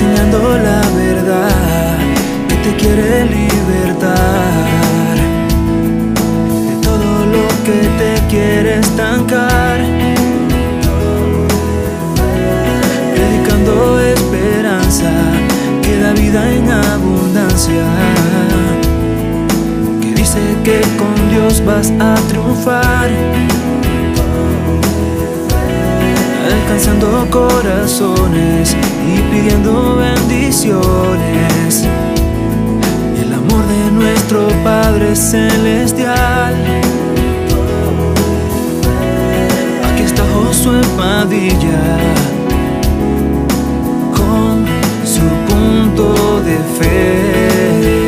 enseñando 0.00 0.56
la 0.56 0.80
verdad 0.96 1.98
que 2.48 2.54
te 2.56 2.76
quiere 2.76 3.24
libertar 3.26 5.16
de 6.68 6.76
todo 6.80 7.26
lo 7.26 7.46
que 7.64 7.80
te 7.98 8.26
quiere 8.28 8.78
estancar. 8.78 9.78
Predicando 13.14 14.00
esperanza 14.00 15.10
que 15.82 15.98
da 15.98 16.12
vida 16.12 16.50
en 16.50 16.70
abundancia. 16.70 17.84
Que 20.00 20.14
dice 20.14 20.40
que 20.64 20.80
con 20.96 21.14
Dios 21.30 21.62
vas 21.64 21.92
a 22.00 22.14
triunfar. 22.28 23.10
Alcanzando 26.50 27.26
corazones 27.30 28.76
y 29.06 29.20
pidiendo 29.30 29.96
bendiciones. 29.96 31.86
El 33.20 33.32
amor 33.32 33.66
de 33.66 33.90
nuestro 33.92 34.48
Padre 34.64 35.14
Celestial. 35.14 36.54
Aquí 39.92 40.02
está 40.02 40.22
Josué 40.34 40.80
Padilla 40.96 41.98
con 44.16 44.66
su 45.04 45.26
punto 45.48 46.40
de 46.42 46.58
fe. 46.78 47.99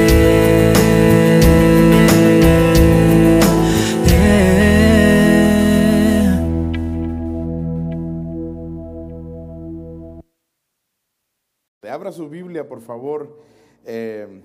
Por 12.65 12.81
favor, 12.81 13.39
eh, 13.85 14.43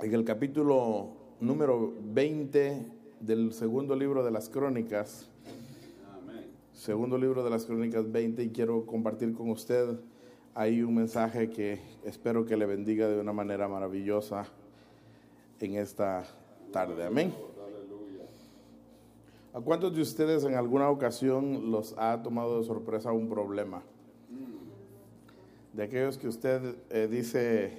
en 0.00 0.14
el 0.14 0.24
capítulo 0.24 1.08
número 1.40 1.92
20 2.00 2.86
del 3.20 3.52
segundo 3.52 3.94
libro 3.94 4.24
de 4.24 4.30
las 4.30 4.48
Crónicas. 4.48 5.28
Segundo 6.72 7.18
libro 7.18 7.44
de 7.44 7.50
las 7.50 7.66
Crónicas 7.66 8.10
20 8.10 8.42
y 8.42 8.50
quiero 8.50 8.86
compartir 8.86 9.34
con 9.34 9.50
usted 9.50 9.98
ahí 10.54 10.82
un 10.82 10.94
mensaje 10.94 11.50
que 11.50 11.80
espero 12.04 12.46
que 12.46 12.56
le 12.56 12.66
bendiga 12.66 13.08
de 13.08 13.20
una 13.20 13.32
manera 13.32 13.68
maravillosa 13.68 14.46
en 15.60 15.74
esta 15.74 16.24
tarde. 16.72 17.04
Amén. 17.04 17.34
¿A 19.52 19.60
cuántos 19.60 19.94
de 19.94 20.02
ustedes 20.02 20.44
en 20.44 20.54
alguna 20.54 20.90
ocasión 20.90 21.70
los 21.70 21.94
ha 21.98 22.22
tomado 22.22 22.58
de 22.58 22.66
sorpresa 22.66 23.12
un 23.12 23.28
problema? 23.28 23.82
De 25.74 25.82
aquellos 25.82 26.18
que 26.18 26.28
usted 26.28 26.76
eh, 26.90 27.08
dice, 27.10 27.72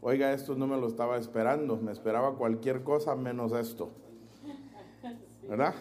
oiga, 0.00 0.32
esto 0.32 0.54
no 0.54 0.66
me 0.66 0.76
lo 0.78 0.88
estaba 0.88 1.18
esperando, 1.18 1.76
me 1.76 1.92
esperaba 1.92 2.34
cualquier 2.34 2.82
cosa 2.82 3.14
menos 3.14 3.52
esto. 3.52 3.90
¿Verdad? 5.48 5.74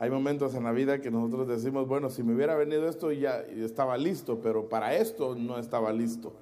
Hay 0.00 0.10
momentos 0.10 0.54
en 0.54 0.64
la 0.64 0.72
vida 0.72 1.00
que 1.00 1.10
nosotros 1.10 1.48
decimos, 1.48 1.88
bueno, 1.88 2.10
si 2.10 2.22
me 2.22 2.34
hubiera 2.34 2.56
venido 2.56 2.88
esto 2.88 3.10
ya 3.12 3.40
estaba 3.40 3.96
listo, 3.96 4.40
pero 4.40 4.68
para 4.68 4.94
esto 4.94 5.34
no 5.34 5.58
estaba 5.58 5.92
listo. 5.92 6.32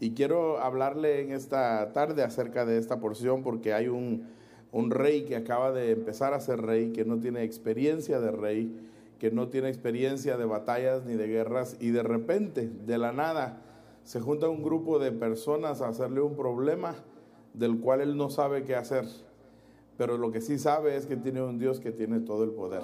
Y 0.00 0.12
quiero 0.12 0.58
hablarle 0.58 1.20
en 1.20 1.32
esta 1.32 1.92
tarde 1.92 2.22
acerca 2.22 2.66
de 2.66 2.76
esta 2.76 3.00
porción 3.00 3.42
porque 3.42 3.72
hay 3.72 3.88
un, 3.88 4.28
un 4.72 4.90
rey 4.90 5.24
que 5.24 5.36
acaba 5.36 5.72
de 5.72 5.92
empezar 5.92 6.34
a 6.34 6.40
ser 6.40 6.60
rey, 6.60 6.92
que 6.92 7.04
no 7.04 7.18
tiene 7.18 7.44
experiencia 7.44 8.18
de 8.18 8.30
rey, 8.30 8.74
que 9.22 9.30
no 9.30 9.46
tiene 9.46 9.68
experiencia 9.68 10.36
de 10.36 10.44
batallas 10.44 11.04
ni 11.04 11.14
de 11.14 11.28
guerras 11.28 11.76
y 11.78 11.90
de 11.90 12.02
repente, 12.02 12.68
de 12.68 12.98
la 12.98 13.12
nada, 13.12 13.62
se 14.02 14.18
junta 14.20 14.48
un 14.48 14.64
grupo 14.64 14.98
de 14.98 15.12
personas 15.12 15.80
a 15.80 15.86
hacerle 15.86 16.20
un 16.20 16.34
problema 16.34 16.96
del 17.54 17.78
cual 17.78 18.00
él 18.00 18.16
no 18.16 18.30
sabe 18.30 18.64
qué 18.64 18.74
hacer. 18.74 19.04
Pero 19.96 20.18
lo 20.18 20.32
que 20.32 20.40
sí 20.40 20.58
sabe 20.58 20.96
es 20.96 21.06
que 21.06 21.14
tiene 21.16 21.40
un 21.40 21.60
Dios 21.60 21.78
que 21.78 21.92
tiene 21.92 22.18
todo 22.18 22.42
el 22.42 22.50
poder. 22.50 22.82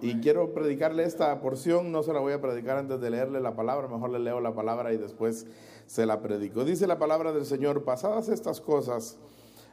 Y 0.00 0.18
quiero 0.20 0.54
predicarle 0.54 1.04
esta 1.04 1.38
porción, 1.42 1.92
no 1.92 2.02
se 2.02 2.14
la 2.14 2.20
voy 2.20 2.32
a 2.32 2.40
predicar 2.40 2.78
antes 2.78 2.98
de 2.98 3.10
leerle 3.10 3.40
la 3.42 3.54
palabra, 3.54 3.86
mejor 3.86 4.08
le 4.08 4.20
leo 4.20 4.40
la 4.40 4.54
palabra 4.54 4.94
y 4.94 4.96
después 4.96 5.46
se 5.84 6.06
la 6.06 6.22
predico. 6.22 6.64
Dice 6.64 6.86
la 6.86 6.98
palabra 6.98 7.34
del 7.34 7.44
Señor, 7.44 7.84
pasadas 7.84 8.30
estas 8.30 8.62
cosas, 8.62 9.18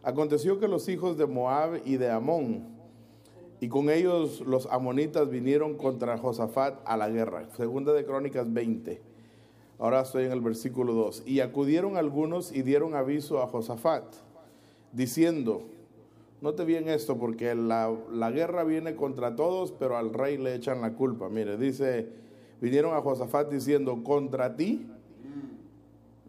aconteció 0.04 0.60
que 0.60 0.68
los 0.68 0.90
hijos 0.90 1.18
de 1.18 1.28
Moab 1.28 1.80
y 1.86 1.96
de 1.96 2.12
Amón, 2.12 2.75
y 3.62 3.70
con 3.70 3.90
ellos 3.90 4.42
los 4.42 4.68
amonitas 4.68 5.30
vinieron 5.30 5.76
contra 5.76 6.18
Josafat 6.18 6.80
a 6.86 6.98
la 6.98 7.10
guerra. 7.10 7.48
Segunda 7.56 7.94
de 7.94 8.06
Crónicas 8.06 8.52
20. 8.52 9.02
Ahora 9.80 10.02
estoy 10.02 10.26
en 10.26 10.32
el 10.32 10.42
versículo 10.42 10.94
2. 10.94 11.24
Y 11.26 11.40
acudieron 11.40 11.98
algunos 11.98 12.52
y 12.52 12.62
dieron 12.64 12.96
aviso 12.96 13.42
a 13.42 13.48
Josafat, 13.48 14.04
diciendo, 14.92 15.64
note 16.42 16.66
bien 16.66 16.90
esto, 16.90 17.18
porque 17.18 17.56
la, 17.56 17.94
la, 18.12 18.32
guerra 18.32 18.64
viene 18.64 18.96
contra 18.96 19.36
todos, 19.36 19.72
pero 19.72 19.98
al 19.98 20.14
rey 20.14 20.38
le 20.38 20.56
echan 20.56 20.82
la 20.82 20.94
culpa. 20.94 21.30
Mire, 21.30 21.58
dice, 21.58 22.10
vinieron 22.62 22.94
a 22.94 23.02
Josafat 23.02 23.50
diciendo, 23.50 24.04
contra 24.04 24.56
ti 24.56 24.86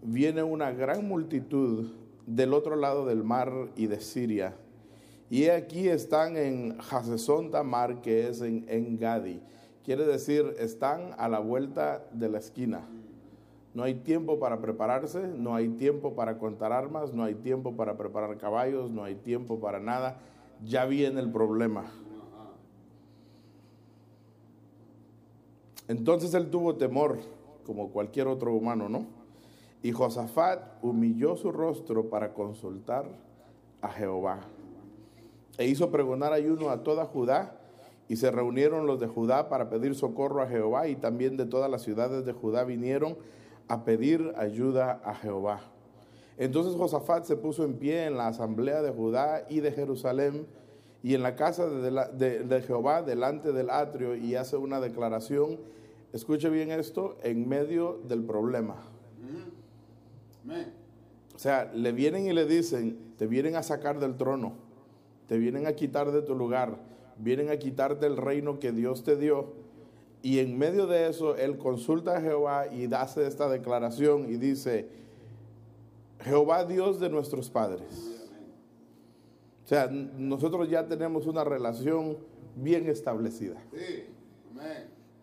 viene 0.03 0.43
una 0.45 0.71
gran 0.71 1.07
multitud 1.07 1.91
del 2.27 2.53
otro 2.53 2.77
lado 2.77 3.05
del 3.05 3.25
mar 3.25 3.53
y 3.77 3.87
de 3.87 4.01
Siria 4.01 4.55
y 5.29 5.49
aquí 5.49 5.89
están 5.89 6.37
en 6.37 6.79
Hasesón 6.79 7.51
Tamar, 7.51 8.01
que 8.01 8.29
es 8.29 8.41
en, 8.43 8.65
en 8.69 8.97
Gadi. 8.97 9.41
Quiere 9.85 10.05
decir, 10.05 10.55
están 10.59 11.15
a 11.19 11.29
la 11.29 11.41
vuelta 11.41 12.05
de 12.13 12.29
la 12.29 12.39
esquina. 12.39 12.83
No 13.75 13.83
hay 13.83 13.95
tiempo 13.95 14.39
para 14.39 14.61
prepararse, 14.61 15.27
no 15.27 15.55
hay 15.55 15.69
tiempo 15.69 16.15
para 16.15 16.39
contar 16.39 16.73
armas, 16.73 17.13
no 17.13 17.25
hay 17.25 17.35
tiempo 17.35 17.77
para 17.77 17.97
preparar 17.97 18.39
caballos, 18.39 18.91
no 18.91 19.05
hay 19.05 19.17
tiempo 19.17 19.59
para 19.59 19.81
nada. 19.81 20.19
Ya 20.65 20.87
viene 20.87 21.21
el 21.21 21.31
problema. 21.31 21.85
Entonces 25.89 26.35
él 26.35 26.51
tuvo 26.51 26.77
temor, 26.77 27.19
como 27.65 27.91
cualquier 27.91 28.29
otro 28.29 28.55
humano, 28.55 28.89
¿no? 28.89 29.07
Y 29.83 29.93
Josafat 29.93 30.83
humilló 30.83 31.37
su 31.37 31.53
rostro 31.53 32.09
para 32.09 32.33
consultar 32.33 33.07
a 33.83 33.89
Jehová 33.91 34.41
e 35.59 35.67
hizo 35.67 35.91
pregonar 35.91 36.33
ayuno 36.33 36.71
a 36.71 36.83
toda 36.83 37.05
Judá, 37.07 37.57
y 38.09 38.17
se 38.17 38.31
reunieron 38.31 38.87
los 38.87 39.01
de 39.01 39.09
Judá 39.09 39.49
para 39.49 39.69
pedir 39.69 39.95
socorro 39.95 40.43
a 40.43 40.47
Jehová, 40.47 40.89
y 40.89 40.97
también 40.97 41.37
de 41.37 41.47
todas 41.47 41.71
las 41.71 41.83
ciudades 41.83 42.25
de 42.25 42.33
Judá 42.33 42.65
vinieron 42.65 43.17
a 43.69 43.85
pedir 43.85 44.33
ayuda 44.37 45.01
a 45.05 45.15
Jehová. 45.15 45.61
Entonces 46.39 46.75
Josafat 46.77 47.25
se 47.25 47.37
puso 47.37 47.65
en 47.65 47.75
pie 47.75 48.05
en 48.05 48.17
la 48.17 48.29
asamblea 48.29 48.83
de 48.83 48.91
Judá 48.91 49.47
y 49.49 49.61
de 49.61 49.73
Jerusalén 49.73 50.47
y 51.03 51.15
en 51.15 51.23
la 51.23 51.35
casa 51.35 51.67
de, 51.67 52.65
Jehová 52.67 53.03
delante 53.03 53.53
del 53.53 53.71
atrio 53.71 54.15
y 54.15 54.35
hace 54.35 54.57
una 54.57 54.81
declaración, 54.81 55.59
escuche 56.13 56.51
bien 56.51 56.71
esto, 56.71 57.17
en 57.23 57.49
medio 57.49 58.01
del 58.07 58.23
problema. 58.23 58.77
O 61.35 61.39
sea, 61.39 61.71
le 61.75 61.93
vienen 61.93 62.27
y 62.27 62.33
le 62.33 62.45
dicen, 62.45 62.99
te 63.19 63.27
vienen 63.27 63.57
a 63.57 63.63
sacar 63.63 63.99
del 63.99 64.17
trono 64.17 64.66
te 65.29 65.39
vienen 65.39 65.67
a 65.67 65.73
quitar 65.73 66.13
de 66.13 66.23
tu 66.23 66.35
lugar, 66.35 66.79
vienen 67.19 67.51
a 67.51 67.57
quitarte 67.57 68.07
el 68.07 68.17
reino 68.17 68.59
que 68.59 68.73
Dios 68.73 69.03
te 69.03 69.17
dio. 69.17 69.53
Y 70.23 70.39
en 70.39 70.59
medio 70.59 70.87
de 70.87 71.09
eso, 71.09 71.37
él 71.37 71.59
consulta 71.59 72.17
a 72.17 72.21
Jehová 72.21 72.67
y 72.73 72.93
hace 72.93 73.27
esta 73.27 73.49
declaración 73.49 74.31
y 74.31 74.37
dice, 74.37 74.89
Jehová 76.21 76.65
Dios 76.65 77.01
de 77.01 77.09
nuestros 77.09 77.51
padres. 77.51 77.83
O 79.65 79.69
sea, 79.69 79.89
nosotros 79.89 80.69
ya 80.71 80.87
tenemos 80.87 81.27
una 81.27 81.45
relación 81.45 82.19
bien 82.55 82.89
establecida. 82.89 83.57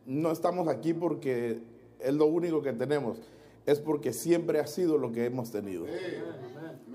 No 0.05 0.31
estamos 0.31 0.67
aquí 0.67 0.93
porque 0.93 1.59
es 1.99 2.13
lo 2.13 2.25
único 2.25 2.61
que 2.61 2.73
tenemos, 2.73 3.17
es 3.65 3.79
porque 3.79 4.11
siempre 4.11 4.59
ha 4.59 4.67
sido 4.67 4.97
lo 4.97 5.13
que 5.13 5.25
hemos 5.25 5.49
tenido. 5.51 5.85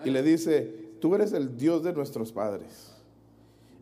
Y 0.05 0.11
le 0.11 0.23
dice, 0.23 0.63
tú 1.01 1.15
eres 1.15 1.33
el 1.33 1.57
Dios 1.57 1.83
de 1.83 1.95
nuestros 1.95 2.33
padres 2.33 2.98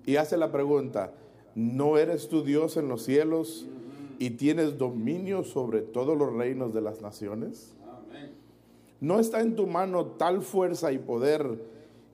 y 0.07 0.17
hace 0.17 0.37
la 0.37 0.53
pregunta, 0.53 1.13
¿no 1.57 1.99
eres 1.99 2.29
tu 2.29 2.45
Dios 2.45 2.77
en 2.77 2.89
los 2.89 3.03
cielos 3.03 3.67
y 4.21 4.31
tienes 4.31 4.79
dominio 4.79 5.43
sobre 5.43 5.83
todos 5.83 6.17
los 6.17 6.33
reinos 6.33 6.73
de 6.73 6.81
las 6.81 7.03
naciones? 7.03 7.75
¿No 9.01 9.19
está 9.19 9.41
en 9.41 9.57
tu 9.57 9.67
mano 9.67 10.07
tal 10.07 10.43
fuerza 10.43 10.93
y 10.93 10.99
poder 10.99 11.59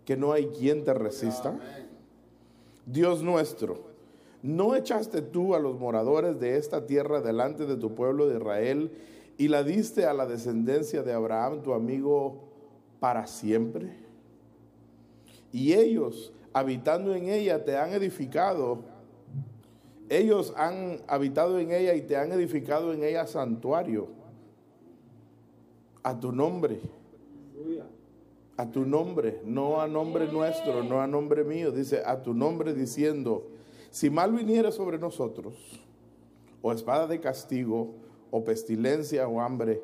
que 0.06 0.16
no 0.16 0.32
hay 0.32 0.46
quien 0.46 0.84
te 0.84 0.94
resista? 0.94 1.60
Dios 2.86 3.22
nuestro, 3.22 3.78
¿no 4.42 4.74
echaste 4.74 5.22
tú 5.22 5.54
a 5.54 5.60
los 5.60 5.78
moradores 5.78 6.40
de 6.40 6.56
esta 6.56 6.86
tierra 6.86 7.20
delante 7.20 7.66
de 7.66 7.76
tu 7.76 7.94
pueblo 7.94 8.26
de 8.26 8.38
Israel 8.38 8.90
y 9.38 9.48
la 9.48 9.62
diste 9.62 10.06
a 10.06 10.14
la 10.14 10.26
descendencia 10.26 11.02
de 11.02 11.12
Abraham, 11.12 11.62
tu 11.62 11.74
amigo, 11.74 12.40
para 12.98 13.26
siempre? 13.26 13.92
Y 15.52 15.74
ellos 15.74 16.32
habitando 16.52 17.14
en 17.14 17.28
ella, 17.28 17.64
te 17.64 17.76
han 17.76 17.92
edificado. 17.92 18.80
Ellos 20.08 20.52
han 20.56 21.00
habitado 21.06 21.58
en 21.58 21.70
ella 21.72 21.94
y 21.94 22.02
te 22.02 22.16
han 22.16 22.32
edificado 22.32 22.92
en 22.92 23.02
ella 23.02 23.26
santuario. 23.26 24.08
a 26.02 26.18
tu 26.18 26.32
nombre. 26.32 26.80
A 28.56 28.70
tu 28.70 28.84
nombre, 28.84 29.40
no 29.44 29.80
a 29.80 29.88
nombre 29.88 30.30
nuestro, 30.30 30.82
no 30.82 31.00
a 31.00 31.06
nombre 31.06 31.42
mío. 31.42 31.70
Dice 31.70 32.02
a 32.04 32.22
tu 32.22 32.34
nombre 32.34 32.74
diciendo, 32.74 33.46
si 33.90 34.10
mal 34.10 34.32
viniera 34.32 34.72
sobre 34.72 34.98
nosotros, 34.98 35.54
o 36.60 36.72
espada 36.72 37.06
de 37.06 37.20
castigo, 37.20 37.94
o 38.30 38.44
pestilencia 38.44 39.28
o 39.28 39.40
hambre, 39.40 39.82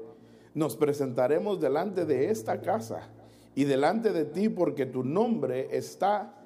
nos 0.54 0.76
presentaremos 0.76 1.60
delante 1.60 2.04
de 2.04 2.30
esta 2.30 2.60
casa 2.60 3.08
y 3.54 3.64
delante 3.64 4.12
de 4.12 4.24
ti 4.24 4.48
porque 4.48 4.86
tu 4.86 5.04
nombre 5.04 5.68
está 5.76 6.37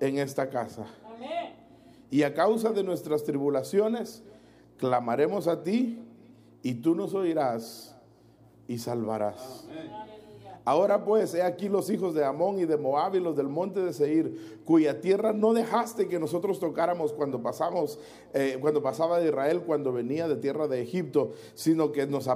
en 0.00 0.18
esta 0.18 0.48
casa. 0.48 0.86
Y 2.10 2.24
a 2.24 2.34
causa 2.34 2.72
de 2.72 2.84
nuestras 2.84 3.24
tribulaciones, 3.24 4.22
clamaremos 4.76 5.48
a 5.48 5.62
ti 5.62 5.98
y 6.62 6.74
tú 6.74 6.94
nos 6.94 7.14
oirás 7.14 7.96
y 8.68 8.78
salvarás. 8.78 9.66
Ahora 10.64 11.04
pues, 11.04 11.34
he 11.34 11.42
aquí 11.42 11.68
los 11.68 11.90
hijos 11.90 12.14
de 12.14 12.24
Amón 12.24 12.58
y 12.58 12.66
de 12.66 12.76
Moab 12.76 13.16
y 13.16 13.20
los 13.20 13.36
del 13.36 13.48
monte 13.48 13.80
de 13.80 13.92
Seir, 13.92 14.60
cuya 14.64 15.00
tierra 15.00 15.32
no 15.32 15.52
dejaste 15.52 16.06
que 16.06 16.20
nosotros 16.20 16.60
tocáramos 16.60 17.12
cuando 17.12 17.42
pasamos, 17.42 17.98
eh, 18.32 18.58
cuando 18.60 18.82
pasaba 18.82 19.18
de 19.18 19.28
Israel, 19.28 19.62
cuando 19.66 19.92
venía 19.92 20.28
de 20.28 20.36
tierra 20.36 20.68
de 20.68 20.80
Egipto, 20.80 21.32
sino 21.54 21.90
que 21.90 22.06
nos 22.06 22.28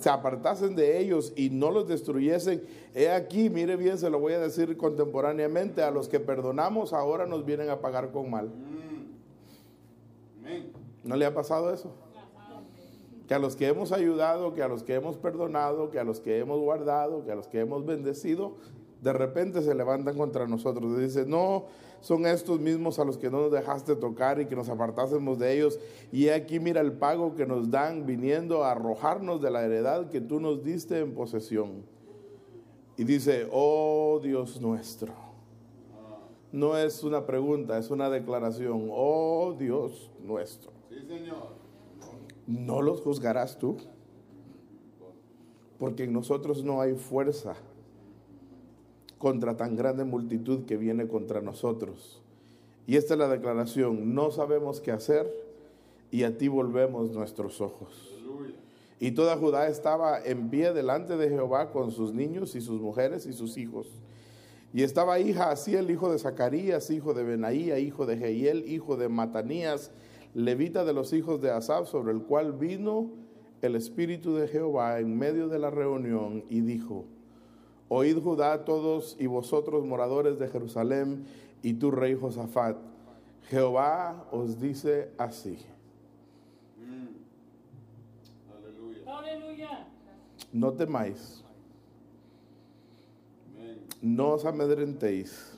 se 0.00 0.10
apartasen 0.10 0.76
de 0.76 0.98
ellos 0.98 1.32
y 1.36 1.50
no 1.50 1.70
los 1.70 1.86
destruyesen. 1.86 2.62
He 2.94 3.10
aquí, 3.10 3.50
mire 3.50 3.76
bien, 3.76 3.98
se 3.98 4.08
lo 4.08 4.18
voy 4.18 4.32
a 4.32 4.38
decir 4.38 4.76
contemporáneamente, 4.76 5.82
a 5.82 5.90
los 5.90 6.08
que 6.08 6.20
perdonamos 6.20 6.92
ahora 6.92 7.26
nos 7.26 7.44
vienen 7.44 7.68
a 7.68 7.80
pagar 7.80 8.12
con 8.12 8.30
mal. 8.30 8.50
¿No 11.02 11.16
le 11.16 11.26
ha 11.26 11.34
pasado 11.34 11.72
eso? 11.72 12.03
Que 13.26 13.34
a 13.34 13.38
los 13.38 13.56
que 13.56 13.68
hemos 13.68 13.92
ayudado, 13.92 14.54
que 14.54 14.62
a 14.62 14.68
los 14.68 14.82
que 14.82 14.94
hemos 14.94 15.16
perdonado, 15.16 15.90
que 15.90 15.98
a 15.98 16.04
los 16.04 16.20
que 16.20 16.38
hemos 16.38 16.60
guardado, 16.60 17.24
que 17.24 17.32
a 17.32 17.34
los 17.34 17.48
que 17.48 17.60
hemos 17.60 17.84
bendecido, 17.86 18.56
de 19.00 19.12
repente 19.12 19.62
se 19.62 19.74
levantan 19.74 20.16
contra 20.16 20.46
nosotros. 20.46 20.98
Y 20.98 21.02
dicen, 21.02 21.28
no, 21.28 21.64
son 22.00 22.26
estos 22.26 22.60
mismos 22.60 22.98
a 22.98 23.04
los 23.04 23.16
que 23.16 23.30
no 23.30 23.40
nos 23.40 23.52
dejaste 23.52 23.96
tocar 23.96 24.40
y 24.40 24.46
que 24.46 24.56
nos 24.56 24.68
apartásemos 24.68 25.38
de 25.38 25.54
ellos. 25.54 25.78
Y 26.12 26.28
aquí 26.28 26.60
mira 26.60 26.80
el 26.80 26.92
pago 26.92 27.34
que 27.34 27.46
nos 27.46 27.70
dan 27.70 28.06
viniendo 28.06 28.64
a 28.64 28.72
arrojarnos 28.72 29.40
de 29.40 29.50
la 29.50 29.64
heredad 29.64 30.10
que 30.10 30.20
tú 30.20 30.40
nos 30.40 30.62
diste 30.62 31.00
en 31.00 31.14
posesión. 31.14 31.84
Y 32.96 33.04
dice, 33.04 33.48
oh 33.50 34.20
Dios 34.22 34.60
nuestro. 34.60 35.12
No 36.52 36.76
es 36.78 37.02
una 37.02 37.26
pregunta, 37.26 37.78
es 37.78 37.90
una 37.90 38.08
declaración. 38.08 38.88
Oh 38.92 39.54
Dios 39.58 40.10
nuestro. 40.22 40.72
Sí, 40.88 40.96
Señor. 41.08 41.63
¿No 42.46 42.82
los 42.82 43.00
juzgarás 43.00 43.58
tú? 43.58 43.76
Porque 45.78 46.04
en 46.04 46.12
nosotros 46.12 46.64
no 46.64 46.80
hay 46.80 46.94
fuerza 46.94 47.56
contra 49.18 49.56
tan 49.56 49.76
grande 49.76 50.04
multitud 50.04 50.64
que 50.64 50.76
viene 50.76 51.08
contra 51.08 51.40
nosotros. 51.40 52.22
Y 52.86 52.96
esta 52.96 53.14
es 53.14 53.20
la 53.20 53.28
declaración, 53.28 54.14
no 54.14 54.30
sabemos 54.30 54.80
qué 54.80 54.92
hacer 54.92 55.32
y 56.10 56.24
a 56.24 56.36
ti 56.36 56.48
volvemos 56.48 57.10
nuestros 57.10 57.60
ojos. 57.60 58.14
Y 59.00 59.12
toda 59.12 59.36
Judá 59.36 59.68
estaba 59.68 60.22
en 60.22 60.50
pie 60.50 60.72
delante 60.72 61.16
de 61.16 61.28
Jehová 61.28 61.72
con 61.72 61.90
sus 61.90 62.12
niños 62.14 62.54
y 62.54 62.60
sus 62.60 62.80
mujeres 62.80 63.26
y 63.26 63.32
sus 63.32 63.56
hijos. 63.56 63.88
Y 64.72 64.82
estaba 64.82 65.18
hija 65.18 65.50
así 65.50 65.74
el 65.74 65.90
hijo 65.90 66.10
de 66.12 66.18
Zacarías, 66.18 66.90
hijo 66.90 67.14
de 67.14 67.22
Benaía, 67.22 67.78
hijo 67.78 68.06
de 68.06 68.16
Jehiel, 68.16 68.64
hijo 68.66 68.96
de 68.96 69.08
Matanías, 69.08 69.90
levita 70.34 70.84
de 70.84 70.92
los 70.92 71.12
hijos 71.12 71.40
de 71.40 71.50
Asaf, 71.50 71.88
sobre 71.88 72.12
el 72.12 72.22
cual 72.22 72.52
vino 72.52 73.10
el 73.62 73.76
Espíritu 73.76 74.34
de 74.34 74.48
Jehová 74.48 74.98
en 74.98 75.16
medio 75.16 75.48
de 75.48 75.58
la 75.58 75.70
reunión 75.70 76.44
y 76.50 76.60
dijo, 76.60 77.06
Oíd 77.88 78.18
Judá 78.18 78.64
todos 78.64 79.16
y 79.18 79.26
vosotros 79.26 79.84
moradores 79.84 80.38
de 80.38 80.48
Jerusalén 80.48 81.24
y 81.62 81.74
tu 81.74 81.90
rey 81.90 82.14
Josafat, 82.14 82.76
Jehová 83.48 84.26
os 84.32 84.60
dice 84.60 85.10
así. 85.16 85.58
Aleluya. 89.06 89.86
No 90.52 90.72
temáis, 90.72 91.44
no 94.02 94.32
os 94.32 94.44
amedrentéis 94.44 95.56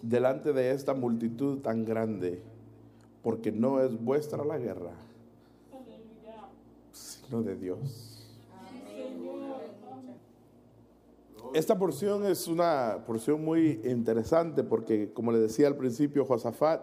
delante 0.00 0.52
de 0.52 0.70
esta 0.70 0.94
multitud 0.94 1.58
tan 1.58 1.84
grande 1.84 2.42
porque 3.26 3.50
no 3.50 3.80
es 3.80 4.00
vuestra 4.00 4.44
la 4.44 4.56
guerra, 4.56 4.92
sino 6.92 7.42
de 7.42 7.56
Dios. 7.56 8.24
Esta 11.52 11.76
porción 11.76 12.24
es 12.24 12.46
una 12.46 13.02
porción 13.04 13.44
muy 13.44 13.80
interesante 13.84 14.62
porque, 14.62 15.12
como 15.12 15.32
le 15.32 15.38
decía 15.38 15.66
al 15.66 15.74
principio, 15.74 16.24
Josafat 16.24 16.82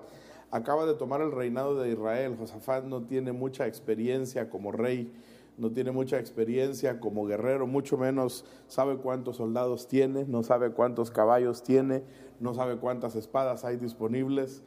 acaba 0.52 0.86
de 0.86 0.96
tomar 0.96 1.22
el 1.22 1.32
reinado 1.32 1.80
de 1.80 1.90
Israel. 1.94 2.36
Josafat 2.38 2.84
no 2.84 3.04
tiene 3.04 3.32
mucha 3.32 3.66
experiencia 3.66 4.50
como 4.50 4.74
rey, 4.74 5.14
no 5.58 5.72
tiene 5.72 5.92
mucha 5.92 6.20
experiencia 6.20 7.00
como 7.00 7.26
guerrero, 7.26 7.68
mucho 7.68 7.98
menos 7.98 8.44
sabe 8.68 8.98
cuántos 8.98 9.38
soldados 9.38 9.88
tiene, 9.88 10.26
no 10.26 10.44
sabe 10.44 10.72
cuántos 10.72 11.10
caballos 11.10 11.64
tiene, 11.64 12.04
no 12.42 12.54
sabe 12.54 12.76
cuántas 12.76 13.16
espadas 13.16 13.64
hay 13.64 13.78
disponibles. 13.78 14.62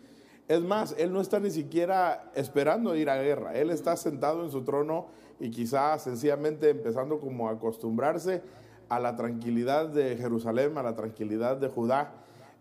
Es 0.48 0.60
más, 0.62 0.94
él 0.98 1.12
no 1.12 1.20
está 1.20 1.40
ni 1.40 1.50
siquiera 1.50 2.30
esperando 2.34 2.94
ir 2.94 3.10
a 3.10 3.20
guerra. 3.20 3.54
Él 3.54 3.70
está 3.70 3.96
sentado 3.96 4.44
en 4.44 4.50
su 4.50 4.62
trono 4.62 5.06
y 5.40 5.50
quizás 5.50 6.02
sencillamente 6.02 6.70
empezando 6.70 7.18
como 7.18 7.48
a 7.48 7.52
acostumbrarse 7.52 8.42
a 8.88 9.00
la 9.00 9.16
tranquilidad 9.16 9.88
de 9.88 10.16
Jerusalén, 10.16 10.78
a 10.78 10.82
la 10.82 10.94
tranquilidad 10.94 11.56
de 11.56 11.68
Judá. 11.68 12.12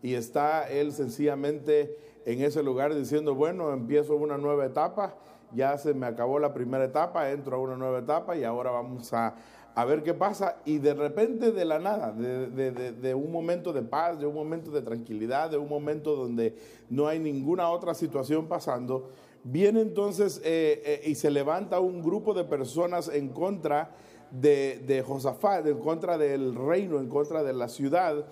Y 0.02 0.16
está 0.16 0.68
él 0.68 0.92
sencillamente 0.94 1.96
en 2.26 2.42
ese 2.42 2.64
lugar 2.64 2.96
diciendo, 2.96 3.36
bueno, 3.36 3.72
empiezo 3.72 4.16
una 4.16 4.38
nueva 4.38 4.66
etapa, 4.66 5.16
ya 5.54 5.78
se 5.78 5.94
me 5.94 6.08
acabó 6.08 6.40
la 6.40 6.54
primera 6.54 6.84
etapa, 6.84 7.30
entro 7.30 7.56
a 7.56 7.60
una 7.60 7.76
nueva 7.76 8.00
etapa 8.00 8.36
y 8.36 8.44
ahora 8.44 8.72
vamos 8.72 9.14
a, 9.14 9.36
a 9.76 9.84
ver 9.84 10.04
qué 10.04 10.14
pasa. 10.14 10.58
Y 10.66 10.80
de 10.80 10.94
repente, 10.94 11.52
de 11.52 11.66
la 11.66 11.80
nada, 11.80 12.12
de, 12.12 13.14
un 13.14 13.32
momento 13.32 13.74
de 13.74 13.82
paz, 13.82 14.18
de 14.18 14.26
un 14.26 14.34
momento 14.34 14.72
de 14.72 14.82
tranquilidad, 14.82 15.52
de 15.52 15.58
un 15.58 15.68
momento 15.68 16.16
donde 16.16 16.56
no 16.90 17.08
hay 17.08 17.20
ninguna 17.20 17.70
otra 17.70 17.94
situación 17.94 18.48
pasando, 18.48 19.10
viene 19.44 19.82
entonces 19.82 20.42
eh, 20.44 20.82
eh, 20.86 21.02
y 21.06 21.16
se 21.16 21.30
levanta 21.30 21.80
un 21.80 22.02
grupo 22.02 22.34
de 22.34 22.46
personas 22.46 23.10
en 23.10 23.30
contra 23.30 23.92
de, 24.32 24.82
de 24.88 25.04
Josafat, 25.04 25.68
en 25.68 25.80
contra 25.80 26.18
del 26.18 26.56
reino, 26.56 27.00
en 27.00 27.10
contra 27.10 27.44
de 27.44 27.54
la 27.54 27.68
ciudad 27.68 28.26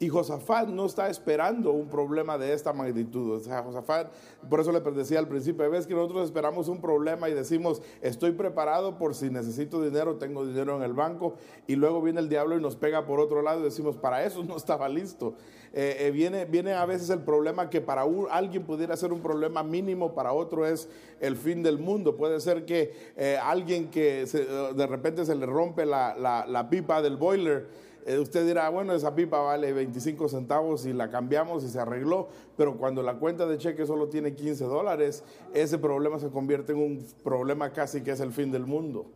y 0.00 0.08
Josafat 0.08 0.68
no 0.68 0.86
está 0.86 1.08
esperando 1.10 1.72
un 1.72 1.88
problema 1.88 2.38
de 2.38 2.52
esta 2.52 2.72
magnitud. 2.72 3.36
O 3.36 3.40
sea, 3.40 3.62
Josafat, 3.62 4.12
por 4.48 4.60
eso 4.60 4.70
le 4.70 4.80
decía 4.80 5.18
al 5.18 5.28
principio, 5.28 5.68
ves 5.70 5.86
que 5.86 5.94
nosotros 5.94 6.24
esperamos 6.24 6.68
un 6.68 6.80
problema 6.80 7.28
y 7.28 7.34
decimos, 7.34 7.82
estoy 8.00 8.32
preparado 8.32 8.96
por 8.96 9.14
si 9.14 9.28
necesito 9.30 9.82
dinero, 9.82 10.16
tengo 10.16 10.46
dinero 10.46 10.76
en 10.76 10.82
el 10.82 10.92
banco, 10.92 11.34
y 11.66 11.74
luego 11.76 12.00
viene 12.00 12.20
el 12.20 12.28
diablo 12.28 12.56
y 12.56 12.60
nos 12.60 12.76
pega 12.76 13.06
por 13.06 13.18
otro 13.18 13.42
lado 13.42 13.60
y 13.60 13.64
decimos, 13.64 13.96
para 13.96 14.24
eso 14.24 14.44
no 14.44 14.56
estaba 14.56 14.88
listo. 14.88 15.34
Eh, 15.72 16.06
eh, 16.06 16.10
viene, 16.10 16.44
viene 16.44 16.72
a 16.72 16.86
veces 16.86 17.10
el 17.10 17.20
problema 17.20 17.68
que 17.68 17.80
para 17.80 18.04
alguien 18.30 18.64
pudiera 18.64 18.96
ser 18.96 19.12
un 19.12 19.20
problema 19.20 19.62
mínimo, 19.62 20.14
para 20.14 20.32
otro 20.32 20.64
es 20.64 20.88
el 21.20 21.36
fin 21.36 21.62
del 21.62 21.78
mundo. 21.78 22.16
Puede 22.16 22.40
ser 22.40 22.64
que 22.64 22.94
eh, 23.16 23.38
alguien 23.42 23.90
que 23.90 24.24
de 24.24 24.86
repente 24.86 25.26
se 25.26 25.34
le 25.34 25.44
rompe 25.44 25.84
la, 25.84 26.14
la 26.16 26.70
pipa 26.70 27.02
del 27.02 27.16
boiler, 27.16 27.87
usted 28.16 28.46
dirá, 28.46 28.68
bueno, 28.70 28.94
esa 28.94 29.14
pipa 29.14 29.40
vale 29.40 29.72
25 29.72 30.28
centavos 30.28 30.86
y 30.86 30.92
la 30.92 31.10
cambiamos 31.10 31.64
y 31.64 31.68
se 31.68 31.78
arregló, 31.78 32.28
pero 32.56 32.76
cuando 32.78 33.02
la 33.02 33.14
cuenta 33.18 33.46
de 33.46 33.58
cheque 33.58 33.84
solo 33.84 34.08
tiene 34.08 34.34
15 34.34 34.64
dólares, 34.64 35.24
ese 35.52 35.78
problema 35.78 36.18
se 36.18 36.30
convierte 36.30 36.72
en 36.72 36.78
un 36.78 37.06
problema 37.22 37.72
casi 37.72 38.02
que 38.02 38.12
es 38.12 38.20
el 38.20 38.32
fin 38.32 38.50
del 38.50 38.66
mundo. 38.66 39.06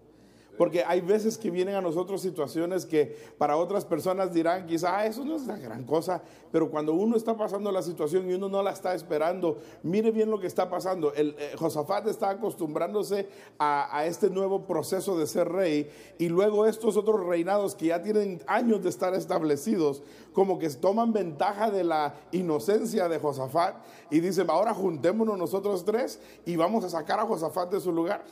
Porque 0.56 0.84
hay 0.84 1.00
veces 1.00 1.38
que 1.38 1.50
vienen 1.50 1.74
a 1.74 1.80
nosotros 1.80 2.20
situaciones 2.20 2.84
que 2.84 3.16
para 3.38 3.56
otras 3.56 3.84
personas 3.84 4.32
dirán, 4.34 4.66
quizá 4.66 4.98
ah, 4.98 5.06
eso 5.06 5.24
no 5.24 5.36
es 5.36 5.46
la 5.46 5.56
gran 5.56 5.84
cosa, 5.84 6.22
pero 6.50 6.70
cuando 6.70 6.92
uno 6.92 7.16
está 7.16 7.36
pasando 7.36 7.72
la 7.72 7.82
situación 7.82 8.28
y 8.28 8.34
uno 8.34 8.48
no 8.48 8.62
la 8.62 8.72
está 8.72 8.94
esperando, 8.94 9.56
mire 9.82 10.10
bien 10.10 10.30
lo 10.30 10.38
que 10.38 10.46
está 10.46 10.68
pasando. 10.68 11.12
Eh, 11.16 11.54
Josafat 11.58 12.06
está 12.08 12.30
acostumbrándose 12.30 13.28
a, 13.58 13.96
a, 13.96 14.06
este 14.06 14.28
nuevo 14.28 14.66
proceso 14.66 15.18
de 15.18 15.26
ser 15.26 15.48
rey 15.48 15.90
y 16.18 16.28
luego 16.28 16.66
estos 16.66 16.98
otros 16.98 17.24
reinados 17.26 17.74
que 17.74 17.86
ya 17.86 18.02
tienen 18.02 18.42
años 18.46 18.82
de 18.82 18.90
estar 18.90 19.14
establecidos, 19.14 20.02
como 20.34 20.58
que 20.58 20.68
toman 20.68 21.12
ventaja 21.12 21.70
de 21.70 21.84
la 21.84 22.14
inocencia 22.30 23.08
de 23.08 23.18
Josafat 23.18 23.76
y 24.10 24.20
dicen, 24.20 24.50
ahora 24.50 24.74
juntémonos 24.74 25.38
nosotros 25.38 25.84
tres 25.84 26.20
y 26.44 26.56
vamos 26.56 26.84
a 26.84 26.90
sacar 26.90 27.20
a 27.20 27.26
Josafat 27.26 27.70
de 27.70 27.80
su 27.80 27.92
lugar. 27.92 28.24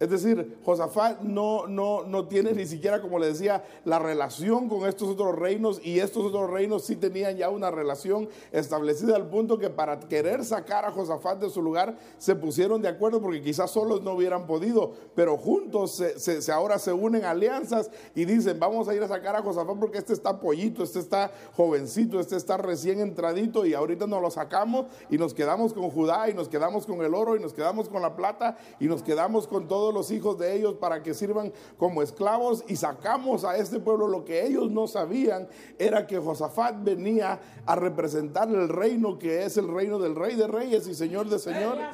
Es 0.00 0.08
decir, 0.08 0.56
Josafat 0.64 1.20
no, 1.20 1.66
no, 1.66 2.04
no 2.04 2.26
tiene 2.26 2.54
ni 2.54 2.64
siquiera, 2.64 3.02
como 3.02 3.18
le 3.18 3.26
decía, 3.26 3.62
la 3.84 3.98
relación 3.98 4.66
con 4.66 4.88
estos 4.88 5.10
otros 5.10 5.38
reinos 5.38 5.78
y 5.84 6.00
estos 6.00 6.24
otros 6.24 6.48
reinos 6.48 6.86
sí 6.86 6.96
tenían 6.96 7.36
ya 7.36 7.50
una 7.50 7.70
relación 7.70 8.26
establecida 8.50 9.14
al 9.14 9.28
punto 9.28 9.58
que 9.58 9.68
para 9.68 10.00
querer 10.00 10.42
sacar 10.46 10.86
a 10.86 10.90
Josafat 10.90 11.38
de 11.40 11.50
su 11.50 11.60
lugar 11.60 11.98
se 12.16 12.34
pusieron 12.34 12.80
de 12.80 12.88
acuerdo 12.88 13.20
porque 13.20 13.42
quizás 13.42 13.72
solos 13.72 14.00
no 14.00 14.14
hubieran 14.14 14.46
podido, 14.46 14.94
pero 15.14 15.36
juntos 15.36 15.90
se, 15.90 16.18
se, 16.18 16.50
ahora 16.50 16.78
se 16.78 16.94
unen 16.94 17.26
alianzas 17.26 17.90
y 18.14 18.24
dicen, 18.24 18.58
vamos 18.58 18.88
a 18.88 18.94
ir 18.94 19.02
a 19.02 19.08
sacar 19.08 19.36
a 19.36 19.42
Josafat 19.42 19.78
porque 19.78 19.98
este 19.98 20.14
está 20.14 20.40
pollito, 20.40 20.82
este 20.82 20.98
está 20.98 21.30
jovencito, 21.54 22.20
este 22.20 22.36
está 22.36 22.56
recién 22.56 23.00
entradito 23.00 23.66
y 23.66 23.74
ahorita 23.74 24.06
nos 24.06 24.22
lo 24.22 24.30
sacamos 24.30 24.86
y 25.10 25.18
nos 25.18 25.34
quedamos 25.34 25.74
con 25.74 25.90
Judá 25.90 26.30
y 26.30 26.32
nos 26.32 26.48
quedamos 26.48 26.86
con 26.86 27.02
el 27.02 27.14
oro 27.14 27.36
y 27.36 27.40
nos 27.40 27.52
quedamos 27.52 27.90
con 27.90 28.00
la 28.00 28.16
plata 28.16 28.56
y 28.78 28.86
nos 28.86 29.02
quedamos 29.02 29.46
con 29.46 29.68
todo 29.68 29.89
los 29.92 30.10
hijos 30.10 30.38
de 30.38 30.54
ellos 30.56 30.74
para 30.74 31.02
que 31.02 31.14
sirvan 31.14 31.52
como 31.76 32.02
esclavos 32.02 32.64
y 32.68 32.76
sacamos 32.76 33.44
a 33.44 33.56
este 33.56 33.80
pueblo. 33.80 34.08
Lo 34.08 34.24
que 34.24 34.46
ellos 34.46 34.70
no 34.70 34.86
sabían 34.86 35.48
era 35.78 36.06
que 36.06 36.18
Josafat 36.18 36.82
venía 36.82 37.40
a 37.66 37.76
representar 37.76 38.48
el 38.48 38.68
reino 38.68 39.18
que 39.18 39.44
es 39.44 39.56
el 39.56 39.68
reino 39.68 39.98
del 39.98 40.14
rey 40.14 40.36
de 40.36 40.46
reyes 40.46 40.86
y 40.86 40.94
señor 40.94 41.28
de 41.28 41.38
señores. 41.38 41.86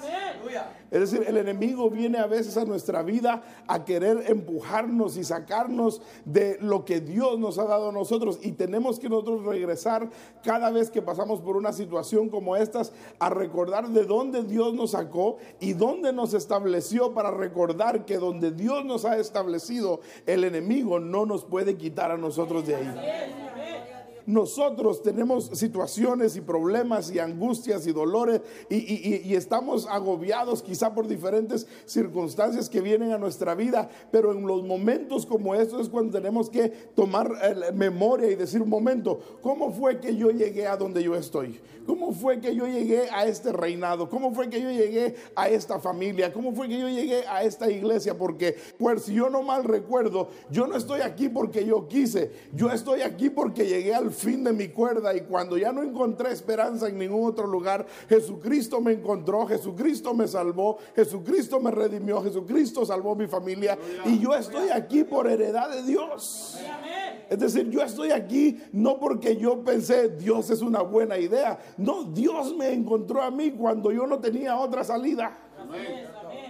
Es 0.91 1.01
decir, 1.01 1.25
el 1.27 1.37
enemigo 1.37 1.91
viene 1.91 2.19
a 2.19 2.27
veces 2.27 2.57
a 2.57 2.65
nuestra 2.65 3.03
vida 3.03 3.43
a 3.67 3.85
querer 3.85 4.25
empujarnos 4.29 5.17
y 5.17 5.25
sacarnos 5.25 6.01
de 6.25 6.59
lo 6.61 6.85
que 6.85 7.01
Dios 7.01 7.39
nos 7.39 7.59
ha 7.59 7.65
dado 7.65 7.91
a 7.91 7.93
nosotros 7.93 8.39
y 8.43 8.53
tenemos 8.53 8.99
que 8.99 9.09
nosotros 9.09 9.45
regresar 9.45 10.09
cada 10.43 10.71
vez 10.71 10.91
que 10.91 11.03
pasamos 11.03 11.41
por 11.41 11.57
una 11.57 11.73
situación 11.73 12.29
como 12.29 12.57
estas 12.57 12.93
a 13.19 13.31
recordar 13.31 13.89
de 13.89 14.05
dónde 14.05 14.43
Dios 14.45 14.75
nos 14.75 14.93
sacó 14.93 15.39
y 15.61 15.73
dónde 15.73 16.13
nos 16.13 16.35
estableció 16.35 17.13
para 17.15 17.31
recordar 17.31 17.86
que 18.05 18.19
donde 18.19 18.51
Dios 18.51 18.85
nos 18.85 19.05
ha 19.05 19.17
establecido, 19.17 20.01
el 20.27 20.45
enemigo 20.45 20.99
no 21.01 21.27
nos 21.27 21.45
puede 21.45 21.77
quitar 21.77 22.11
a 22.11 22.17
nosotros 22.17 22.67
de 22.67 22.77
ahí 22.77 22.95
nosotros 24.27 25.03
tenemos 25.03 25.51
situaciones 25.55 26.37
y 26.37 26.41
problemas 26.41 27.11
y 27.13 27.19
angustias 27.19 27.87
y 27.87 27.93
dolores 27.93 28.41
y, 28.69 29.35
estamos 29.37 29.87
agobiados 29.87 30.63
quizá 30.63 30.95
por 30.95 31.07
diferentes 31.07 31.67
circunstancias 31.85 32.69
que 32.69 32.81
vienen 32.81 33.13
a 33.13 33.19
nuestra 33.19 33.55
vida, 33.55 33.89
pero 34.11 34.33
en 34.33 34.47
los 34.47 34.65
momentos 34.65 35.27
como 35.27 35.55
estos 35.55 35.83
es 35.83 35.89
cuando 35.89 36.13
tenemos 36.19 36.49
que 36.49 36.71
tomar 36.95 37.31
eh, 37.43 37.73
memoria 37.73 38.31
y 38.31 38.35
decir 38.35 38.63
un 38.63 38.71
momento, 38.71 39.21
¿cómo 39.43 39.71
fue 39.71 40.01
que 40.01 40.17
yo 40.17 40.31
llegué 40.31 40.67
a 40.67 40.77
donde 40.77 41.03
yo 41.03 41.15
estoy? 41.15 41.61
¿Cómo 41.87 42.13
fue 42.13 42.41
que 42.41 42.55
yo 42.55 42.67
llegué 42.67 43.09
a 43.11 43.27
este 43.27 43.53
reinado? 43.53 44.09
¿Cómo 44.09 44.35
fue 44.35 44.51
que 44.51 44.61
yo 44.61 44.71
llegué 44.71 45.15
a 45.37 45.49
esta 45.49 45.79
familia? 45.79 46.33
¿Cómo 46.33 46.53
fue 46.53 46.69
que 46.69 46.79
yo 46.79 46.89
llegué 46.89 47.25
a 47.29 47.45
esta 47.45 47.71
iglesia? 47.71 48.19
Porque, 48.19 48.57
pues 48.77 49.03
si 49.05 49.15
yo 49.15 49.31
no 49.31 49.43
mal 49.43 49.63
recuerdo, 49.63 50.29
yo 50.51 50.67
no 50.67 50.77
estoy 50.77 51.03
aquí 51.03 51.29
porque 51.29 51.65
yo 51.65 51.87
quise, 51.87 52.33
yo 52.53 52.71
estoy 52.71 53.03
aquí 53.03 53.31
porque 53.31 53.67
llegué 53.67 53.95
al 53.95 54.11
fin 54.17 54.45
de 54.45 54.53
mi 54.53 54.69
cuerda 54.69 55.15
y 55.15 55.23
cuando 55.23 55.57
ya 55.57 55.73
no 55.73 55.83
encontré 55.83 56.33
esperanza 56.33 56.89
en 56.89 56.99
ningún 56.99 57.29
otro 57.29 57.47
lugar, 57.47 57.87
Jesucristo 58.09 58.81
me 58.81 58.93
encontró, 58.93 59.47
Jesucristo 59.47 60.15
me 60.15 60.27
salvó, 60.27 60.79
Jesucristo 60.95 61.61
me 61.61 61.71
redimió, 61.71 62.23
Jesucristo 62.23 62.85
salvó 62.85 63.15
mi 63.15 63.27
familia 63.27 63.79
y 64.05 64.19
yo 64.19 64.35
estoy 64.35 64.71
aquí 64.71 65.05
por 65.05 65.27
heredad 65.27 65.71
de 65.71 65.83
Dios. 65.83 66.59
Es 67.29 67.39
decir, 67.39 67.69
yo 67.71 67.83
estoy 67.83 68.11
aquí 68.11 68.61
no 68.73 68.99
porque 68.99 69.37
yo 69.37 69.65
pensé 69.65 70.09
Dios 70.11 70.51
es 70.51 70.63
una 70.63 70.83
buena 70.83 71.19
idea, 71.19 71.59
no, 71.77 72.05
Dios 72.05 72.55
me 72.57 72.73
encontró 72.73 73.23
a 73.23 73.31
mí 73.31 73.53
cuando 73.53 73.93
yo 73.93 74.07
no 74.07 74.19
tenía 74.19 74.57
otra 74.57 74.85
salida. 74.85 75.39
Amén. 75.59 76.46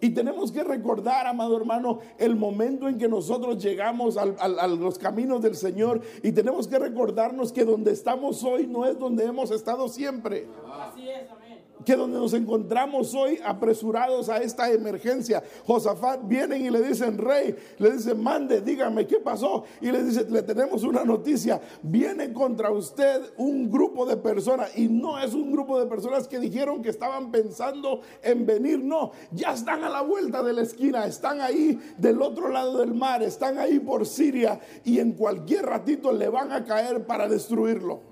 Y 0.00 0.10
tenemos 0.10 0.52
que 0.52 0.62
recordar, 0.62 1.26
amado 1.26 1.56
hermano, 1.56 2.00
el 2.18 2.36
momento 2.36 2.88
en 2.88 2.98
que 2.98 3.08
nosotros 3.08 3.62
llegamos 3.62 4.16
a 4.16 4.66
los 4.68 4.98
caminos 4.98 5.42
del 5.42 5.56
Señor 5.56 6.00
y 6.22 6.32
tenemos 6.32 6.68
que 6.68 6.78
recordarnos 6.78 7.52
que 7.52 7.64
donde 7.64 7.92
estamos 7.92 8.42
hoy 8.44 8.66
no 8.66 8.84
es 8.84 8.98
donde 8.98 9.24
hemos 9.24 9.50
estado 9.50 9.88
siempre. 9.88 10.46
Así 10.70 11.08
es, 11.08 11.30
amén 11.30 11.45
que 11.84 11.96
donde 11.96 12.18
nos 12.18 12.34
encontramos 12.34 13.14
hoy 13.14 13.38
apresurados 13.44 14.28
a 14.28 14.38
esta 14.38 14.70
emergencia, 14.70 15.42
Josafat 15.66 16.26
vienen 16.26 16.64
y 16.64 16.70
le 16.70 16.82
dicen, 16.82 17.18
rey, 17.18 17.54
le 17.78 17.92
dicen, 17.92 18.22
mande, 18.22 18.60
dígame 18.60 19.06
qué 19.06 19.18
pasó. 19.18 19.64
Y 19.80 19.90
le 19.90 20.02
dice, 20.02 20.26
le 20.28 20.42
tenemos 20.42 20.82
una 20.84 21.04
noticia, 21.04 21.60
viene 21.82 22.32
contra 22.32 22.70
usted 22.70 23.22
un 23.36 23.70
grupo 23.70 24.06
de 24.06 24.16
personas 24.16 24.76
y 24.76 24.88
no 24.88 25.18
es 25.18 25.34
un 25.34 25.52
grupo 25.52 25.78
de 25.78 25.86
personas 25.86 26.28
que 26.28 26.38
dijeron 26.38 26.82
que 26.82 26.90
estaban 26.90 27.30
pensando 27.30 28.00
en 28.22 28.46
venir, 28.46 28.82
no, 28.82 29.12
ya 29.32 29.52
están 29.52 29.84
a 29.84 29.88
la 29.88 30.02
vuelta 30.02 30.42
de 30.42 30.52
la 30.52 30.62
esquina, 30.62 31.06
están 31.06 31.40
ahí 31.40 31.78
del 31.98 32.22
otro 32.22 32.48
lado 32.48 32.78
del 32.78 32.94
mar, 32.94 33.22
están 33.22 33.58
ahí 33.58 33.78
por 33.78 34.06
Siria 34.06 34.60
y 34.84 34.98
en 34.98 35.12
cualquier 35.12 35.66
ratito 35.66 36.12
le 36.12 36.28
van 36.28 36.52
a 36.52 36.64
caer 36.64 37.06
para 37.06 37.28
destruirlo. 37.28 38.05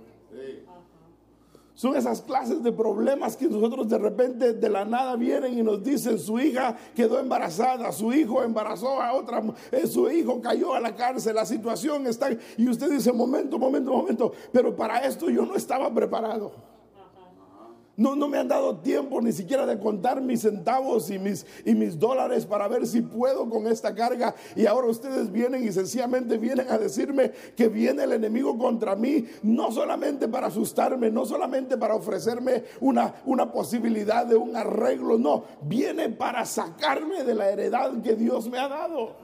Son 1.74 1.96
esas 1.96 2.22
clases 2.22 2.62
de 2.62 2.70
problemas 2.70 3.36
que 3.36 3.48
nosotros 3.48 3.88
de 3.88 3.98
repente 3.98 4.52
de 4.52 4.68
la 4.68 4.84
nada 4.84 5.16
vienen 5.16 5.58
y 5.58 5.62
nos 5.62 5.82
dicen 5.82 6.20
su 6.20 6.38
hija 6.38 6.76
quedó 6.94 7.18
embarazada, 7.18 7.90
su 7.90 8.12
hijo 8.12 8.44
embarazó 8.44 9.02
a 9.02 9.12
otra, 9.12 9.42
eh, 9.72 9.86
su 9.88 10.08
hijo 10.08 10.40
cayó 10.40 10.74
a 10.74 10.80
la 10.80 10.94
cárcel, 10.94 11.34
la 11.34 11.44
situación 11.44 12.06
está... 12.06 12.28
Y 12.56 12.68
usted 12.68 12.90
dice, 12.90 13.12
momento, 13.12 13.58
momento, 13.58 13.90
momento, 13.90 14.32
pero 14.52 14.76
para 14.76 15.00
esto 15.00 15.28
yo 15.30 15.44
no 15.44 15.56
estaba 15.56 15.92
preparado. 15.92 16.73
No, 17.96 18.16
no 18.16 18.28
me 18.28 18.38
han 18.38 18.48
dado 18.48 18.78
tiempo 18.78 19.20
ni 19.20 19.32
siquiera 19.32 19.66
de 19.66 19.78
contar 19.78 20.20
mis 20.20 20.42
centavos 20.42 21.10
y 21.10 21.18
mis, 21.18 21.46
y 21.64 21.74
mis 21.74 21.98
dólares 21.98 22.44
para 22.44 22.66
ver 22.68 22.86
si 22.86 23.02
puedo 23.02 23.48
con 23.48 23.66
esta 23.66 23.94
carga. 23.94 24.34
Y 24.56 24.66
ahora 24.66 24.88
ustedes 24.88 25.30
vienen 25.30 25.64
y 25.64 25.72
sencillamente 25.72 26.38
vienen 26.38 26.70
a 26.70 26.78
decirme 26.78 27.32
que 27.56 27.68
viene 27.68 28.04
el 28.04 28.12
enemigo 28.12 28.58
contra 28.58 28.96
mí, 28.96 29.26
no 29.42 29.70
solamente 29.70 30.26
para 30.28 30.48
asustarme, 30.48 31.10
no 31.10 31.24
solamente 31.24 31.76
para 31.76 31.94
ofrecerme 31.94 32.64
una, 32.80 33.14
una 33.24 33.52
posibilidad 33.52 34.26
de 34.26 34.36
un 34.36 34.56
arreglo, 34.56 35.18
no, 35.18 35.44
viene 35.62 36.08
para 36.08 36.44
sacarme 36.44 37.22
de 37.22 37.34
la 37.34 37.50
heredad 37.50 38.02
que 38.02 38.16
Dios 38.16 38.48
me 38.50 38.58
ha 38.58 38.68
dado. 38.68 39.16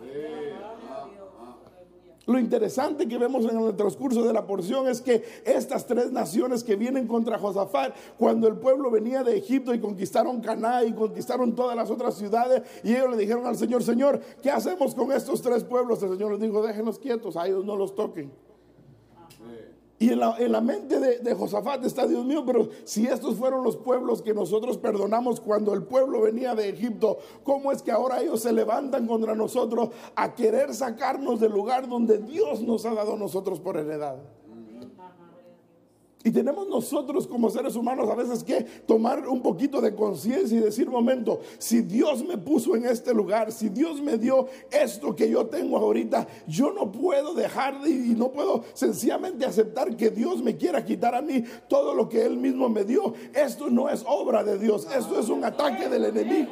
Lo 2.31 2.39
interesante 2.39 3.09
que 3.09 3.19
vemos 3.19 3.45
en 3.45 3.59
el 3.59 3.75
transcurso 3.75 4.23
de 4.23 4.33
la 4.33 4.47
porción 4.47 4.87
es 4.87 5.01
que 5.01 5.25
estas 5.45 5.85
tres 5.85 6.13
naciones 6.13 6.63
que 6.63 6.77
vienen 6.77 7.09
contra 7.09 7.41
Josafat, 7.41 7.93
cuando 8.17 8.47
el 8.47 8.55
pueblo 8.55 8.89
venía 8.89 9.25
de 9.25 9.37
Egipto 9.37 9.75
y 9.75 9.81
conquistaron 9.81 10.41
Caná 10.41 10.85
y 10.85 10.93
conquistaron 10.93 11.57
todas 11.57 11.75
las 11.75 11.91
otras 11.91 12.15
ciudades, 12.15 12.63
y 12.85 12.95
ellos 12.95 13.11
le 13.11 13.17
dijeron 13.17 13.45
al 13.47 13.57
Señor, 13.57 13.83
Señor, 13.83 14.21
¿qué 14.41 14.49
hacemos 14.49 14.95
con 14.95 15.11
estos 15.11 15.43
tres 15.43 15.65
pueblos? 15.65 16.01
El 16.05 16.11
Señor 16.11 16.31
les 16.31 16.41
dijo, 16.41 16.65
déjenlos 16.65 17.01
quietos, 17.01 17.37
a 17.37 17.49
ellos 17.49 17.65
no 17.65 17.75
los 17.75 17.97
toquen. 17.97 18.31
Y 20.03 20.09
en 20.09 20.19
la, 20.19 20.61
mente 20.63 20.99
de, 20.99 21.19
de, 21.19 21.35
Josafat 21.35 21.85
está, 21.85 22.07
Dios 22.07 22.25
mío, 22.25 22.43
pero 22.47 22.71
si 22.85 23.07
estos 23.07 23.37
fueron 23.37 23.63
los 23.63 23.77
pueblos 23.77 24.23
que 24.23 24.33
nosotros 24.33 24.79
perdonamos 24.79 25.43
cuando 25.43 25.75
el 25.75 25.83
pueblo 25.83 26.23
venía 26.23 26.55
de 26.55 26.71
Egipto, 26.71 27.19
¿cómo 27.45 27.71
es 27.71 27.83
que 27.83 27.93
ahora 27.93 28.23
ellos 28.23 28.41
se 28.41 28.51
levantan 28.51 29.07
contra 29.07 29.35
nosotros 29.35 29.91
a 30.17 30.35
querer 30.35 30.73
sacarnos 30.73 31.39
del 31.39 31.53
lugar 31.53 31.87
donde 31.87 32.17
Dios 32.17 32.63
nos 32.63 32.87
ha 32.87 32.95
dado 32.95 33.13
a 33.13 33.19
nosotros 33.19 33.61
por 33.61 33.77
heredad? 33.77 34.17
Y 36.23 36.31
tenemos 36.31 36.69
nosotros 36.69 37.27
como 37.27 37.49
seres 37.49 37.77
humanos 37.77 38.11
a 38.11 38.15
veces 38.15 38.45
que 38.45 38.63
tomar 38.87 39.27
un 39.27 39.41
poquito 39.41 39.81
de 39.81 39.95
conciencia 39.95 40.59
y 40.59 40.61
decir, 40.61 40.91
momento, 40.91 41.41
si 41.57 41.81
Dios 41.81 42.23
me 42.23 42.37
puso 42.37 42.77
en 42.77 42.85
este 42.85 43.15
lugar, 43.15 43.51
si 43.53 43.71
Dios 43.71 44.03
me 44.03 44.19
dio 44.19 44.47
esto 44.71 45.17
que 45.17 45.31
yo 45.31 45.47
tengo 45.47 45.79
ahorita, 45.79 46.29
yo 46.47 46.75
no 46.75 46.93
puedo 46.93 47.33
dejar 47.33 47.81
de, 47.81 47.91
y 47.91 48.15
no 48.15 48.33
puedo 48.33 48.65
sencillamente 48.75 49.47
aceptar 49.47 49.97
que 49.97 50.11
Dios 50.11 50.43
me 50.43 50.59
quiera 50.59 50.85
quitar 50.85 51.15
a 51.15 51.23
mí 51.23 51.43
todo 51.69 51.95
lo 51.95 52.07
que 52.07 52.23
Él 52.23 52.37
mismo 52.37 52.69
me 52.69 52.85
dio. 52.85 53.15
Esto 53.33 53.71
no 53.71 53.89
es 53.89 54.05
obra 54.07 54.45
de 54.45 54.59
Dios, 54.59 54.87
esto 54.95 55.19
es 55.19 55.31
un 55.31 55.43
ataque 55.43 55.89
del 55.89 56.05
enemigo. 56.05 56.51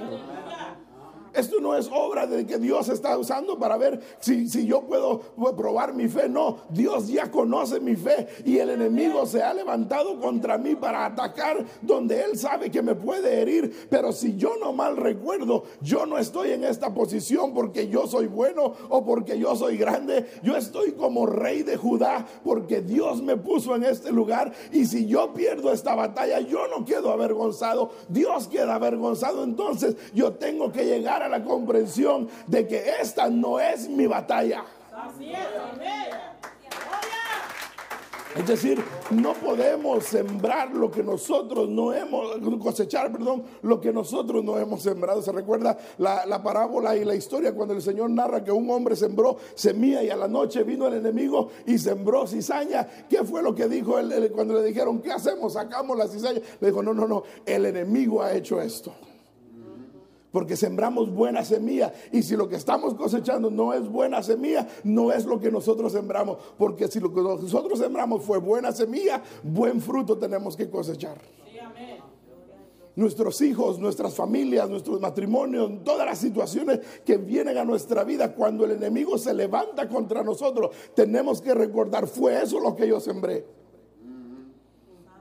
Esto 1.34 1.60
no 1.60 1.76
es 1.76 1.88
obra 1.92 2.26
de 2.26 2.46
que 2.46 2.58
Dios 2.58 2.88
está 2.88 3.16
usando 3.18 3.58
para 3.58 3.76
ver 3.76 4.00
si, 4.20 4.48
si 4.48 4.66
yo 4.66 4.82
puedo 4.82 5.20
probar 5.56 5.94
mi 5.94 6.08
fe. 6.08 6.28
No, 6.28 6.58
Dios 6.70 7.08
ya 7.08 7.30
conoce 7.30 7.80
mi 7.80 7.96
fe 7.96 8.28
y 8.44 8.58
el 8.58 8.70
enemigo 8.70 9.26
se 9.26 9.42
ha 9.42 9.52
levantado 9.54 10.20
contra 10.20 10.58
mí 10.58 10.74
para 10.74 11.06
atacar 11.06 11.64
donde 11.82 12.22
él 12.22 12.38
sabe 12.38 12.70
que 12.70 12.82
me 12.82 12.94
puede 12.94 13.40
herir. 13.40 13.88
Pero 13.90 14.12
si 14.12 14.36
yo 14.36 14.56
no 14.60 14.72
mal 14.72 14.96
recuerdo, 14.96 15.64
yo 15.80 16.06
no 16.06 16.18
estoy 16.18 16.52
en 16.52 16.64
esta 16.64 16.94
posición 16.94 17.54
porque 17.54 17.88
yo 17.88 18.06
soy 18.06 18.26
bueno 18.26 18.74
o 18.88 19.04
porque 19.04 19.38
yo 19.38 19.56
soy 19.56 19.76
grande. 19.76 20.26
Yo 20.42 20.56
estoy 20.56 20.92
como 20.92 21.26
rey 21.26 21.62
de 21.62 21.76
Judá 21.76 22.26
porque 22.44 22.80
Dios 22.80 23.22
me 23.22 23.36
puso 23.36 23.74
en 23.76 23.84
este 23.84 24.12
lugar. 24.12 24.52
Y 24.72 24.86
si 24.86 25.06
yo 25.06 25.32
pierdo 25.32 25.72
esta 25.72 25.94
batalla, 25.94 26.40
yo 26.40 26.68
no 26.68 26.84
quedo 26.84 27.10
avergonzado. 27.10 27.90
Dios 28.08 28.48
queda 28.48 28.74
avergonzado. 28.74 29.44
Entonces 29.44 29.96
yo 30.14 30.32
tengo 30.32 30.72
que 30.72 30.84
llegar 30.84 31.17
a 31.22 31.28
la 31.28 31.44
comprensión 31.44 32.28
de 32.46 32.66
que 32.66 32.84
esta 33.00 33.28
no 33.28 33.60
es 33.60 33.88
mi 33.88 34.06
batalla. 34.06 34.64
Es 38.36 38.46
decir, 38.46 38.80
no 39.10 39.32
podemos 39.32 40.04
sembrar 40.04 40.70
lo 40.72 40.90
que 40.90 41.02
nosotros 41.02 41.68
no 41.68 41.92
hemos, 41.92 42.36
cosechar, 42.62 43.10
perdón, 43.10 43.42
lo 43.62 43.80
que 43.80 43.92
nosotros 43.92 44.44
no 44.44 44.58
hemos 44.58 44.82
sembrado. 44.82 45.22
Se 45.22 45.32
recuerda 45.32 45.76
la, 45.96 46.24
la, 46.24 46.40
parábola 46.40 46.94
y 46.94 47.04
la 47.04 47.16
historia 47.16 47.52
cuando 47.52 47.74
el 47.74 47.82
Señor 47.82 48.10
narra 48.10 48.44
que 48.44 48.52
un 48.52 48.70
hombre 48.70 48.94
sembró 48.94 49.38
semilla 49.54 50.04
y 50.04 50.10
a 50.10 50.16
la 50.16 50.28
noche 50.28 50.62
vino 50.62 50.86
el 50.86 50.94
enemigo 50.94 51.48
y 51.66 51.78
sembró 51.78 52.28
cizaña. 52.28 52.86
¿Qué 53.08 53.24
fue 53.24 53.42
lo 53.42 53.54
que 53.54 53.66
dijo 53.66 53.98
él, 53.98 54.30
cuando 54.32 54.54
le 54.54 54.62
dijeron, 54.62 55.00
¿qué 55.00 55.10
hacemos? 55.10 55.54
Sacamos 55.54 55.96
la 55.96 56.06
cizaña. 56.06 56.40
Le 56.60 56.68
dijo, 56.68 56.82
no, 56.82 56.94
no, 56.94 57.08
no, 57.08 57.24
el 57.44 57.66
enemigo 57.66 58.22
ha 58.22 58.34
hecho 58.34 58.60
esto 58.60 58.92
porque 60.32 60.56
sembramos 60.56 61.12
buena 61.12 61.44
semilla. 61.44 61.92
Y 62.12 62.22
si 62.22 62.36
lo 62.36 62.48
que 62.48 62.56
estamos 62.56 62.94
cosechando 62.94 63.50
no 63.50 63.72
es 63.72 63.88
buena 63.88 64.22
semilla, 64.22 64.66
no 64.84 65.12
es 65.12 65.24
lo 65.24 65.40
que 65.40 65.50
nosotros 65.50 65.92
sembramos. 65.92 66.38
Porque 66.56 66.88
si 66.88 67.00
lo 67.00 67.12
que 67.12 67.20
nosotros 67.20 67.78
sembramos 67.78 68.24
fue 68.24 68.38
buena 68.38 68.72
semilla, 68.72 69.22
buen 69.42 69.80
fruto 69.80 70.18
tenemos 70.18 70.56
que 70.56 70.68
cosechar. 70.68 71.18
Nuestros 72.96 73.40
hijos, 73.42 73.78
nuestras 73.78 74.12
familias, 74.14 74.68
nuestros 74.68 75.00
matrimonios, 75.00 75.84
todas 75.84 76.04
las 76.04 76.18
situaciones 76.18 76.80
que 77.04 77.16
vienen 77.16 77.56
a 77.56 77.64
nuestra 77.64 78.02
vida, 78.02 78.34
cuando 78.34 78.64
el 78.64 78.72
enemigo 78.72 79.16
se 79.18 79.32
levanta 79.32 79.88
contra 79.88 80.24
nosotros, 80.24 80.70
tenemos 80.94 81.40
que 81.40 81.54
recordar, 81.54 82.08
fue 82.08 82.42
eso 82.42 82.58
lo 82.58 82.74
que 82.74 82.88
yo 82.88 82.98
sembré. 82.98 83.46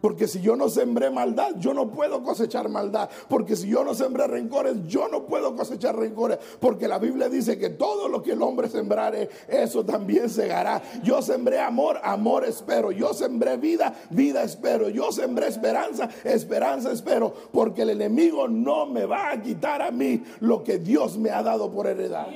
Porque 0.02 0.28
si 0.28 0.42
yo 0.42 0.56
no 0.56 0.70
sembré 0.70 1.10
maldad, 1.10 1.56
yo 1.58 1.74
no 1.74 1.90
puedo 1.90 2.24
cosechar 2.24 2.70
maldad. 2.70 3.10
Porque 3.28 3.56
si 3.56 3.68
yo 3.68 3.84
no 3.84 3.94
sembré 3.94 4.28
rencores, 4.28 4.76
yo 4.88 5.08
no 5.08 5.26
puedo 5.26 5.56
cosechar 5.56 5.96
rencores. 5.96 6.38
Porque 6.60 6.88
la 6.88 7.00
Biblia 7.00 7.30
dice 7.30 7.58
que 7.58 7.70
todo 7.70 8.08
lo 8.08 8.22
que 8.24 8.34
el 8.34 8.42
hombre 8.42 8.70
sembrare, 8.70 9.30
eso 9.48 9.84
también 9.86 10.30
segará. 10.30 10.82
Yo 11.04 11.22
sembré 11.22 11.60
amor, 11.60 12.00
amor 12.04 12.46
espero. 12.46 12.92
Yo 12.92 13.14
sembré 13.14 13.58
vida, 13.58 13.94
vida 14.10 14.44
espero. 14.44 14.90
Yo 14.90 15.12
sembré 15.12 15.48
esperanza, 15.48 16.10
esperanza 16.24 16.92
espero. 16.92 17.34
Porque 17.52 17.84
el 17.84 17.92
enemigo 17.92 18.48
no 18.48 18.86
me 18.86 19.06
va 19.06 19.32
a 19.32 19.42
quitar 19.42 19.82
a 19.82 19.92
mí 19.92 20.24
lo 20.40 20.64
que 20.64 20.80
Dios 20.80 21.18
me 21.18 21.30
ha 21.30 21.44
dado 21.44 21.72
por 21.72 21.88
heredad. 21.88 22.28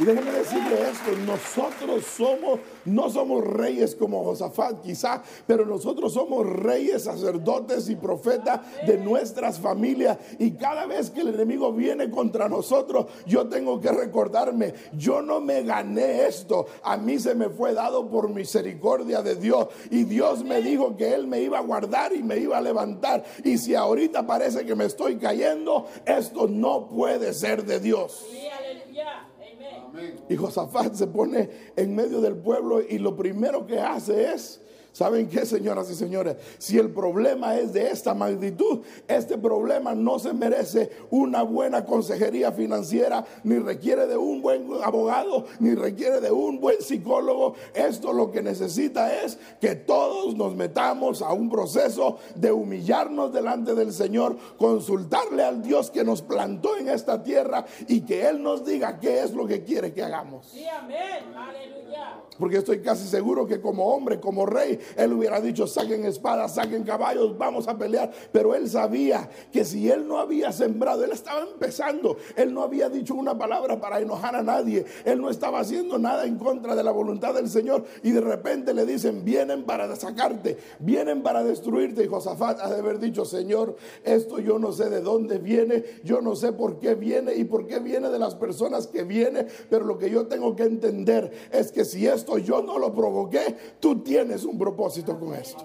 Y 0.00 0.04
déjenme 0.04 0.32
decirle 0.32 0.90
esto, 0.90 1.12
nosotros 1.26 2.04
somos, 2.16 2.60
no 2.86 3.10
somos 3.10 3.44
reyes 3.44 3.94
como 3.94 4.24
Josafat 4.24 4.80
quizá, 4.80 5.22
pero 5.46 5.66
nosotros 5.66 6.14
somos 6.14 6.46
reyes, 6.46 7.04
sacerdotes 7.04 7.90
y 7.90 7.96
profetas 7.96 8.60
de 8.86 8.96
nuestras 8.96 9.60
familias. 9.60 10.16
Y 10.38 10.52
cada 10.52 10.86
vez 10.86 11.10
que 11.10 11.20
el 11.20 11.28
enemigo 11.28 11.72
viene 11.72 12.10
contra 12.10 12.48
nosotros, 12.48 13.06
yo 13.26 13.48
tengo 13.48 13.80
que 13.80 13.92
recordarme, 13.92 14.72
yo 14.96 15.20
no 15.20 15.40
me 15.40 15.62
gané 15.62 16.26
esto, 16.26 16.66
a 16.82 16.96
mí 16.96 17.18
se 17.18 17.34
me 17.34 17.50
fue 17.50 17.74
dado 17.74 18.08
por 18.08 18.30
misericordia 18.30 19.20
de 19.20 19.36
Dios. 19.36 19.68
Y 19.90 20.04
Dios 20.04 20.42
me 20.42 20.62
dijo 20.62 20.96
que 20.96 21.14
Él 21.14 21.26
me 21.26 21.42
iba 21.42 21.58
a 21.58 21.62
guardar 21.62 22.14
y 22.14 22.22
me 22.22 22.38
iba 22.38 22.56
a 22.56 22.62
levantar. 22.62 23.24
Y 23.44 23.58
si 23.58 23.74
ahorita 23.74 24.26
parece 24.26 24.64
que 24.64 24.74
me 24.74 24.86
estoy 24.86 25.16
cayendo, 25.16 25.86
esto 26.06 26.48
no 26.48 26.88
puede 26.88 27.34
ser 27.34 27.64
de 27.64 27.78
Dios. 27.78 28.24
Y 30.28 30.36
Josafat 30.36 30.94
se 30.94 31.06
pone 31.06 31.48
en 31.76 31.94
medio 31.94 32.20
del 32.20 32.36
pueblo 32.36 32.80
y 32.80 32.98
lo 32.98 33.16
primero 33.16 33.66
que 33.66 33.78
hace 33.78 34.32
es 34.32 34.60
¿Saben 34.92 35.26
qué, 35.28 35.46
señoras 35.46 35.90
y 35.90 35.94
señores? 35.94 36.36
Si 36.58 36.78
el 36.78 36.90
problema 36.90 37.56
es 37.56 37.72
de 37.72 37.90
esta 37.90 38.12
magnitud, 38.12 38.80
este 39.08 39.38
problema 39.38 39.94
no 39.94 40.18
se 40.18 40.34
merece 40.34 40.90
una 41.10 41.42
buena 41.42 41.86
consejería 41.86 42.52
financiera, 42.52 43.24
ni 43.42 43.58
requiere 43.58 44.06
de 44.06 44.18
un 44.18 44.42
buen 44.42 44.68
abogado, 44.84 45.46
ni 45.60 45.74
requiere 45.74 46.20
de 46.20 46.30
un 46.30 46.60
buen 46.60 46.82
psicólogo. 46.82 47.54
Esto 47.72 48.12
lo 48.12 48.30
que 48.30 48.42
necesita 48.42 49.22
es 49.22 49.38
que 49.62 49.76
todos 49.76 50.36
nos 50.36 50.54
metamos 50.54 51.22
a 51.22 51.32
un 51.32 51.48
proceso 51.48 52.18
de 52.34 52.52
humillarnos 52.52 53.32
delante 53.32 53.74
del 53.74 53.94
Señor, 53.94 54.36
consultarle 54.58 55.42
al 55.42 55.62
Dios 55.62 55.90
que 55.90 56.04
nos 56.04 56.20
plantó 56.20 56.76
en 56.76 56.90
esta 56.90 57.22
tierra 57.22 57.64
y 57.88 58.02
que 58.02 58.28
Él 58.28 58.42
nos 58.42 58.62
diga 58.66 59.00
qué 59.00 59.22
es 59.22 59.32
lo 59.32 59.46
que 59.46 59.62
quiere 59.64 59.94
que 59.94 60.02
hagamos. 60.02 60.48
Sí, 60.48 60.66
amén. 60.66 61.34
Aleluya. 61.34 62.22
Porque 62.38 62.58
estoy 62.58 62.80
casi 62.80 63.06
seguro 63.06 63.46
que 63.46 63.60
como 63.60 63.86
hombre, 63.86 64.20
como 64.20 64.46
rey, 64.46 64.78
él 64.96 65.12
hubiera 65.12 65.40
dicho, 65.40 65.66
saquen 65.66 66.04
espadas, 66.04 66.54
saquen 66.54 66.84
caballos, 66.84 67.36
vamos 67.36 67.68
a 67.68 67.76
pelear. 67.76 68.10
Pero 68.32 68.54
él 68.54 68.68
sabía 68.68 69.28
que 69.52 69.64
si 69.64 69.90
él 69.90 70.06
no 70.06 70.18
había 70.18 70.52
sembrado, 70.52 71.04
él 71.04 71.12
estaba 71.12 71.42
empezando. 71.42 72.16
Él 72.36 72.52
no 72.52 72.62
había 72.62 72.88
dicho 72.88 73.14
una 73.14 73.36
palabra 73.36 73.80
para 73.80 74.00
enojar 74.00 74.36
a 74.36 74.42
nadie. 74.42 74.84
Él 75.04 75.20
no 75.20 75.30
estaba 75.30 75.60
haciendo 75.60 75.98
nada 75.98 76.26
en 76.26 76.36
contra 76.36 76.74
de 76.74 76.82
la 76.82 76.90
voluntad 76.90 77.34
del 77.34 77.48
Señor. 77.48 77.84
Y 78.02 78.10
de 78.10 78.20
repente 78.20 78.74
le 78.74 78.86
dicen, 78.86 79.24
vienen 79.24 79.64
para 79.64 79.94
sacarte, 79.96 80.58
vienen 80.78 81.22
para 81.22 81.44
destruirte. 81.44 82.04
Y 82.04 82.08
Josafat 82.08 82.60
ha 82.60 82.70
de 82.70 82.78
haber 82.78 82.98
dicho, 82.98 83.24
Señor, 83.24 83.76
esto 84.04 84.38
yo 84.38 84.58
no 84.58 84.72
sé 84.72 84.90
de 84.90 85.00
dónde 85.00 85.38
viene, 85.38 85.84
yo 86.04 86.20
no 86.20 86.36
sé 86.36 86.52
por 86.52 86.78
qué 86.78 86.94
viene 86.94 87.34
y 87.34 87.44
por 87.44 87.66
qué 87.66 87.78
viene 87.78 88.10
de 88.10 88.18
las 88.18 88.34
personas 88.34 88.86
que 88.86 89.04
viene. 89.04 89.46
Pero 89.70 89.84
lo 89.84 89.98
que 89.98 90.10
yo 90.10 90.26
tengo 90.26 90.56
que 90.56 90.64
entender 90.64 91.30
es 91.50 91.72
que 91.72 91.84
si 91.84 92.06
esto 92.06 92.38
yo 92.38 92.62
no 92.62 92.78
lo 92.78 92.94
provoqué, 92.94 93.56
tú 93.80 94.02
tienes 94.02 94.44
un 94.44 94.58
propósito 94.58 94.71
con 95.18 95.34
esto. 95.34 95.64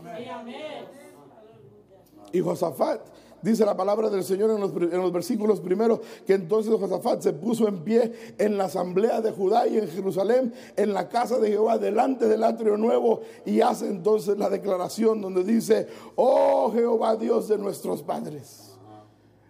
Y 2.32 2.42
Josafat, 2.42 3.02
dice 3.42 3.66
la 3.66 3.76
palabra 3.76 4.10
del 4.10 4.24
Señor 4.24 4.52
en 4.52 4.60
los, 4.60 4.72
en 4.74 5.02
los, 5.02 5.12
versículos 5.12 5.60
primeros, 5.60 6.00
que 6.26 6.34
entonces 6.34 6.74
Josafat 6.74 7.22
se 7.22 7.34
puso 7.34 7.68
en 7.68 7.84
pie 7.84 8.12
en 8.38 8.58
la 8.58 8.66
asamblea 8.66 9.22
de 9.22 9.32
Judá 9.32 9.68
y 9.68 9.78
en 9.78 9.88
Jerusalén, 9.88 10.54
en 10.76 10.94
la 10.94 11.08
casa 11.08 11.40
de 11.40 11.50
Jehová, 11.50 11.78
delante 11.78 12.28
del 12.28 12.44
atrio 12.44 12.78
nuevo, 12.78 13.22
y 13.46 13.62
hace 13.62 13.88
entonces 13.88 14.38
la 14.38 14.50
declaración 14.50 15.22
donde 15.22 15.44
dice, 15.44 15.88
oh 16.16 16.72
Jehová 16.74 17.16
Dios 17.16 17.48
de 17.48 17.58
nuestros 17.58 18.04
padres. 18.04 18.78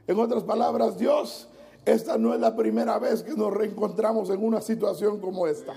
En 0.06 0.20
otras 0.20 0.44
palabras, 0.44 0.98
Dios, 0.98 1.50
esta 1.86 2.18
no 2.18 2.34
es 2.34 2.40
la 2.40 2.56
primera 2.56 3.00
vez 3.00 3.24
que 3.24 3.34
nos 3.34 3.54
reencontramos 3.54 4.30
en 4.30 4.44
una 4.44 4.62
situación 4.62 5.20
como 5.20 5.48
esta. 5.48 5.74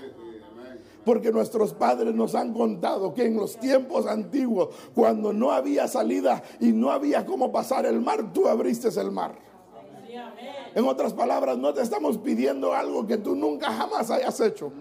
Porque 1.05 1.31
nuestros 1.31 1.73
padres 1.73 2.13
nos 2.13 2.35
han 2.35 2.53
contado 2.53 3.13
que 3.13 3.25
en 3.25 3.37
los 3.37 3.57
tiempos 3.57 4.05
antiguos, 4.05 4.69
cuando 4.93 5.33
no 5.33 5.51
había 5.51 5.87
salida 5.87 6.43
y 6.59 6.71
no 6.71 6.91
había 6.91 7.25
cómo 7.25 7.51
pasar 7.51 7.85
el 7.85 7.99
mar, 7.99 8.31
tú 8.33 8.47
abriste 8.47 8.89
el 8.99 9.11
mar. 9.11 9.35
En 10.73 10.87
otras 10.87 11.13
palabras, 11.13 11.57
no 11.57 11.73
te 11.73 11.81
estamos 11.81 12.17
pidiendo 12.17 12.73
algo 12.73 13.05
que 13.05 13.17
tú 13.17 13.35
nunca 13.35 13.71
jamás 13.71 14.09
hayas 14.11 14.39
hecho. 14.39 14.71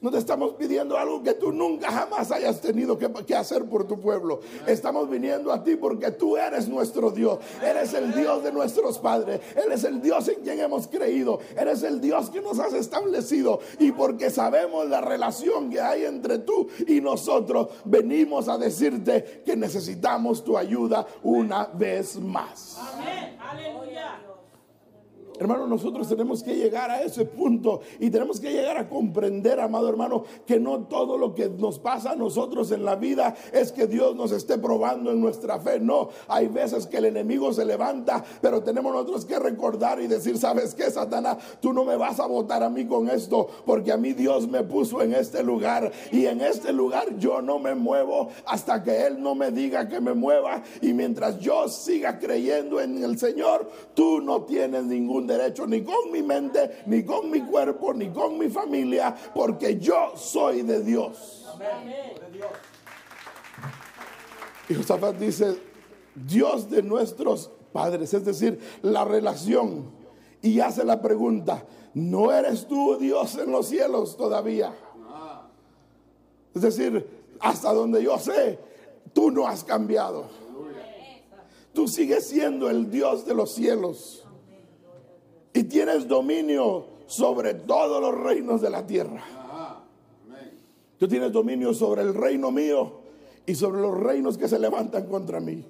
No 0.00 0.12
te 0.12 0.18
estamos 0.18 0.52
pidiendo 0.52 0.96
algo 0.96 1.24
que 1.24 1.34
tú 1.34 1.50
nunca 1.50 1.90
jamás 1.90 2.30
hayas 2.30 2.60
tenido 2.60 2.96
que, 2.96 3.34
hacer 3.34 3.64
por 3.64 3.86
tu 3.88 3.98
pueblo. 4.00 4.40
Estamos 4.66 5.10
viniendo 5.10 5.52
a 5.52 5.64
ti 5.64 5.74
porque 5.74 6.12
tú 6.12 6.36
eres 6.36 6.68
nuestro 6.68 7.10
Dios. 7.10 7.38
Eres 7.60 7.94
el 7.94 8.14
Dios 8.14 8.44
de 8.44 8.52
nuestros 8.52 8.98
padres. 9.00 9.40
Eres 9.56 9.82
el 9.82 10.00
Dios 10.00 10.28
en 10.28 10.40
quien 10.42 10.60
hemos 10.60 10.86
creído. 10.86 11.40
Eres 11.56 11.82
el 11.82 12.00
Dios 12.00 12.30
que 12.30 12.40
nos 12.40 12.60
has 12.60 12.74
establecido. 12.74 13.58
Y 13.80 13.90
porque 13.90 14.30
sabemos 14.30 14.88
la 14.88 15.00
relación 15.00 15.68
que 15.68 15.80
hay 15.80 16.04
entre 16.04 16.38
tú 16.38 16.68
y 16.86 17.00
nosotros, 17.00 17.68
venimos 17.84 18.48
a 18.48 18.56
decirte 18.56 19.42
que 19.44 19.56
necesitamos 19.56 20.44
tu 20.44 20.56
ayuda 20.56 21.06
una 21.24 21.66
vez 21.66 22.20
más. 22.20 22.78
Amén. 22.78 23.36
Aleluya. 23.40 24.20
Hermano, 25.38 25.66
nosotros 25.66 26.08
tenemos 26.08 26.42
que 26.42 26.56
llegar 26.56 26.90
a 26.90 27.02
ese 27.02 27.24
punto 27.24 27.80
y 28.00 28.10
tenemos 28.10 28.40
que 28.40 28.50
llegar 28.50 28.76
a 28.76 28.88
comprender, 28.88 29.60
amado 29.60 29.88
hermano, 29.88 30.24
que 30.46 30.58
no 30.58 30.80
todo 30.80 31.16
lo 31.16 31.34
que 31.34 31.48
nos 31.48 31.78
pasa 31.78 32.12
a 32.12 32.16
nosotros 32.16 32.72
en 32.72 32.84
la 32.84 32.96
vida 32.96 33.36
es 33.52 33.70
que 33.70 33.86
Dios 33.86 34.16
nos 34.16 34.32
esté 34.32 34.58
probando 34.58 35.12
en 35.12 35.20
nuestra 35.20 35.60
fe. 35.60 35.78
No, 35.78 36.08
hay 36.26 36.48
veces 36.48 36.86
que 36.86 36.98
el 36.98 37.04
enemigo 37.04 37.52
se 37.52 37.64
levanta, 37.64 38.24
pero 38.40 38.62
tenemos 38.62 38.92
nosotros 38.92 39.24
que 39.24 39.38
recordar 39.38 40.00
y 40.00 40.08
decir, 40.08 40.38
¿sabes 40.38 40.74
qué, 40.74 40.90
Satanás? 40.90 41.38
Tú 41.60 41.72
no 41.72 41.84
me 41.84 41.96
vas 41.96 42.18
a 42.18 42.26
votar 42.26 42.62
a 42.62 42.68
mí 42.68 42.86
con 42.86 43.08
esto, 43.08 43.48
porque 43.64 43.92
a 43.92 43.96
mí 43.96 44.14
Dios 44.14 44.48
me 44.48 44.64
puso 44.64 45.02
en 45.02 45.14
este 45.14 45.44
lugar 45.44 45.92
y 46.10 46.26
en 46.26 46.40
este 46.40 46.72
lugar 46.72 47.16
yo 47.18 47.42
no 47.42 47.60
me 47.60 47.76
muevo 47.76 48.28
hasta 48.44 48.82
que 48.82 49.06
Él 49.06 49.22
no 49.22 49.36
me 49.36 49.52
diga 49.52 49.88
que 49.88 50.00
me 50.00 50.14
mueva 50.14 50.62
y 50.82 50.92
mientras 50.94 51.38
yo 51.38 51.68
siga 51.68 52.18
creyendo 52.18 52.80
en 52.80 53.02
el 53.04 53.18
Señor, 53.18 53.70
tú 53.94 54.20
no 54.20 54.42
tienes 54.42 54.84
ningún 54.84 55.27
derecho 55.28 55.66
ni 55.66 55.84
con 55.84 56.10
mi 56.10 56.22
mente, 56.22 56.82
ni 56.86 57.04
con 57.04 57.30
mi 57.30 57.42
cuerpo, 57.42 57.94
ni 57.94 58.08
con 58.08 58.36
mi 58.36 58.48
familia, 58.48 59.14
porque 59.34 59.78
yo 59.78 60.12
soy 60.16 60.62
de 60.62 60.82
Dios. 60.82 61.46
Y 64.68 64.74
Josafat 64.74 65.16
dice, 65.16 65.56
Dios 66.14 66.68
de 66.68 66.82
nuestros 66.82 67.50
padres, 67.72 68.12
es 68.12 68.24
decir, 68.24 68.58
la 68.82 69.04
relación. 69.04 69.90
Y 70.42 70.60
hace 70.60 70.84
la 70.84 71.00
pregunta, 71.00 71.64
¿no 71.94 72.32
eres 72.32 72.66
tú 72.66 72.96
Dios 72.98 73.36
en 73.36 73.52
los 73.52 73.66
cielos 73.68 74.16
todavía? 74.16 74.74
Es 76.54 76.62
decir, 76.62 77.06
hasta 77.40 77.72
donde 77.72 78.02
yo 78.02 78.18
sé, 78.18 78.58
tú 79.12 79.30
no 79.30 79.46
has 79.46 79.64
cambiado. 79.64 80.26
Tú 81.72 81.86
sigues 81.86 82.26
siendo 82.26 82.68
el 82.68 82.90
Dios 82.90 83.24
de 83.24 83.34
los 83.34 83.52
cielos 83.52 84.27
y 85.52 85.64
tienes 85.64 86.06
dominio 86.06 86.86
sobre 87.06 87.54
todos 87.54 88.00
los 88.00 88.14
reinos 88.22 88.60
de 88.60 88.70
la 88.70 88.86
tierra. 88.86 89.22
Tú 90.98 91.06
tienes 91.06 91.32
dominio 91.32 91.72
sobre 91.72 92.02
el 92.02 92.12
reino 92.12 92.50
mío 92.50 93.00
y 93.46 93.54
sobre 93.54 93.80
los 93.80 93.98
reinos 93.98 94.36
que 94.36 94.48
se 94.48 94.58
levantan 94.58 95.06
contra 95.06 95.40
mí. 95.40 95.64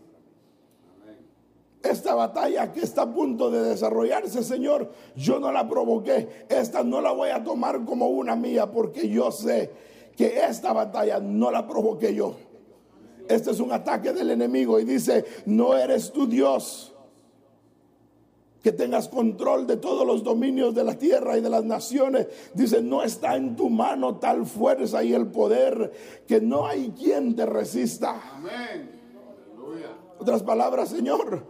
Esta 1.83 2.15
batalla 2.15 2.73
que 2.73 2.81
está 2.81 3.03
a 3.03 3.15
punto 3.15 3.51
de 3.51 3.63
desarrollarse, 3.63 4.43
Señor, 4.43 4.91
yo 5.15 5.39
no 5.39 5.53
la 5.53 5.69
provoqué. 5.69 6.47
Esta 6.49 6.83
no 6.83 7.01
la 7.01 7.13
voy 7.13 7.31
a 7.31 7.45
tomar 7.45 7.85
como 7.85 8.09
una 8.09 8.35
mía 8.35 8.71
porque 8.73 9.09
yo 9.09 9.31
sé 9.31 9.71
que 10.17 10.41
esta 10.41 10.73
batalla 10.73 11.21
no 11.21 11.51
la 11.53 11.69
provoqué 11.69 12.15
yo. 12.15 12.35
Este 13.29 13.53
es 13.53 13.61
un 13.61 13.71
ataque 13.71 14.13
del 14.13 14.31
enemigo 14.31 14.81
y 14.81 14.85
dice, 14.85 15.25
no 15.47 15.77
eres 15.77 16.11
tu 16.11 16.27
Dios. 16.27 16.95
Que 18.63 18.73
tengas 18.73 19.09
control 19.09 19.67
de 19.67 19.77
todos 19.77 20.07
los 20.07 20.25
dominios 20.25 20.75
de 20.75 20.85
la 20.85 20.99
tierra 20.99 21.39
y 21.39 21.41
de 21.41 21.49
las 21.49 21.65
naciones. 21.65 22.27
Dice, 22.55 22.83
no 22.83 23.03
está 23.03 23.37
en 23.37 23.55
tu 23.55 23.71
mano 23.71 24.17
tal 24.17 24.47
fuerza 24.47 25.03
y 25.05 25.15
el 25.15 25.29
poder 25.29 25.93
que 26.27 26.41
no 26.41 26.67
hay 26.67 26.91
quien 26.91 27.37
te 27.37 27.47
resista. 27.47 28.21
Amén. 28.35 28.99
Otras 30.19 30.43
palabras, 30.43 30.89
Señor, 30.89 31.45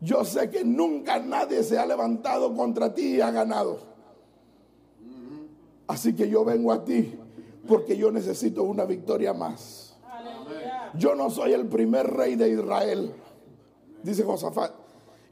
yo 0.00 0.24
sé 0.24 0.50
que 0.50 0.64
nunca 0.64 1.18
nadie 1.18 1.62
se 1.64 1.78
ha 1.78 1.86
levantado 1.86 2.54
contra 2.54 2.94
ti 2.94 3.16
y 3.16 3.20
ha 3.20 3.30
ganado. 3.30 3.78
Así 5.88 6.14
que 6.14 6.28
yo 6.28 6.44
vengo 6.44 6.72
a 6.72 6.84
ti 6.84 7.18
porque 7.66 7.96
yo 7.96 8.10
necesito 8.10 8.62
una 8.62 8.84
victoria 8.84 9.32
más. 9.32 9.96
Yo 10.94 11.14
no 11.14 11.30
soy 11.30 11.52
el 11.52 11.66
primer 11.66 12.06
rey 12.06 12.36
de 12.36 12.50
Israel, 12.50 13.14
dice 14.02 14.24
Josafat. 14.24 14.72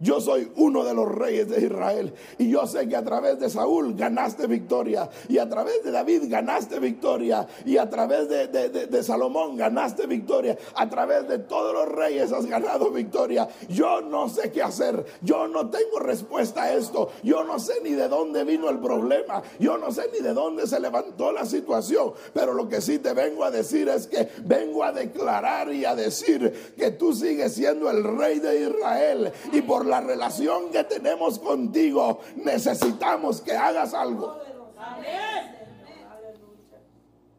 Yo 0.00 0.18
soy 0.18 0.50
uno 0.56 0.82
de 0.82 0.94
los 0.94 1.14
reyes 1.14 1.48
de 1.50 1.60
Israel. 1.60 2.14
Y 2.38 2.48
yo 2.48 2.66
sé 2.66 2.88
que 2.88 2.96
a 2.96 3.04
través 3.04 3.38
de 3.38 3.50
Saúl 3.50 3.94
ganaste 3.94 4.46
victoria. 4.46 5.10
Y 5.28 5.36
a 5.36 5.46
través 5.46 5.84
de 5.84 5.90
David 5.90 6.22
ganaste 6.26 6.78
victoria. 6.80 7.46
Y 7.66 7.76
a 7.76 7.90
través 7.90 8.28
de, 8.30 9.02
Salomón 9.02 9.56
ganaste 9.56 10.06
victoria. 10.06 10.56
A 10.74 10.88
través 10.88 11.28
de 11.28 11.38
todos 11.38 11.74
los 11.74 11.86
reyes 11.86 12.32
has 12.32 12.46
ganado 12.46 12.90
victoria. 12.90 13.46
Yo 13.68 14.00
no 14.00 14.30
sé 14.30 14.50
qué 14.50 14.62
hacer. 14.62 15.04
Yo 15.20 15.46
no 15.48 15.68
tengo 15.68 15.98
respuesta 15.98 16.62
a 16.62 16.72
esto. 16.72 17.10
Yo 17.22 17.44
no 17.44 17.58
sé 17.58 17.74
ni 17.82 17.90
de 17.90 18.08
dónde 18.08 18.44
vino 18.44 18.70
el 18.70 18.78
problema. 18.78 19.42
Yo 19.58 19.76
no 19.76 19.92
sé 19.92 20.08
ni 20.14 20.20
de 20.20 20.32
dónde 20.32 20.66
se 20.66 20.80
levantó 20.80 21.30
la 21.30 21.44
situación. 21.44 22.14
Pero 22.32 22.54
lo 22.54 22.70
que 22.70 22.80
sí 22.80 23.00
te 23.00 23.12
vengo 23.12 23.44
a 23.44 23.50
decir 23.50 23.90
es 23.90 24.06
que 24.06 24.30
vengo 24.44 24.82
a 24.82 24.92
declarar 24.92 25.74
y 25.74 25.84
a 25.84 25.94
decir 25.94 26.72
que 26.78 26.90
tú 26.90 27.12
sigues 27.12 27.52
siendo 27.52 27.90
el 27.90 28.02
rey 28.02 28.38
de 28.38 28.62
Israel. 28.62 29.32
Y 29.52 29.60
por 29.60 29.89
la 29.90 30.00
relación 30.00 30.70
que 30.70 30.84
tenemos 30.84 31.38
contigo, 31.38 32.20
necesitamos 32.36 33.40
que 33.40 33.52
hagas 33.52 33.92
algo. 33.92 34.38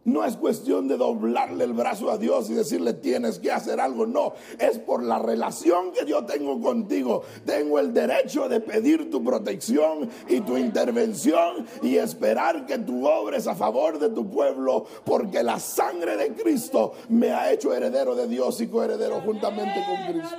No 0.04 0.26
es 0.26 0.36
cuestión 0.36 0.88
de 0.88 0.98
doblarle 0.98 1.64
el 1.64 1.74
brazo 1.74 2.10
a 2.10 2.18
Dios 2.18 2.50
y 2.50 2.56
decirle 2.56 2.94
tienes 2.94 3.38
que 3.38 3.52
hacer 3.52 3.80
algo. 3.80 4.08
No, 4.08 4.34
es 4.58 4.80
por 4.80 5.04
la 5.04 5.20
relación 5.20 5.92
que 5.92 6.06
yo 6.08 6.26
tengo 6.26 6.60
contigo. 6.60 7.22
Tengo 7.46 7.78
el 7.78 7.94
derecho 7.94 8.50
de 8.50 8.62
pedir 8.62 9.12
tu 9.12 9.24
protección 9.24 10.10
y 10.28 10.42
tu 10.42 10.58
intervención 10.58 11.68
y 11.84 11.98
esperar 11.98 12.66
que 12.66 12.80
tú 12.80 13.08
obres 13.08 13.46
a 13.46 13.54
favor 13.54 14.00
de 14.00 14.10
tu 14.10 14.28
pueblo 14.28 14.86
porque 15.06 15.44
la 15.44 15.60
sangre 15.60 16.18
de 16.18 16.34
Cristo 16.34 16.94
me 17.10 17.32
ha 17.32 17.52
hecho 17.52 17.72
heredero 17.72 18.16
de 18.16 18.28
Dios 18.28 18.60
y 18.60 18.68
coheredero 18.68 19.22
juntamente 19.22 19.86
con 19.86 20.14
Cristo. 20.14 20.36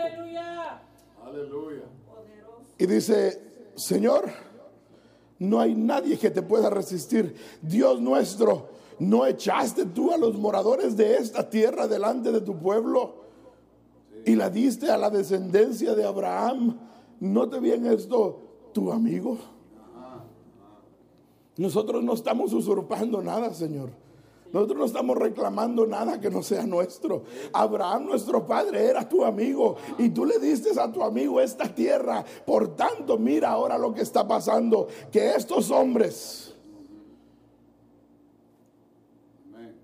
Aleluya. 1.25 2.02
Y 2.83 2.87
dice, 2.87 3.41
Señor, 3.77 4.25
no 5.39 5.61
hay 5.61 5.73
nadie 5.73 6.19
que 6.19 6.33
te 6.33 6.43
pueda 6.43 6.69
resistir. 6.69 7.37
Dios 7.63 8.01
nuestro, 8.01 8.71
¿no 8.99 9.25
echaste 9.25 9.85
tú 9.85 10.11
a 10.11 10.17
los 10.17 10.37
moradores 10.37 10.97
de 10.97 11.15
esta 11.15 11.49
tierra 11.49 11.87
delante 11.87 12.33
de 12.33 12.41
tu 12.41 12.59
pueblo? 12.59 13.23
Y 14.27 14.35
la 14.35 14.51
diste 14.51 14.91
a 14.91 14.97
la 14.97 15.11
descendencia 15.11 15.95
de 15.95 16.05
Abraham. 16.05 16.77
¿No 17.21 17.49
te 17.49 17.61
viene 17.61 17.95
esto 17.95 18.71
tu 18.73 18.91
amigo? 18.91 19.39
Nosotros 21.59 22.03
no 22.03 22.15
estamos 22.15 22.53
usurpando 22.53 23.23
nada, 23.23 23.55
Señor. 23.55 23.91
Nosotros 24.53 24.79
no 24.79 24.85
estamos 24.85 25.17
reclamando 25.17 25.87
nada 25.87 26.21
que 26.21 26.31
no 26.31 26.43
sea 26.43 26.67
nuestro. 26.67 27.23
Abraham, 27.53 28.07
nuestro 28.07 28.47
padre, 28.47 28.85
era 28.87 29.09
tu 29.09 29.25
amigo 29.25 29.77
y 29.99 30.11
tú 30.11 30.25
le 30.25 30.39
diste 30.39 30.79
a 30.79 30.91
tu 30.91 31.03
amigo 31.03 31.41
esta 31.41 31.69
tierra. 31.75 32.25
Por 32.45 32.77
tanto, 32.77 33.19
mira 33.19 33.51
ahora 33.51 33.79
lo 33.79 33.95
que 33.95 34.03
está 34.03 34.27
pasando, 34.27 34.89
que 35.11 35.35
estos 35.35 35.71
hombres 35.71 36.52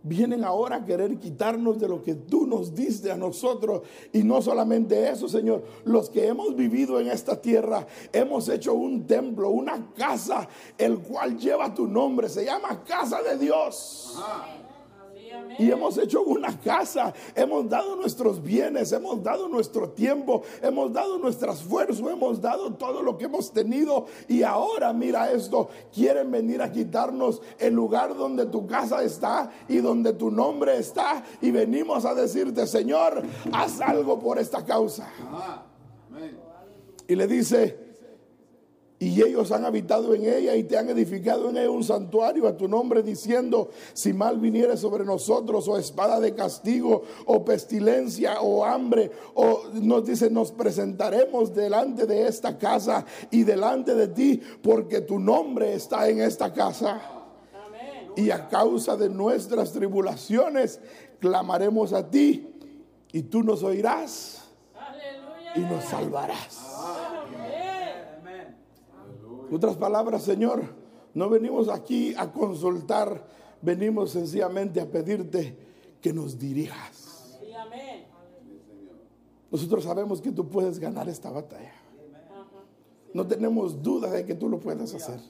vienen 0.08 0.42
ahora 0.42 0.76
a 0.76 0.84
querer 0.84 1.18
quitarnos 1.18 1.78
de 1.78 1.88
lo 1.88 2.02
que 2.02 2.14
tú 2.14 2.46
nos 2.46 2.74
diste 2.74 3.12
a 3.12 3.16
nosotros. 3.16 3.82
Y 4.12 4.22
no 4.22 4.40
solamente 4.42 5.08
eso, 5.10 5.28
Señor, 5.28 5.62
los 5.84 6.10
que 6.10 6.26
hemos 6.26 6.56
vivido 6.56 6.98
en 6.98 7.08
esta 7.08 7.40
tierra, 7.40 7.86
hemos 8.12 8.48
hecho 8.48 8.74
un 8.74 9.06
templo, 9.06 9.50
una 9.50 9.92
casa, 9.94 10.48
el 10.76 10.98
cual 10.98 11.38
lleva 11.38 11.74
tu 11.74 11.86
nombre, 11.86 12.28
se 12.28 12.44
llama 12.44 12.82
casa 12.84 13.22
de 13.22 13.38
Dios. 13.38 14.18
Y 15.58 15.70
hemos 15.70 15.98
hecho 15.98 16.22
una 16.22 16.58
casa, 16.60 17.12
hemos 17.34 17.68
dado 17.68 17.96
nuestros 17.96 18.42
bienes, 18.42 18.92
hemos 18.92 19.22
dado 19.22 19.48
nuestro 19.48 19.90
tiempo, 19.90 20.42
hemos 20.62 20.92
dado 20.92 21.18
nuestro 21.18 21.52
esfuerzo, 21.52 22.08
hemos 22.10 22.40
dado 22.40 22.74
todo 22.74 23.02
lo 23.02 23.18
que 23.18 23.24
hemos 23.24 23.52
tenido. 23.52 24.06
Y 24.28 24.44
ahora 24.44 24.92
mira 24.92 25.32
esto, 25.32 25.68
quieren 25.92 26.30
venir 26.30 26.62
a 26.62 26.70
quitarnos 26.70 27.42
el 27.58 27.74
lugar 27.74 28.16
donde 28.16 28.46
tu 28.46 28.66
casa 28.66 29.02
está 29.02 29.50
y 29.68 29.78
donde 29.78 30.12
tu 30.12 30.30
nombre 30.30 30.78
está. 30.78 31.24
Y 31.40 31.50
venimos 31.50 32.04
a 32.04 32.14
decirte, 32.14 32.66
Señor, 32.66 33.22
haz 33.52 33.80
algo 33.80 34.18
por 34.18 34.38
esta 34.38 34.64
causa. 34.64 35.10
Y 37.08 37.16
le 37.16 37.26
dice, 37.26 37.87
y 39.00 39.22
ellos 39.22 39.52
han 39.52 39.64
habitado 39.64 40.12
en 40.12 40.24
ella 40.24 40.56
y 40.56 40.64
te 40.64 40.76
han 40.76 40.88
edificado 40.88 41.50
en 41.50 41.56
ella 41.56 41.70
un 41.70 41.84
santuario 41.84 42.48
a 42.48 42.56
tu 42.56 42.66
nombre 42.66 43.02
diciendo, 43.02 43.70
si 43.92 44.12
mal 44.12 44.38
viniere 44.38 44.76
sobre 44.76 45.04
nosotros 45.04 45.68
o 45.68 45.78
espada 45.78 46.18
de 46.18 46.34
castigo 46.34 47.04
o 47.26 47.44
pestilencia 47.44 48.40
o 48.40 48.64
hambre, 48.64 49.12
o 49.34 49.62
nos 49.74 50.04
dice, 50.04 50.30
nos 50.30 50.50
presentaremos 50.50 51.54
delante 51.54 52.06
de 52.06 52.26
esta 52.26 52.58
casa 52.58 53.06
y 53.30 53.44
delante 53.44 53.94
de 53.94 54.08
ti 54.08 54.42
porque 54.62 55.00
tu 55.00 55.20
nombre 55.20 55.74
está 55.74 56.08
en 56.08 56.20
esta 56.20 56.52
casa. 56.52 57.00
Y 58.16 58.32
a 58.32 58.48
causa 58.48 58.96
de 58.96 59.08
nuestras 59.08 59.72
tribulaciones 59.72 60.80
clamaremos 61.20 61.92
a 61.92 62.10
ti 62.10 62.48
y 63.12 63.22
tú 63.22 63.44
nos 63.44 63.62
oirás 63.62 64.42
y 65.54 65.60
nos 65.60 65.84
salvarás 65.84 66.67
otras 69.50 69.76
palabras, 69.76 70.22
Señor, 70.22 70.62
no 71.14 71.28
venimos 71.28 71.68
aquí 71.68 72.14
a 72.16 72.30
consultar, 72.32 73.26
venimos 73.62 74.10
sencillamente 74.10 74.80
a 74.80 74.90
pedirte 74.90 75.56
que 76.00 76.12
nos 76.12 76.38
dirijas. 76.38 77.38
Nosotros 79.50 79.84
sabemos 79.84 80.20
que 80.20 80.30
tú 80.30 80.48
puedes 80.48 80.78
ganar 80.78 81.08
esta 81.08 81.30
batalla. 81.30 81.72
No 83.14 83.26
tenemos 83.26 83.82
duda 83.82 84.10
de 84.10 84.26
que 84.26 84.34
tú 84.34 84.48
lo 84.48 84.60
puedes 84.60 84.94
hacer. 84.94 85.20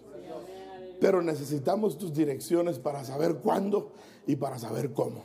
Pero 1.01 1.23
necesitamos 1.23 1.97
tus 1.97 2.13
direcciones 2.13 2.81
para 2.81 3.05
saber 3.05 3.37
cuándo 3.37 3.93
y 4.27 4.35
para 4.35 4.59
saber 4.59 4.93
cómo. 4.93 5.23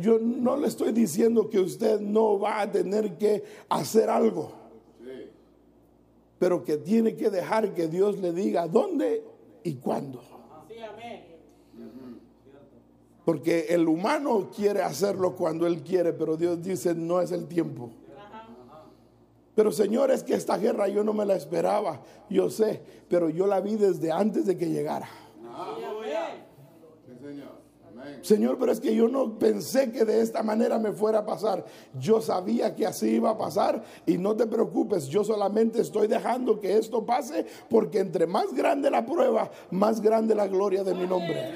yo 0.00 0.18
no 0.18 0.56
le 0.56 0.68
estoy 0.68 0.92
diciendo 0.92 1.48
que 1.48 1.58
usted 1.58 1.98
no 2.00 2.38
va 2.38 2.60
a 2.60 2.70
tener 2.70 3.16
que 3.16 3.42
hacer 3.70 4.10
algo 4.10 4.61
pero 6.42 6.64
que 6.64 6.76
tiene 6.76 7.14
que 7.14 7.30
dejar 7.30 7.72
que 7.72 7.86
Dios 7.86 8.18
le 8.18 8.32
diga 8.32 8.66
dónde 8.66 9.22
y 9.62 9.74
cuándo. 9.74 10.20
Porque 13.24 13.66
el 13.68 13.86
humano 13.86 14.50
quiere 14.52 14.82
hacerlo 14.82 15.36
cuando 15.36 15.68
él 15.68 15.84
quiere, 15.84 16.12
pero 16.12 16.36
Dios 16.36 16.60
dice 16.60 16.96
no 16.96 17.20
es 17.20 17.30
el 17.30 17.46
tiempo. 17.46 17.90
Pero 19.54 19.70
Señor, 19.70 20.10
es 20.10 20.24
que 20.24 20.34
esta 20.34 20.58
guerra 20.58 20.88
yo 20.88 21.04
no 21.04 21.12
me 21.12 21.24
la 21.24 21.36
esperaba, 21.36 22.02
yo 22.28 22.50
sé, 22.50 22.82
pero 23.08 23.30
yo 23.30 23.46
la 23.46 23.60
vi 23.60 23.76
desde 23.76 24.10
antes 24.10 24.44
de 24.44 24.58
que 24.58 24.68
llegara. 24.68 25.08
Señor, 28.20 28.58
pero 28.58 28.72
es 28.72 28.80
que 28.80 28.94
yo 28.94 29.08
no 29.08 29.38
pensé 29.38 29.90
que 29.90 30.04
de 30.04 30.20
esta 30.20 30.42
manera 30.42 30.78
me 30.78 30.92
fuera 30.92 31.20
a 31.20 31.26
pasar. 31.26 31.64
Yo 31.98 32.20
sabía 32.20 32.74
que 32.74 32.86
así 32.86 33.08
iba 33.10 33.30
a 33.30 33.38
pasar 33.38 33.82
y 34.06 34.18
no 34.18 34.36
te 34.36 34.46
preocupes, 34.46 35.06
yo 35.06 35.24
solamente 35.24 35.80
estoy 35.80 36.06
dejando 36.06 36.60
que 36.60 36.76
esto 36.76 37.04
pase 37.04 37.46
porque 37.68 37.98
entre 37.98 38.26
más 38.26 38.52
grande 38.52 38.90
la 38.90 39.04
prueba, 39.04 39.50
más 39.70 40.00
grande 40.00 40.34
la 40.34 40.46
gloria 40.46 40.84
de 40.84 40.94
mi 40.94 41.06
nombre. 41.06 41.52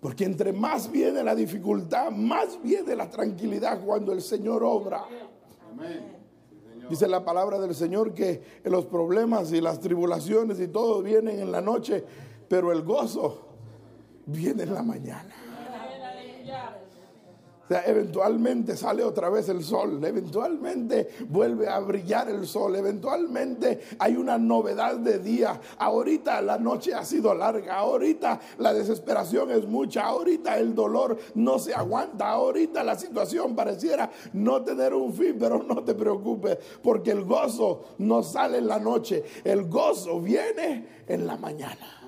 Porque 0.00 0.24
entre 0.24 0.52
más 0.52 0.92
viene 0.92 1.24
la 1.24 1.34
dificultad, 1.34 2.10
más 2.10 2.60
viene 2.62 2.94
la 2.94 3.08
tranquilidad 3.08 3.82
cuando 3.82 4.12
el 4.12 4.20
Señor 4.20 4.62
obra. 4.62 5.02
Dice 6.90 7.08
la 7.08 7.24
palabra 7.24 7.58
del 7.58 7.74
Señor 7.74 8.12
que 8.12 8.60
los 8.64 8.84
problemas 8.84 9.50
y 9.52 9.62
las 9.62 9.80
tribulaciones 9.80 10.60
y 10.60 10.68
todo 10.68 11.02
vienen 11.02 11.40
en 11.40 11.50
la 11.50 11.62
noche, 11.62 12.04
pero 12.48 12.72
el 12.72 12.82
gozo 12.82 13.48
viene 14.26 14.64
en 14.64 14.74
la 14.74 14.82
mañana. 14.82 15.34
O 17.64 17.66
sea, 17.66 17.82
eventualmente 17.86 18.76
sale 18.76 19.02
otra 19.02 19.30
vez 19.30 19.48
el 19.48 19.64
sol, 19.64 19.98
eventualmente 20.04 21.08
vuelve 21.30 21.66
a 21.66 21.78
brillar 21.78 22.28
el 22.28 22.46
sol, 22.46 22.76
eventualmente 22.76 23.80
hay 23.98 24.16
una 24.16 24.36
novedad 24.36 24.96
de 24.98 25.18
día. 25.18 25.58
Ahorita 25.78 26.42
la 26.42 26.58
noche 26.58 26.92
ha 26.92 27.06
sido 27.06 27.32
larga, 27.32 27.76
ahorita 27.76 28.38
la 28.58 28.74
desesperación 28.74 29.50
es 29.50 29.66
mucha, 29.66 30.04
ahorita 30.04 30.58
el 30.58 30.74
dolor 30.74 31.16
no 31.36 31.58
se 31.58 31.72
aguanta, 31.72 32.28
ahorita 32.28 32.84
la 32.84 32.98
situación 32.98 33.56
pareciera 33.56 34.10
no 34.34 34.62
tener 34.62 34.92
un 34.92 35.14
fin, 35.14 35.36
pero 35.40 35.62
no 35.62 35.82
te 35.82 35.94
preocupes, 35.94 36.58
porque 36.82 37.12
el 37.12 37.24
gozo 37.24 37.94
no 37.96 38.22
sale 38.22 38.58
en 38.58 38.68
la 38.68 38.78
noche, 38.78 39.24
el 39.42 39.70
gozo 39.70 40.20
viene 40.20 40.86
en 41.08 41.26
la 41.26 41.38
mañana. 41.38 42.03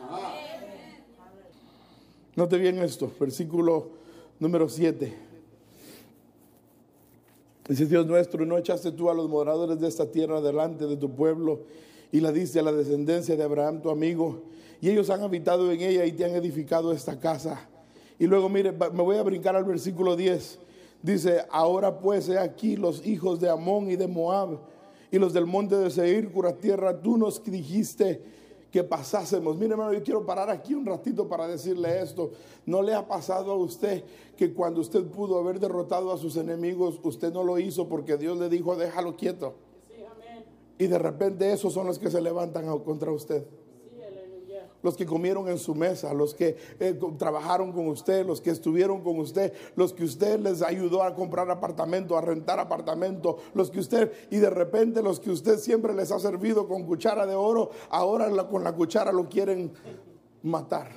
Note 2.36 2.58
bien 2.58 2.78
esto, 2.78 3.10
versículo 3.18 3.88
número 4.38 4.68
7. 4.68 5.14
Dice 7.66 7.86
Dios 7.86 8.06
nuestro, 8.06 8.44
no 8.44 8.58
echaste 8.58 8.92
tú 8.92 9.08
a 9.08 9.14
los 9.14 9.28
moradores 9.28 9.80
de 9.80 9.88
esta 9.88 10.10
tierra 10.12 10.42
delante 10.42 10.86
de 10.86 10.96
tu 10.98 11.10
pueblo 11.10 11.60
y 12.12 12.20
la 12.20 12.30
diste 12.32 12.60
a 12.60 12.62
la 12.62 12.72
descendencia 12.72 13.36
de 13.36 13.42
Abraham, 13.42 13.80
tu 13.80 13.90
amigo, 13.90 14.42
y 14.80 14.90
ellos 14.90 15.08
han 15.08 15.22
habitado 15.22 15.72
en 15.72 15.80
ella 15.80 16.04
y 16.04 16.12
te 16.12 16.26
han 16.26 16.32
edificado 16.32 16.92
esta 16.92 17.18
casa. 17.18 17.68
Y 18.18 18.26
luego, 18.26 18.48
mire, 18.48 18.70
me 18.72 19.02
voy 19.02 19.16
a 19.16 19.22
brincar 19.22 19.56
al 19.56 19.64
versículo 19.64 20.14
10. 20.14 20.58
Dice, 21.02 21.44
ahora 21.50 21.98
pues 21.98 22.28
he 22.28 22.38
aquí 22.38 22.76
los 22.76 23.04
hijos 23.06 23.40
de 23.40 23.48
Amón 23.48 23.90
y 23.90 23.96
de 23.96 24.06
Moab 24.06 24.58
y 25.10 25.18
los 25.18 25.32
del 25.32 25.46
monte 25.46 25.76
de 25.76 25.90
Seir, 25.90 26.30
cura 26.30 26.54
tierra, 26.54 27.00
tú 27.00 27.16
nos 27.16 27.42
dijiste 27.42 28.22
que 28.70 28.84
pasásemos. 28.84 29.56
Mire, 29.56 29.72
hermano, 29.72 29.92
yo 29.92 30.02
quiero 30.02 30.26
parar 30.26 30.50
aquí 30.50 30.74
un 30.74 30.86
ratito 30.86 31.28
para 31.28 31.46
decirle 31.46 32.00
esto. 32.00 32.30
¿No 32.64 32.82
le 32.82 32.94
ha 32.94 33.06
pasado 33.06 33.52
a 33.52 33.56
usted 33.56 34.04
que 34.36 34.52
cuando 34.52 34.80
usted 34.80 35.04
pudo 35.04 35.38
haber 35.38 35.60
derrotado 35.60 36.12
a 36.12 36.18
sus 36.18 36.36
enemigos, 36.36 37.00
usted 37.02 37.32
no 37.32 37.44
lo 37.44 37.58
hizo 37.58 37.88
porque 37.88 38.16
Dios 38.16 38.38
le 38.38 38.48
dijo, 38.48 38.76
déjalo 38.76 39.16
quieto? 39.16 39.54
Y 40.78 40.86
de 40.88 40.98
repente 40.98 41.52
esos 41.52 41.72
son 41.72 41.86
los 41.86 41.98
que 41.98 42.10
se 42.10 42.20
levantan 42.20 42.66
contra 42.80 43.10
usted 43.10 43.46
los 44.86 44.96
que 44.96 45.04
comieron 45.04 45.48
en 45.48 45.58
su 45.58 45.74
mesa, 45.74 46.14
los 46.14 46.32
que 46.32 46.56
eh, 46.78 46.96
trabajaron 47.18 47.72
con 47.72 47.88
usted, 47.88 48.24
los 48.24 48.40
que 48.40 48.50
estuvieron 48.50 49.02
con 49.02 49.18
usted, 49.18 49.52
los 49.74 49.92
que 49.92 50.04
usted 50.04 50.38
les 50.38 50.62
ayudó 50.62 51.02
a 51.02 51.12
comprar 51.12 51.50
apartamento, 51.50 52.16
a 52.16 52.20
rentar 52.20 52.60
apartamento, 52.60 53.38
los 53.52 53.68
que 53.68 53.80
usted, 53.80 54.12
y 54.30 54.36
de 54.36 54.48
repente 54.48 55.02
los 55.02 55.18
que 55.18 55.32
usted 55.32 55.58
siempre 55.58 55.92
les 55.92 56.12
ha 56.12 56.20
servido 56.20 56.68
con 56.68 56.84
cuchara 56.84 57.26
de 57.26 57.34
oro, 57.34 57.70
ahora 57.90 58.30
con 58.46 58.62
la 58.62 58.76
cuchara 58.76 59.10
lo 59.10 59.28
quieren 59.28 59.72
matar. 60.44 60.92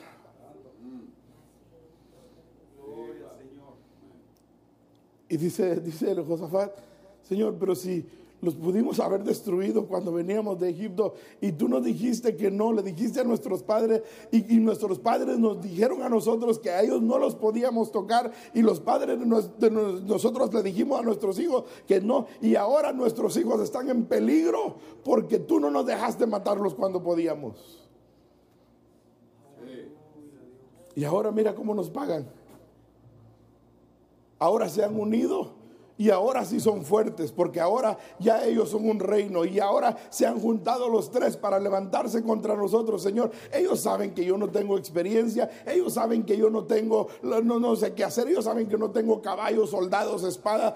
Y 5.29 5.37
dice, 5.37 5.77
dice 5.77 6.11
el 6.11 6.23
Josafat, 6.23 6.77
Señor, 7.23 7.55
pero 7.59 7.73
si 7.73 8.07
los 8.41 8.55
pudimos 8.55 8.99
haber 8.99 9.23
destruido 9.23 9.85
cuando 9.85 10.13
veníamos 10.13 10.59
de 10.59 10.69
Egipto 10.69 11.15
y 11.41 11.51
tú 11.51 11.67
nos 11.67 11.83
dijiste 11.83 12.35
que 12.37 12.49
no, 12.49 12.71
le 12.71 12.81
dijiste 12.81 13.19
a 13.19 13.23
nuestros 13.23 13.63
padres 13.63 14.01
y, 14.31 14.59
nuestros 14.59 14.99
padres 14.99 15.37
nos 15.37 15.61
dijeron 15.61 16.01
a 16.03 16.09
nosotros 16.09 16.59
que 16.59 16.69
a 16.69 16.81
ellos 16.81 17.01
no 17.01 17.17
los 17.17 17.35
podíamos 17.35 17.91
tocar 17.91 18.31
y 18.53 18.61
los 18.61 18.79
padres 18.79 19.19
de, 19.19 19.71
nosotros 19.71 20.53
le 20.53 20.63
dijimos 20.63 20.99
a 20.99 21.03
nuestros 21.03 21.37
hijos 21.39 21.65
que 21.85 21.99
no 21.99 22.27
y 22.41 22.55
ahora 22.55 22.93
nuestros 22.93 23.35
hijos 23.37 23.61
están 23.61 23.89
en 23.89 24.05
peligro 24.05 24.77
porque 25.03 25.39
tú 25.39 25.59
no 25.59 25.69
nos 25.69 25.85
dejaste 25.85 26.25
matarlos 26.25 26.75
cuando 26.75 27.03
podíamos. 27.03 27.89
Y 30.95 31.03
ahora 31.03 31.31
mira 31.31 31.55
cómo 31.55 31.73
nos 31.73 31.89
pagan. 31.89 32.27
Ahora 34.37 34.67
se 34.69 34.83
han 34.83 34.99
unido 34.99 35.58
y 35.99 36.11
ahora 36.11 36.45
sí 36.45 36.61
son 36.61 36.85
fuertes, 36.85 37.33
porque 37.33 37.59
ahora 37.59 37.97
ya 38.19 38.45
ellos 38.45 38.69
son 38.69 38.89
un 38.89 39.01
reino 39.01 39.43
y 39.43 39.59
ahora 39.59 39.97
se 40.09 40.25
han 40.25 40.39
juntado 40.39 40.87
los 40.87 41.11
tres 41.11 41.35
para 41.35 41.59
levantarse 41.59 42.23
contra 42.23 42.55
nosotros, 42.55 43.03
Señor. 43.03 43.31
Ellos 43.51 43.81
saben 43.81 44.13
que 44.13 44.23
yo 44.23 44.37
no 44.37 44.47
tengo 44.47 44.77
experiencia, 44.77 45.49
ellos 45.67 45.95
saben 45.95 46.23
que 46.23 46.37
yo 46.37 46.49
no 46.49 46.63
tengo, 46.63 47.09
no, 47.21 47.41
no 47.41 47.75
sé 47.75 47.93
qué 47.93 48.05
hacer, 48.05 48.29
ellos 48.29 48.45
saben 48.45 48.69
que 48.69 48.77
no 48.77 48.91
tengo 48.91 49.21
caballos, 49.21 49.71
soldados, 49.71 50.23
espada. 50.23 50.73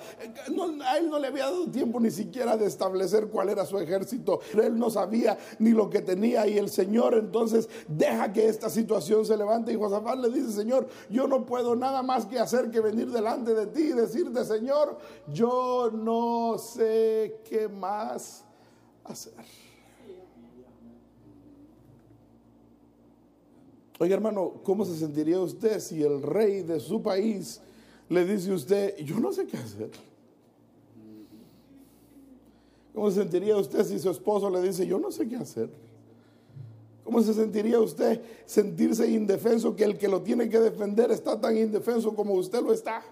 a 0.86 0.98
él 0.98 1.10
no 1.10 1.20
le 1.20 1.28
había 1.28 1.46
dado 1.46 1.68
tiempo 1.68 2.02
ni 2.02 2.12
siquiera 2.12 2.58
de 2.58 2.66
establecer 2.66 3.28
cuál 3.28 3.48
era 3.48 3.66
su 3.66 3.80
ejército. 3.80 4.42
Él 4.62 4.78
no 4.78 4.90
sabía 4.90 5.38
ni 5.58 5.70
lo 5.70 5.90
que 5.90 6.02
tenía 6.02 6.46
y 6.48 6.58
el 6.58 6.70
Señor 6.70 7.14
entonces 7.14 7.70
deja 7.88 8.34
que 8.34 8.50
esta 8.50 8.70
situación 8.70 9.26
se 9.26 9.38
levante 9.38 9.72
y 9.72 9.78
Josafat 9.78 10.18
le 10.20 10.30
dice, 10.30 10.52
Señor, 10.52 10.86
yo 11.10 11.30
no 11.30 11.46
puedo 11.46 11.78
nada 11.78 12.04
más 12.04 12.26
que 12.26 12.40
hacer 12.40 12.70
que 12.72 12.82
venir 12.82 13.10
delante 13.10 13.54
de 13.54 13.68
ti 13.68 13.84
y 13.84 13.94
decirte, 13.94 14.44
Señor, 14.44 14.98
yo 15.32 15.90
no 15.92 16.58
sé 16.58 17.42
qué 17.50 17.68
más 17.68 18.44
hacer. 19.04 19.34
Oiga 24.00 24.16
hermano, 24.16 24.54
¿cómo 24.64 24.86
se 24.86 24.98
sentiría 24.98 25.40
usted 25.40 25.80
si 25.80 26.04
el 26.04 26.22
rey 26.22 26.62
de 26.62 26.80
su 26.80 27.02
país 27.02 27.62
le 28.10 28.26
dice 28.26 28.52
a 28.52 28.56
usted, 28.56 28.98
yo 28.98 29.20
no 29.20 29.32
sé 29.32 29.46
qué 29.46 29.58
hacer? 29.58 29.92
¿Cómo 32.94 33.10
se 33.10 33.22
sentiría 33.22 33.58
usted 33.58 33.84
si 33.86 34.00
su 34.00 34.10
esposo 34.10 34.50
le 34.50 34.62
dice, 34.62 34.86
yo 34.86 35.00
no 35.00 35.12
sé 35.12 35.28
qué 35.28 35.36
hacer? 35.36 35.70
¿Cómo 37.04 37.22
se 37.22 37.34
sentiría 37.34 37.80
usted 37.80 38.22
sentirse 38.46 39.08
indefenso 39.08 39.76
que 39.76 39.84
el 39.84 39.98
que 39.98 40.08
lo 40.08 40.22
tiene 40.22 40.48
que 40.48 40.60
defender 40.60 41.12
está 41.12 41.40
tan 41.40 41.58
indefenso 41.58 42.16
como 42.16 42.34
usted 42.34 42.62
lo 42.62 42.72
está? 42.72 43.04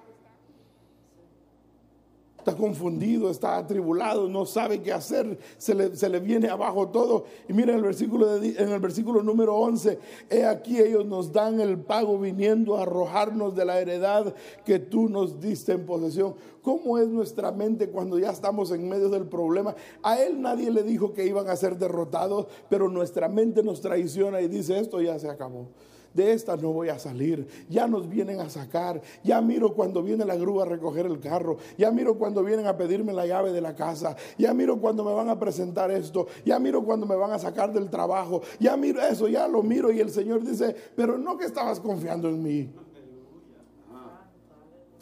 Está 2.41 2.55
confundido, 2.55 3.29
está 3.29 3.57
atribulado, 3.57 4.27
no 4.27 4.47
sabe 4.47 4.81
qué 4.81 4.91
hacer, 4.91 5.37
se 5.57 5.75
le, 5.75 6.19
viene 6.19 6.49
abajo 6.49 6.87
todo. 6.87 7.25
Y 7.47 7.53
miren 7.53 7.75
el 7.75 7.83
versículo 7.83 8.35
en 8.35 8.69
el 8.69 8.79
versículo 8.79 9.21
número 9.21 9.55
11, 9.57 9.99
he 10.29 10.43
aquí 10.43 10.79
ellos 10.79 11.05
nos 11.05 11.31
dan 11.31 11.59
el 11.59 11.77
pago 11.77 12.17
viniendo 12.17 12.77
a 12.77 12.81
arrojarnos 12.81 13.55
de 13.55 13.65
la 13.65 13.79
heredad 13.79 14.33
que 14.65 14.79
tú 14.79 15.07
nos 15.07 15.39
diste 15.39 15.73
en 15.73 15.85
posesión. 15.85 16.33
¿Cómo 16.63 16.97
es 16.97 17.07
nuestra 17.07 17.51
mente 17.51 17.89
cuando 17.89 18.17
ya 18.17 18.31
estamos 18.31 18.71
en 18.71 18.89
medio 18.89 19.09
del 19.09 19.27
problema? 19.27 19.75
A 20.01 20.19
él 20.19 20.41
nadie 20.41 20.71
le 20.71 20.81
dijo 20.81 21.13
que 21.13 21.25
iban 21.25 21.47
a 21.47 21.55
ser 21.55 21.77
derrotados, 21.77 22.47
pero 22.69 22.89
nuestra 22.89 23.29
mente 23.29 23.61
nos 23.61 23.81
traiciona 23.81 24.41
y 24.41 24.47
dice, 24.47 24.79
esto 24.79 24.99
ya 24.99 25.17
se 25.19 25.29
acabó 25.29 25.67
de 26.13 26.33
esta 26.33 26.57
no 26.57 26.73
voy 26.73 26.89
a 26.89 26.99
salir. 26.99 27.47
Ya 27.69 27.87
nos 27.87 28.09
vienen 28.09 28.39
a 28.39 28.49
sacar. 28.49 29.01
Ya 29.23 29.41
miro 29.41 29.73
cuando 29.73 30.03
viene 30.03 30.25
la 30.25 30.35
grúa 30.35 30.63
a 30.63 30.65
recoger 30.65 31.05
el 31.05 31.19
carro. 31.19 31.57
Ya 31.77 31.91
miro 31.91 32.15
cuando 32.15 32.43
vienen 32.43 32.67
a 32.67 32.77
pedirme 32.77 33.13
la 33.13 33.25
llave 33.25 33.51
de 33.51 33.61
la 33.61 33.75
casa. 33.75 34.15
Ya 34.37 34.53
miro 34.53 34.79
cuando 34.79 35.03
me 35.03 35.13
van 35.13 35.29
a 35.29 35.39
presentar 35.39 35.91
esto. 35.91 36.27
Ya 36.45 36.59
miro 36.59 36.83
cuando 36.83 37.05
me 37.05 37.15
van 37.15 37.31
a 37.31 37.39
sacar 37.39 37.71
del 37.71 37.89
trabajo. 37.89 38.41
Ya 38.59 38.75
miro 38.75 39.01
eso, 39.01 39.27
ya 39.27 39.47
lo 39.47 39.63
miro 39.63 39.91
y 39.91 39.99
el 39.99 40.09
Señor 40.09 40.43
dice, 40.43 40.75
pero 40.95 41.17
no 41.17 41.37
que 41.37 41.45
estabas 41.45 41.79
confiando 41.79 42.27
en 42.27 42.43
mí. 42.43 42.69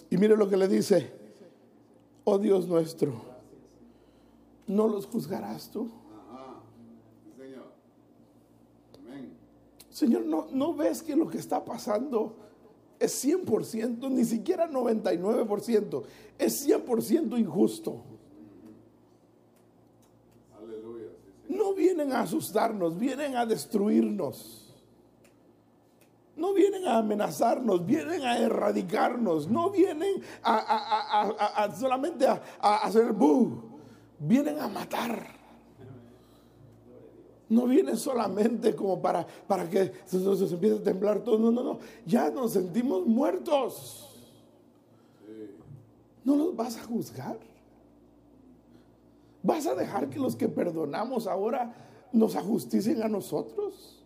Y 0.09 0.17
mire 0.17 0.35
lo 0.35 0.49
que 0.49 0.57
le 0.57 0.67
dice, 0.67 1.11
oh 2.23 2.37
Dios 2.39 2.67
nuestro, 2.67 3.13
¿no 4.65 4.87
los 4.87 5.05
juzgarás 5.05 5.69
tú? 5.69 5.89
Señor, 9.99 10.25
¿no, 10.25 10.47
¿no 10.53 10.73
ves 10.73 11.03
que 11.03 11.13
lo 11.13 11.27
que 11.27 11.37
está 11.37 11.65
pasando 11.65 12.33
es 12.97 13.25
100%, 13.25 14.09
ni 14.09 14.23
siquiera 14.23 14.71
99%, 14.71 16.03
es 16.37 16.65
100% 16.65 17.37
injusto? 17.37 18.01
No 21.49 21.73
vienen 21.73 22.13
a 22.13 22.21
asustarnos, 22.21 22.97
vienen 22.97 23.35
a 23.35 23.45
destruirnos. 23.45 24.73
No 26.37 26.53
vienen 26.53 26.87
a 26.87 26.99
amenazarnos, 26.99 27.85
vienen 27.85 28.21
a 28.21 28.37
erradicarnos, 28.37 29.49
no 29.49 29.69
vienen 29.69 30.23
a, 30.41 31.69
solamente 31.77 32.25
a, 32.25 32.39
hacer 32.61 33.11
bu, 33.11 33.63
vienen 34.17 34.59
a 34.59 34.69
matar 34.69 35.38
no 37.49 37.65
viene 37.65 37.95
solamente 37.95 38.75
como 38.75 39.01
para, 39.01 39.25
para 39.47 39.67
que 39.67 39.91
se, 40.05 40.17
empiece 40.17 40.75
a 40.75 40.83
temblar 40.83 41.23
todo. 41.23 41.39
No, 41.39 41.51
no, 41.51 41.63
no. 41.63 41.79
Ya 42.05 42.29
nos 42.29 42.53
sentimos 42.53 43.05
muertos. 43.05 44.05
¿No 46.23 46.35
los 46.35 46.55
vas 46.55 46.77
a 46.77 46.83
juzgar? 46.83 47.39
¿Vas 49.41 49.65
a 49.65 49.73
dejar 49.73 50.09
que 50.09 50.19
los 50.19 50.35
que 50.35 50.47
perdonamos 50.47 51.25
ahora 51.25 51.73
nos 52.11 52.35
ajusticen 52.35 53.01
a 53.01 53.07
nosotros? 53.07 53.98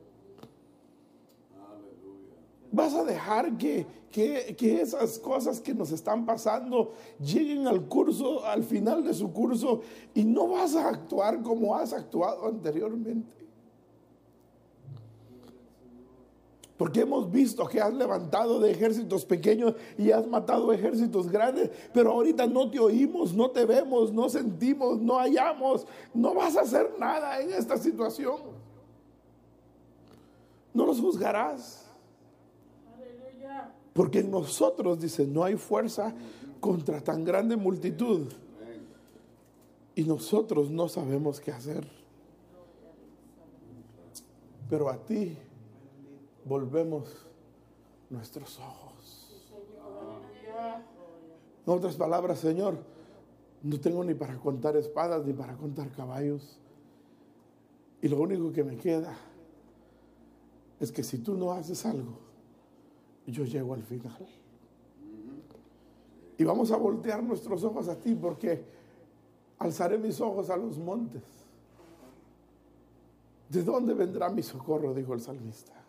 Vas 2.74 2.96
a 2.96 3.04
dejar 3.04 3.56
que, 3.56 3.86
que, 4.12 4.56
que 4.58 4.82
esas 4.82 5.20
cosas 5.20 5.62
que 5.62 5.76
nos 5.76 5.92
están 5.92 6.26
pasando 6.26 6.94
lleguen 7.20 7.68
al 7.68 7.88
curso, 7.88 8.44
al 8.44 8.64
final 8.64 9.04
de 9.04 9.14
su 9.14 9.32
curso, 9.32 9.82
y 10.16 10.24
no 10.24 10.48
vas 10.48 10.76
a 10.76 10.90
actuar 10.90 11.44
como 11.44 11.76
has 11.76 11.94
actuado 11.94 12.48
anteriormente. 12.48 13.44
Porque 16.78 17.02
hemos 17.02 17.32
visto 17.32 17.68
que 17.68 17.80
has 17.80 17.94
levantado 17.94 18.60
de 18.60 18.72
ejércitos 18.72 19.24
pequeños 19.24 19.76
y 19.96 20.10
has 20.10 20.26
matado 20.26 20.74
ejércitos 20.74 21.30
grandes, 21.30 21.70
pero 21.94 22.12
ahorita 22.12 22.48
no 22.48 22.72
te 22.72 22.80
oímos, 22.80 23.36
no 23.36 23.52
te 23.52 23.66
vemos, 23.66 24.12
no 24.12 24.28
sentimos, 24.30 25.00
no 25.00 25.20
hallamos, 25.20 25.86
no 26.12 26.34
vas 26.34 26.58
a 26.58 26.62
hacer 26.62 26.96
nada 26.98 27.40
en 27.40 27.54
esta 27.54 27.78
situación. 27.78 28.38
No 30.74 30.88
los 30.88 31.00
juzgarás. 31.00 31.93
Porque 33.94 34.20
en 34.20 34.32
nosotros, 34.32 35.00
dice, 35.00 35.28
no 35.28 35.44
hay 35.44 35.56
fuerza 35.56 36.14
contra 36.60 37.02
tan 37.02 37.24
grande 37.24 37.56
multitud. 37.56 38.32
Y 39.96 40.04
nosotros 40.04 40.72
no 40.72 40.90
sabemos 40.90 41.40
qué 41.40 41.52
hacer. 41.52 41.88
Pero 44.70 44.90
a 44.90 44.98
ti 44.98 45.38
volvemos 46.46 47.08
nuestros 48.10 48.60
ojos. 48.60 49.30
En 51.66 51.74
otras 51.74 51.96
palabras, 51.96 52.40
Señor, 52.40 52.78
no 53.62 53.80
tengo 53.80 54.04
ni 54.04 54.14
para 54.14 54.38
contar 54.38 54.76
espadas 54.76 55.26
ni 55.26 55.34
para 55.34 55.56
contar 55.56 55.92
caballos. 55.92 56.60
Y 58.02 58.08
lo 58.08 58.20
único 58.20 58.52
que 58.52 58.64
me 58.64 58.76
queda 58.76 59.16
es 60.80 60.92
que 60.92 61.04
si 61.04 61.20
tú 61.20 61.36
no 61.36 61.54
haces 61.54 61.86
algo, 61.86 62.33
yo 63.32 63.46
llego 63.46 63.74
al 63.74 63.84
final. 63.84 64.28
Y 66.38 66.44
vamos 66.44 66.72
a 66.72 66.78
voltear 66.78 67.24
nuestros 67.24 67.64
ojos 67.64 67.88
a 67.88 68.00
ti 68.00 68.16
porque 68.16 68.64
alzaré 69.60 69.98
mis 69.98 70.20
ojos 70.20 70.50
a 70.50 70.58
los 70.58 70.78
montes. 70.78 71.24
¿De 73.50 73.64
dónde 73.64 73.94
vendrá 73.94 74.30
mi 74.30 74.42
socorro? 74.42 74.94
Dijo 74.94 75.14
el 75.14 75.22
salmista. 75.22 75.83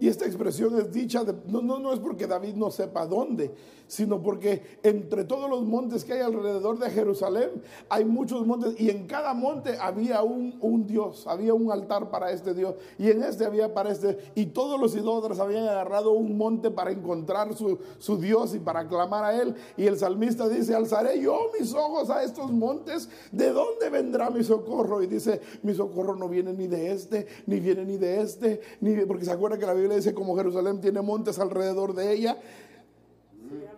Y 0.00 0.08
esta 0.08 0.26
expresión 0.26 0.78
es 0.78 0.92
dicha, 0.92 1.24
no, 1.46 1.60
no, 1.60 1.78
no 1.78 1.92
es 1.92 1.98
porque 1.98 2.26
David 2.26 2.54
no 2.54 2.70
sepa 2.70 3.06
dónde, 3.06 3.52
sino 3.88 4.22
porque 4.22 4.78
entre 4.82 5.24
todos 5.24 5.50
los 5.50 5.64
montes 5.64 6.04
que 6.04 6.12
hay 6.12 6.20
alrededor 6.20 6.78
de 6.78 6.90
Jerusalén 6.90 7.50
hay 7.88 8.04
muchos 8.04 8.46
montes 8.46 8.78
y 8.78 8.90
en 8.90 9.06
cada 9.06 9.34
monte 9.34 9.76
había 9.80 10.22
un, 10.22 10.56
un, 10.60 10.86
Dios, 10.86 11.26
había 11.26 11.54
un 11.54 11.72
altar 11.72 12.10
para 12.10 12.30
este 12.30 12.54
Dios 12.54 12.74
y 12.98 13.10
en 13.10 13.22
este 13.22 13.46
había 13.46 13.72
para 13.74 13.90
este 13.90 14.18
y 14.34 14.46
todos 14.46 14.78
los 14.78 14.94
idólatras 14.94 15.40
habían 15.40 15.66
agarrado 15.66 16.12
un 16.12 16.36
monte 16.36 16.70
para 16.70 16.92
encontrar 16.92 17.54
su, 17.54 17.78
su 17.98 18.18
Dios 18.18 18.54
y 18.54 18.58
para 18.58 18.86
clamar 18.86 19.24
a 19.24 19.40
él 19.40 19.54
y 19.76 19.86
el 19.86 19.98
salmista 19.98 20.48
dice, 20.48 20.74
alzaré 20.74 21.20
yo 21.20 21.50
mis 21.58 21.72
ojos 21.74 22.10
a 22.10 22.22
estos 22.22 22.52
montes, 22.52 23.08
¿de 23.32 23.50
dónde 23.50 23.88
vendrá 23.90 24.30
mi 24.30 24.44
socorro? 24.44 25.02
Y 25.02 25.06
dice, 25.06 25.40
mi 25.62 25.74
socorro 25.74 26.14
no 26.14 26.28
viene 26.28 26.52
ni 26.52 26.66
de 26.66 26.92
este, 26.92 27.26
ni 27.46 27.58
viene 27.58 27.84
ni 27.86 27.96
de 27.96 28.20
este, 28.20 28.60
ni 28.80 28.94
porque 29.06 29.24
se 29.24 29.32
acuerda 29.32 29.58
que 29.58 29.66
la 29.66 29.72
Biblia 29.72 29.87
como 30.14 30.36
Jerusalén 30.36 30.80
tiene 30.80 31.02
montes 31.02 31.38
alrededor 31.38 31.94
de 31.94 32.12
ella, 32.12 32.36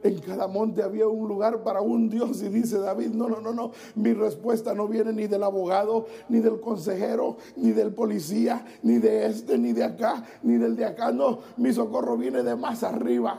en 0.03 0.19
cada 0.21 0.49
monte 0.49 0.83
había 0.83 1.07
un 1.07 1.29
lugar 1.29 1.63
para 1.63 1.81
un 1.81 2.09
Dios 2.09 2.43
y 2.43 2.49
dice 2.49 2.79
David, 2.79 3.11
no, 3.11 3.29
no, 3.29 3.41
no, 3.41 3.53
no, 3.53 3.73
mi 3.95 4.13
respuesta 4.13 4.75
no 4.75 4.89
viene 4.89 5.13
ni 5.13 5.27
del 5.27 5.43
abogado, 5.43 6.07
ni 6.29 6.41
del 6.41 6.61
consejero, 6.61 7.37
ni 7.57 7.73
del 7.73 7.93
policía, 7.93 8.65
ni 8.83 8.99
de 8.99 9.27
este, 9.27 9.59
ni 9.59 9.73
de 9.73 9.85
acá, 9.85 10.25
ni 10.43 10.57
del 10.57 10.77
de 10.77 10.87
acá, 10.87 11.13
no, 11.13 11.41
mi 11.57 11.73
socorro 11.73 12.17
viene 12.17 12.43
de 12.43 12.57
más 12.57 12.83
arriba. 12.83 13.39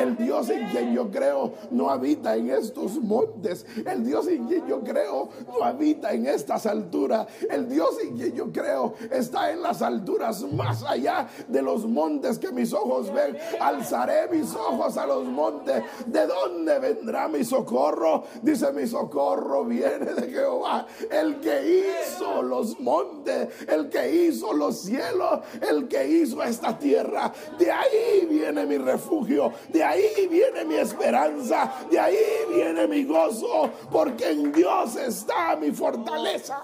El 0.00 0.16
Dios 0.16 0.48
en 0.48 0.66
quien 0.68 0.94
yo 0.94 1.10
creo 1.10 1.52
no 1.70 1.90
habita 1.90 2.34
en 2.34 2.48
estos 2.50 2.98
montes. 3.00 3.66
El 3.84 4.04
Dios 4.04 4.26
en 4.28 4.46
quien 4.46 4.66
yo 4.66 4.80
creo 4.80 5.28
no 5.46 5.62
habita 5.62 6.12
en 6.12 6.26
estas 6.26 6.64
alturas. 6.64 7.26
El 7.50 7.68
Dios 7.68 7.90
en 8.02 8.16
quien 8.16 8.34
yo 8.34 8.50
creo 8.50 8.94
está 9.10 9.50
en 9.50 9.60
las 9.60 9.82
alturas 9.82 10.42
más 10.52 10.82
allá 10.84 11.28
de 11.48 11.60
los 11.60 11.86
montes 11.86 12.38
que 12.38 12.50
mis 12.50 12.72
ojos 12.72 13.12
ven. 13.12 13.36
Alzaré 13.60 14.28
mis 14.30 14.54
ojos 14.54 14.96
a 14.96 15.06
los 15.06 15.26
montes. 15.26 15.82
¿De 16.06 16.26
dónde 16.26 16.78
vendrá 16.78 17.28
mi 17.28 17.44
socorro? 17.44 18.24
Dice 18.40 18.72
mi 18.72 18.86
socorro 18.86 19.66
viene 19.66 20.14
de 20.14 20.30
Jehová. 20.30 20.86
El 21.10 21.40
que 21.40 21.84
hizo 22.00 22.42
los 22.42 22.80
montes, 22.80 23.48
el 23.68 23.90
que 23.90 24.26
hizo 24.26 24.54
los 24.54 24.80
cielos, 24.80 25.40
el 25.68 25.88
que 25.88 26.08
hizo 26.08 26.42
esta 26.42 26.78
tierra. 26.78 27.32
De 27.58 27.70
ahí 27.70 28.26
viene 28.30 28.64
mi 28.64 28.78
refugio. 28.78 29.52
Ahí 29.90 30.28
viene 30.28 30.64
mi 30.64 30.76
esperanza, 30.76 31.72
de 31.90 31.98
ahí 31.98 32.16
viene 32.54 32.86
mi 32.86 33.04
gozo, 33.04 33.70
porque 33.90 34.30
en 34.30 34.52
Dios 34.52 34.96
está 34.96 35.56
mi 35.56 35.70
fortaleza. 35.70 36.62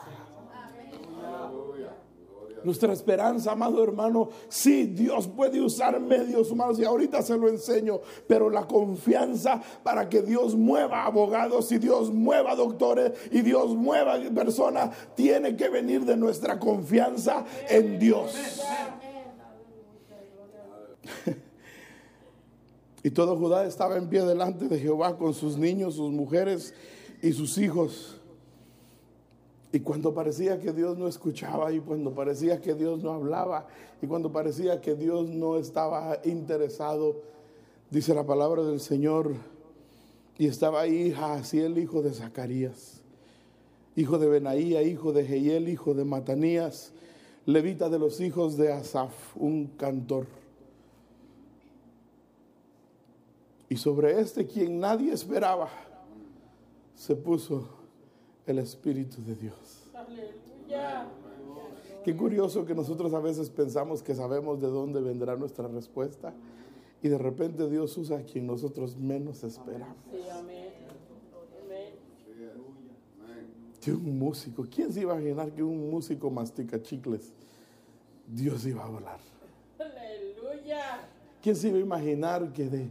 Nuestra 2.65 2.93
esperanza, 2.93 3.53
amado 3.53 3.85
hermano, 3.85 4.29
sí, 4.49 4.87
Dios 4.87 5.29
puede 5.29 5.61
usar 5.61 6.01
medios 6.01 6.51
humanos 6.51 6.81
y 6.81 6.85
ahorita 6.85 7.23
se 7.23 7.39
lo 7.39 7.49
enseño, 7.49 8.01
pero 8.27 8.51
la 8.51 8.67
confianza 8.67 9.62
para 9.85 10.09
que 10.09 10.21
Dios 10.21 10.57
mueva 10.57 11.05
abogados 11.05 11.71
y 11.71 11.79
Dios 11.79 12.11
mueva 12.11 12.57
doctores 12.57 13.12
y 13.31 13.43
Dios 13.43 13.77
mueva 13.77 14.19
personas, 14.35 14.91
tiene 15.15 15.55
que 15.55 15.69
venir 15.69 16.05
de 16.05 16.17
nuestra 16.17 16.59
confianza 16.59 17.45
en 17.69 18.01
Dios. 18.01 18.35
Y 23.07 23.11
todo 23.11 23.37
Judá 23.37 23.64
estaba 23.64 23.97
en 23.99 24.09
pie 24.09 24.25
delante 24.25 24.66
de 24.66 24.81
Jehová 24.81 25.16
con 25.16 25.33
sus 25.33 25.57
niños, 25.57 25.95
sus 25.95 26.11
mujeres 26.11 26.75
y 27.23 27.33
sus 27.33 27.57
hijos. 27.57 28.21
Y 29.71 29.79
cuando 29.79 30.12
parecía 30.12 30.59
que 30.59 30.73
Dios 30.73 30.99
no 30.99 31.07
escuchaba 31.07 31.73
y 31.73 31.79
cuando 31.79 32.12
parecía 32.12 32.61
que 32.61 32.75
Dios 32.75 33.05
no 33.05 33.12
hablaba 33.12 33.69
y 34.03 34.09
cuando 34.09 34.33
parecía 34.33 34.81
que 34.81 34.97
Dios 34.97 35.29
no 35.29 35.57
estaba 35.57 36.19
interesado, 36.25 37.23
dice 37.92 38.12
la 38.12 38.27
palabra 38.27 38.64
del 38.64 38.81
Señor, 38.81 39.37
y 40.37 40.49
estaba 40.49 40.81
ahí 40.81 41.14
así 41.16 41.61
el 41.61 41.79
hijo 41.79 42.03
de 42.03 42.12
Zacarías, 42.12 43.03
hijo 43.95 44.19
de 44.19 44.27
Benaía, 44.27 44.83
hijo 44.83 45.12
de 45.12 45.25
Jehiel, 45.25 45.69
hijo 45.69 45.95
de 45.95 46.05
Matanías, 46.05 46.90
levita 47.45 47.88
de 47.88 48.01
los 48.01 48.21
hijos 48.21 48.57
de 48.57 48.73
Asaf, 48.73 49.37
un 49.37 49.69
cantor. 49.77 50.27
Y 53.68 53.76
sobre 53.76 54.20
este 54.20 54.46
quien 54.46 54.79
nadie 54.79 55.12
esperaba, 55.12 55.68
se 56.94 57.16
puso 57.16 57.68
el 58.46 58.59
Espíritu 58.59 59.22
de 59.22 59.35
Dios. 59.35 59.90
Aleluya. 59.94 61.09
Qué 62.05 62.16
curioso 62.16 62.64
que 62.64 62.74
nosotros 62.74 63.12
a 63.14 63.18
veces 63.18 63.50
pensamos 63.50 64.00
que 64.02 64.14
sabemos 64.14 64.61
de 64.61 64.68
dónde 64.68 65.00
vendrá 65.00 65.35
nuestra 65.35 65.66
respuesta 65.66 66.33
y 67.02 67.09
de 67.09 67.18
repente 67.18 67.68
Dios 67.68 67.96
usa 67.98 68.18
a 68.18 68.22
quien 68.22 68.46
nosotros 68.46 68.96
menos 68.96 69.42
esperamos. 69.42 69.96
Que 73.81 73.92
un 73.92 74.18
músico, 74.18 74.66
¿quién 74.72 74.92
se 74.92 75.00
iba 75.00 75.14
a 75.14 75.20
imaginar 75.20 75.52
que 75.52 75.62
un 75.62 75.90
músico 75.90 76.31
mastica 76.31 76.81
chicles? 76.81 77.33
Dios 78.26 78.64
iba 78.66 78.85
a 78.85 78.88
volar. 78.88 79.20
Aleluya. 79.79 81.09
¿Quién 81.42 81.57
se 81.57 81.68
iba 81.68 81.79
a 81.79 81.81
imaginar 81.81 82.52
que 82.52 82.68
de 82.68 82.88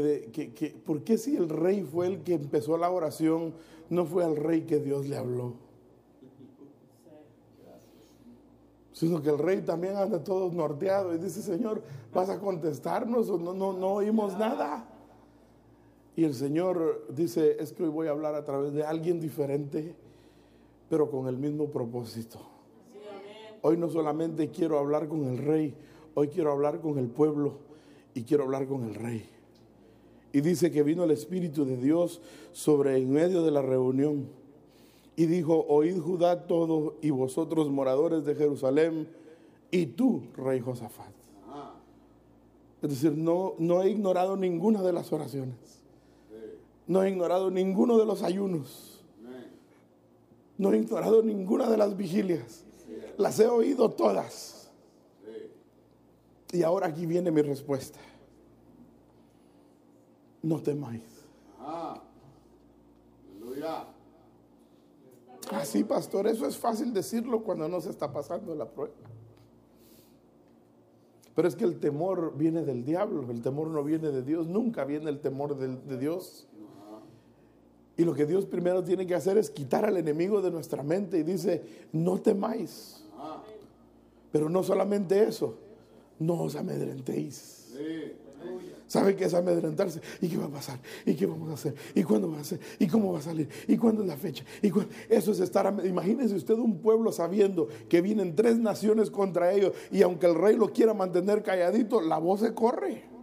que, 0.00 0.76
¿por 0.84 1.02
qué 1.02 1.18
si 1.18 1.36
el 1.36 1.48
rey 1.48 1.82
fue 1.82 2.06
el 2.06 2.22
que 2.22 2.34
empezó 2.34 2.76
la 2.76 2.90
oración, 2.90 3.54
no 3.90 4.06
fue 4.06 4.24
al 4.24 4.36
rey 4.36 4.62
que 4.62 4.78
Dios 4.80 5.06
le 5.06 5.16
habló? 5.16 5.54
Sino 8.92 9.20
que 9.20 9.30
el 9.30 9.38
rey 9.38 9.62
también 9.62 9.96
anda 9.96 10.22
todo 10.22 10.50
norteado 10.52 11.14
y 11.14 11.18
dice, 11.18 11.42
Señor, 11.42 11.82
¿vas 12.12 12.30
a 12.30 12.38
contestarnos 12.38 13.28
o 13.28 13.38
no, 13.38 13.52
no, 13.52 13.72
no 13.72 13.94
oímos 13.94 14.38
nada? 14.38 14.88
Y 16.16 16.24
el 16.24 16.34
Señor 16.34 17.06
dice, 17.08 17.56
es 17.58 17.72
que 17.72 17.82
hoy 17.82 17.88
voy 17.88 18.06
a 18.06 18.10
hablar 18.10 18.36
a 18.36 18.44
través 18.44 18.72
de 18.72 18.84
alguien 18.84 19.20
diferente, 19.20 19.94
pero 20.88 21.10
con 21.10 21.26
el 21.26 21.36
mismo 21.36 21.66
propósito. 21.70 22.38
Hoy 23.62 23.76
no 23.76 23.88
solamente 23.88 24.50
quiero 24.50 24.78
hablar 24.78 25.08
con 25.08 25.24
el 25.24 25.38
rey, 25.38 25.74
hoy 26.14 26.28
quiero 26.28 26.52
hablar 26.52 26.80
con 26.80 26.98
el 26.98 27.08
pueblo 27.08 27.58
y 28.14 28.22
quiero 28.22 28.44
hablar 28.44 28.66
con 28.66 28.84
el 28.84 28.94
rey. 28.94 29.28
Y 30.34 30.40
dice 30.40 30.72
que 30.72 30.82
vino 30.82 31.04
el 31.04 31.12
Espíritu 31.12 31.64
de 31.64 31.76
Dios 31.76 32.20
sobre 32.50 32.98
en 32.98 33.12
medio 33.12 33.44
de 33.44 33.52
la 33.52 33.62
reunión. 33.62 34.26
Y 35.14 35.26
dijo, 35.26 35.64
oíd 35.68 35.96
Judá 36.00 36.48
todo 36.48 36.96
y 37.00 37.10
vosotros 37.10 37.70
moradores 37.70 38.24
de 38.24 38.34
Jerusalén 38.34 39.08
y 39.70 39.86
tú, 39.86 40.24
rey 40.36 40.58
Josafat. 40.58 41.12
Es 42.82 42.90
decir, 42.90 43.12
no, 43.16 43.54
no 43.58 43.82
he 43.84 43.90
ignorado 43.90 44.36
ninguna 44.36 44.82
de 44.82 44.92
las 44.92 45.12
oraciones. 45.12 45.54
No 46.88 47.04
he 47.04 47.10
ignorado 47.10 47.52
ninguno 47.52 47.96
de 47.96 48.04
los 48.04 48.24
ayunos. 48.24 49.04
No 50.58 50.72
he 50.72 50.78
ignorado 50.78 51.22
ninguna 51.22 51.70
de 51.70 51.76
las 51.76 51.96
vigilias. 51.96 52.64
Las 53.18 53.38
he 53.38 53.46
oído 53.46 53.88
todas. 53.88 54.68
Y 56.50 56.64
ahora 56.64 56.88
aquí 56.88 57.06
viene 57.06 57.30
mi 57.30 57.40
respuesta. 57.40 58.00
No 60.44 60.60
temáis. 60.60 61.02
Así, 65.50 65.82
ah, 65.82 65.88
pastor, 65.88 66.26
eso 66.26 66.46
es 66.46 66.58
fácil 66.58 66.92
decirlo 66.92 67.42
cuando 67.42 67.66
no 67.66 67.80
se 67.80 67.88
está 67.88 68.12
pasando 68.12 68.54
la 68.54 68.66
prueba. 68.66 68.92
Pero 71.34 71.48
es 71.48 71.56
que 71.56 71.64
el 71.64 71.80
temor 71.80 72.34
viene 72.36 72.62
del 72.62 72.84
diablo, 72.84 73.28
el 73.30 73.40
temor 73.40 73.68
no 73.68 73.82
viene 73.82 74.10
de 74.10 74.22
Dios, 74.22 74.46
nunca 74.46 74.84
viene 74.84 75.08
el 75.08 75.20
temor 75.20 75.56
de, 75.56 75.76
de 75.76 75.96
Dios. 75.98 76.46
Y 77.96 78.04
lo 78.04 78.12
que 78.12 78.26
Dios 78.26 78.44
primero 78.44 78.84
tiene 78.84 79.06
que 79.06 79.14
hacer 79.14 79.38
es 79.38 79.48
quitar 79.50 79.86
al 79.86 79.96
enemigo 79.96 80.42
de 80.42 80.50
nuestra 80.50 80.82
mente 80.82 81.18
y 81.18 81.22
dice, 81.22 81.62
no 81.92 82.18
temáis. 82.20 83.02
Pero 84.30 84.50
no 84.50 84.62
solamente 84.62 85.22
eso, 85.22 85.54
no 86.18 86.42
os 86.42 86.54
amedrentéis. 86.54 87.72
¿Sabe 88.86 89.16
qué 89.16 89.24
es 89.24 89.34
amedrentarse? 89.34 90.00
¿Y 90.20 90.28
qué 90.28 90.36
va 90.36 90.44
a 90.44 90.50
pasar? 90.50 90.78
¿Y 91.06 91.14
qué 91.14 91.26
vamos 91.26 91.50
a 91.50 91.54
hacer? 91.54 91.74
¿Y 91.94 92.02
cuándo 92.02 92.30
va 92.30 92.40
a 92.40 92.44
ser? 92.44 92.60
¿Y 92.78 92.86
cómo 92.86 93.12
va 93.12 93.18
a 93.18 93.22
salir? 93.22 93.48
¿Y 93.66 93.76
cuándo 93.76 94.02
es 94.02 94.08
la 94.08 94.16
fecha? 94.16 94.44
¿Y 94.62 94.70
Eso 95.08 95.32
es 95.32 95.40
estar... 95.40 95.74
Imagínese 95.84 96.34
usted 96.34 96.54
un 96.54 96.78
pueblo 96.78 97.10
sabiendo 97.10 97.68
que 97.88 98.00
vienen 98.00 98.36
tres 98.36 98.58
naciones 98.58 99.10
contra 99.10 99.52
ellos 99.52 99.72
y 99.90 100.02
aunque 100.02 100.26
el 100.26 100.34
rey 100.34 100.56
lo 100.56 100.72
quiera 100.72 100.94
mantener 100.94 101.42
calladito, 101.42 102.00
la 102.00 102.18
voz 102.18 102.40
se 102.40 102.54
corre. 102.54 103.14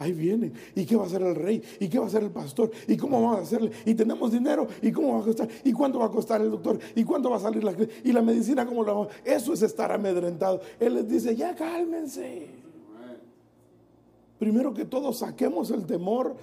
Ahí 0.00 0.12
vienen. 0.12 0.52
¿Y 0.76 0.86
qué 0.86 0.96
va 0.96 1.02
a 1.02 1.06
hacer 1.06 1.22
el 1.22 1.34
rey? 1.34 1.62
¿Y 1.80 1.88
qué 1.88 1.98
va 1.98 2.04
a 2.04 2.08
hacer 2.08 2.22
el 2.22 2.30
pastor? 2.30 2.70
¿Y 2.86 2.96
cómo 2.96 3.20
vamos 3.20 3.38
a 3.40 3.42
hacerle? 3.42 3.72
¿Y 3.84 3.94
tenemos 3.94 4.30
dinero? 4.30 4.66
¿Y 4.80 4.92
cómo 4.92 5.14
va 5.14 5.20
a 5.20 5.24
costar? 5.24 5.48
¿Y 5.64 5.72
cuánto 5.72 5.98
va 5.98 6.06
a 6.06 6.10
costar 6.10 6.40
el 6.40 6.50
doctor? 6.50 6.78
¿Y 6.94 7.02
cuánto 7.02 7.30
va 7.30 7.36
a 7.36 7.40
salir 7.40 7.64
la 7.64 7.74
¿Y 8.04 8.12
la 8.12 8.22
medicina 8.22 8.64
cómo 8.64 8.84
la 8.84 8.92
vamos? 8.92 9.08
Eso 9.24 9.52
es 9.52 9.62
estar 9.62 9.90
amedrentado. 9.90 10.60
Él 10.78 10.94
les 10.94 11.08
dice, 11.08 11.34
ya 11.34 11.54
cálmense. 11.54 12.67
Primero 14.38 14.72
que 14.72 14.84
todo 14.84 15.12
saquemos 15.12 15.70
el 15.70 15.84
temor 15.86 16.36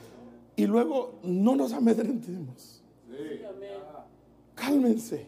y 0.55 0.65
luego 0.65 1.19
no 1.23 1.55
nos 1.55 1.73
amedrentemos. 1.73 2.83
Cálmense. 4.53 5.27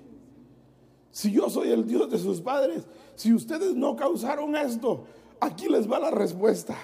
Si 1.11 1.31
yo 1.31 1.49
soy 1.49 1.69
el 1.69 1.85
Dios 1.87 2.09
de 2.11 2.17
sus 2.17 2.41
padres, 2.41 2.85
si 3.15 3.33
ustedes 3.33 3.75
no 3.75 3.95
causaron 3.95 4.55
esto, 4.55 5.05
aquí 5.39 5.67
les 5.69 5.89
va 5.89 5.99
la 5.99 6.11
respuesta. 6.11 6.77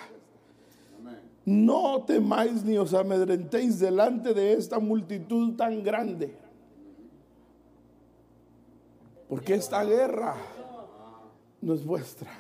No 1.46 2.04
temáis 2.04 2.64
ni 2.64 2.78
os 2.78 2.94
amedrentéis 2.94 3.80
delante 3.80 4.34
de 4.34 4.54
esta 4.54 4.80
multitud 4.80 5.56
tan 5.56 5.84
grande. 5.84 6.34
Porque 9.28 9.56
esta 9.56 9.84
guerra 9.84 10.36
no 11.62 11.74
es 11.74 11.86
vuestra. 11.86 12.32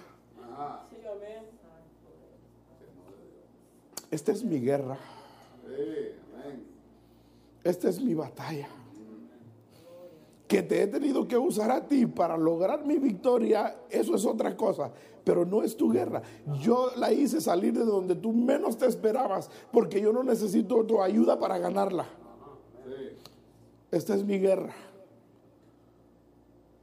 Esta 4.13 4.31
es 4.31 4.43
mi 4.43 4.59
guerra. 4.59 4.97
Esta 7.63 7.89
es 7.89 7.99
mi 7.99 8.13
batalla. 8.13 8.67
Que 10.47 10.61
te 10.61 10.83
he 10.83 10.87
tenido 10.87 11.27
que 11.27 11.35
usar 11.35 11.71
a 11.71 11.87
ti 11.87 12.05
para 12.05 12.37
lograr 12.37 12.85
mi 12.85 12.99
victoria, 12.99 13.75
eso 13.89 14.15
es 14.15 14.25
otra 14.25 14.55
cosa 14.55 14.91
pero 15.23 15.45
no 15.45 15.63
es 15.63 15.77
tu 15.77 15.89
guerra. 15.89 16.21
Yo 16.61 16.91
la 16.97 17.13
hice 17.13 17.39
salir 17.39 17.73
de 17.73 17.85
donde 17.85 18.15
tú 18.15 18.33
menos 18.33 18.77
te 18.77 18.85
esperabas, 18.85 19.49
porque 19.71 20.01
yo 20.01 20.11
no 20.11 20.21
necesito 20.21 20.83
tu 20.85 21.01
ayuda 21.01 21.39
para 21.39 21.57
ganarla. 21.57 22.05
Esta 23.89 24.15
es 24.15 24.25
mi 24.25 24.37
guerra. 24.37 24.73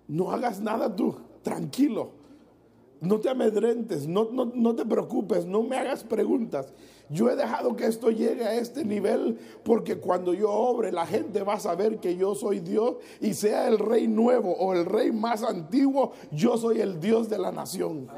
No 0.09 0.31
hagas 0.31 0.61
nada 0.61 0.97
tú, 0.97 1.15
tranquilo. 1.43 2.13
No 3.01 3.19
te 3.19 3.31
amedrentes, 3.31 4.07
no, 4.07 4.29
no, 4.31 4.45
no 4.55 4.75
te 4.75 4.85
preocupes, 4.85 5.47
no 5.47 5.63
me 5.63 5.77
hagas 5.77 6.05
preguntas. 6.05 6.73
Yo 7.11 7.29
he 7.29 7.35
dejado 7.35 7.75
que 7.75 7.87
esto 7.87 8.11
llegue 8.11 8.45
a 8.45 8.55
este 8.55 8.85
nivel 8.85 9.37
porque 9.65 9.99
cuando 9.99 10.33
yo 10.33 10.49
obre 10.49 10.93
la 10.93 11.07
gente 11.07 11.43
va 11.43 11.55
a 11.55 11.61
saber 11.61 11.99
que 11.99 12.17
yo 12.17 12.37
soy 12.37 12.61
Dios 12.61 12.97
y 13.21 13.35
sea 13.35 13.67
el 13.67 13.81
rey 13.81 14.07
nuevo 14.07 14.53
o 14.53 14.75
el 14.75 14.85
rey 14.85 15.11
más 15.11 15.43
antiguo, 15.43 16.13
yo 16.31 16.57
soy 16.57 16.81
el 16.81 17.01
Dios 17.01 17.29
de 17.29 17.39
la 17.39 17.51
nación. 17.51 18.09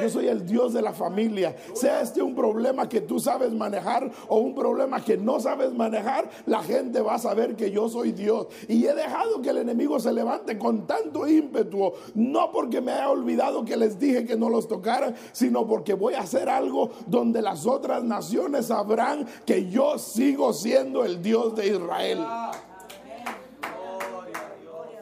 Yo 0.00 0.08
soy 0.08 0.28
el 0.28 0.46
Dios 0.46 0.72
de 0.72 0.82
la 0.82 0.92
familia. 0.92 1.56
Sea 1.74 2.00
este 2.00 2.22
un 2.22 2.34
problema 2.34 2.88
que 2.88 3.00
tú 3.00 3.18
sabes 3.18 3.52
manejar 3.52 4.10
o 4.28 4.38
un 4.38 4.54
problema 4.54 5.02
que 5.02 5.16
no 5.16 5.40
sabes 5.40 5.72
manejar, 5.72 6.30
la 6.46 6.62
gente 6.62 7.00
va 7.00 7.14
a 7.14 7.18
saber 7.18 7.56
que 7.56 7.70
yo 7.70 7.88
soy 7.88 8.12
Dios. 8.12 8.46
Y 8.68 8.86
he 8.86 8.94
dejado 8.94 9.42
que 9.42 9.50
el 9.50 9.58
enemigo 9.58 9.98
se 10.00 10.12
levante 10.12 10.58
con 10.58 10.86
tanto 10.86 11.26
ímpetu, 11.26 11.92
no 12.14 12.52
porque 12.52 12.80
me 12.80 12.92
haya 12.92 13.10
olvidado 13.10 13.64
que 13.64 13.76
les 13.76 13.98
dije 13.98 14.24
que 14.24 14.36
no 14.36 14.48
los 14.48 14.68
tocaran, 14.68 15.14
sino 15.32 15.66
porque 15.66 15.94
voy 15.94 16.14
a 16.14 16.20
hacer 16.20 16.48
algo 16.48 16.90
donde 17.06 17.42
las 17.42 17.66
otras 17.66 18.02
naciones 18.04 18.66
sabrán 18.66 19.26
que 19.44 19.68
yo 19.68 19.98
sigo 19.98 20.52
siendo 20.52 21.04
el 21.04 21.22
Dios 21.22 21.54
de 21.54 21.68
Israel. 21.68 22.18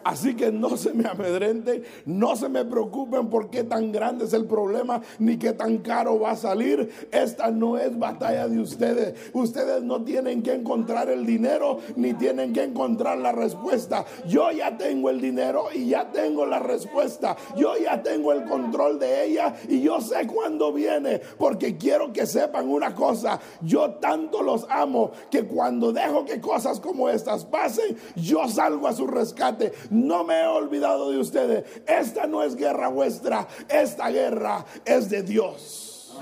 Así 0.08 0.34
que 0.34 0.50
no 0.50 0.78
se 0.78 0.94
me 0.94 1.06
amedrenten, 1.06 1.84
no 2.06 2.34
se 2.34 2.48
me 2.48 2.64
preocupen 2.64 3.28
por 3.28 3.50
qué 3.50 3.62
tan 3.62 3.92
grande 3.92 4.24
es 4.24 4.32
el 4.32 4.46
problema, 4.46 5.02
ni 5.18 5.36
qué 5.36 5.52
tan 5.52 5.76
caro 5.78 6.18
va 6.18 6.30
a 6.30 6.36
salir. 6.36 6.90
Esta 7.10 7.50
no 7.50 7.76
es 7.76 7.98
batalla 7.98 8.48
de 8.48 8.58
ustedes. 8.58 9.14
Ustedes 9.34 9.82
no 9.82 10.04
tienen 10.04 10.42
que 10.42 10.54
encontrar 10.54 11.10
el 11.10 11.26
dinero, 11.26 11.80
ni 11.96 12.14
tienen 12.14 12.54
que 12.54 12.62
encontrar 12.62 13.18
la 13.18 13.32
respuesta. 13.32 14.06
Yo 14.26 14.50
ya 14.50 14.78
tengo 14.78 15.10
el 15.10 15.20
dinero 15.20 15.66
y 15.74 15.90
ya 15.90 16.10
tengo 16.10 16.46
la 16.46 16.58
respuesta. 16.58 17.36
Yo 17.54 17.76
ya 17.76 18.02
tengo 18.02 18.32
el 18.32 18.44
control 18.44 18.98
de 18.98 19.26
ella 19.26 19.56
y 19.68 19.82
yo 19.82 20.00
sé 20.00 20.26
cuándo 20.26 20.72
viene, 20.72 21.20
porque 21.36 21.76
quiero 21.76 22.14
que 22.14 22.24
sepan 22.24 22.70
una 22.70 22.94
cosa. 22.94 23.40
Yo 23.60 23.90
tanto 23.96 24.42
los 24.42 24.64
amo 24.70 25.10
que 25.30 25.44
cuando 25.44 25.92
dejo 25.92 26.24
que 26.24 26.40
cosas 26.40 26.80
como 26.80 27.10
estas 27.10 27.44
pasen, 27.44 27.94
yo 28.16 28.48
salgo 28.48 28.88
a 28.88 28.94
su 28.94 29.06
rescate 29.06 29.74
no 30.06 30.24
me 30.24 30.42
he 30.42 30.46
olvidado 30.46 31.10
de 31.10 31.18
ustedes. 31.18 31.64
Esta 31.86 32.26
no 32.26 32.42
es 32.42 32.56
guerra 32.56 32.88
vuestra, 32.88 33.46
esta 33.68 34.08
guerra 34.10 34.64
es 34.84 35.10
de 35.10 35.22
Dios. 35.22 36.18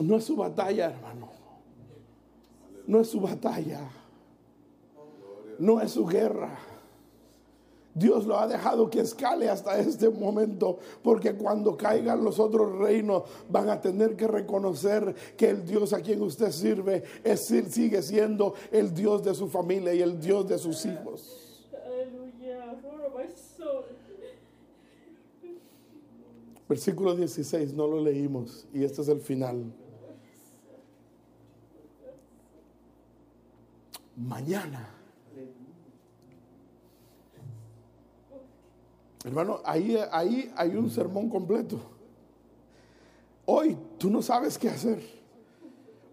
No 0.00 0.16
es 0.16 0.24
su 0.24 0.36
batalla, 0.36 0.86
hermano. 0.86 1.30
No 2.86 3.00
es 3.00 3.08
su 3.08 3.20
batalla. 3.20 3.80
No 5.58 5.80
es 5.80 5.90
su 5.90 6.06
guerra. 6.06 6.56
Dios 7.98 8.26
lo 8.26 8.38
ha 8.38 8.46
dejado 8.46 8.88
que 8.88 9.00
escale 9.00 9.50
hasta 9.50 9.78
este 9.78 10.08
momento, 10.08 10.78
porque 11.02 11.34
cuando 11.34 11.76
caigan 11.76 12.22
los 12.22 12.38
otros 12.38 12.78
reinos 12.78 13.24
van 13.48 13.68
a 13.70 13.80
tener 13.80 14.14
que 14.14 14.28
reconocer 14.28 15.14
que 15.36 15.50
el 15.50 15.66
Dios 15.66 15.92
a 15.92 16.00
quien 16.00 16.22
usted 16.22 16.52
sirve 16.52 17.02
es, 17.24 17.40
sigue 17.40 18.00
siendo 18.02 18.54
el 18.70 18.94
Dios 18.94 19.24
de 19.24 19.34
su 19.34 19.48
familia 19.48 19.92
y 19.94 20.02
el 20.02 20.20
Dios 20.20 20.46
de 20.48 20.58
sus 20.58 20.86
hijos. 20.86 21.47
Versículo 26.68 27.16
16, 27.16 27.72
no 27.72 27.86
lo 27.86 28.00
leímos 28.00 28.66
y 28.74 28.84
este 28.84 29.00
es 29.00 29.08
el 29.08 29.20
final. 29.20 29.72
Mañana. 34.16 34.90
Hermano, 39.24 39.60
ahí, 39.64 39.96
ahí 40.12 40.52
hay 40.56 40.76
un 40.76 40.90
sermón 40.90 41.28
completo. 41.30 41.80
Hoy 43.46 43.76
tú 43.96 44.10
no 44.10 44.20
sabes 44.20 44.58
qué 44.58 44.68
hacer. 44.68 45.00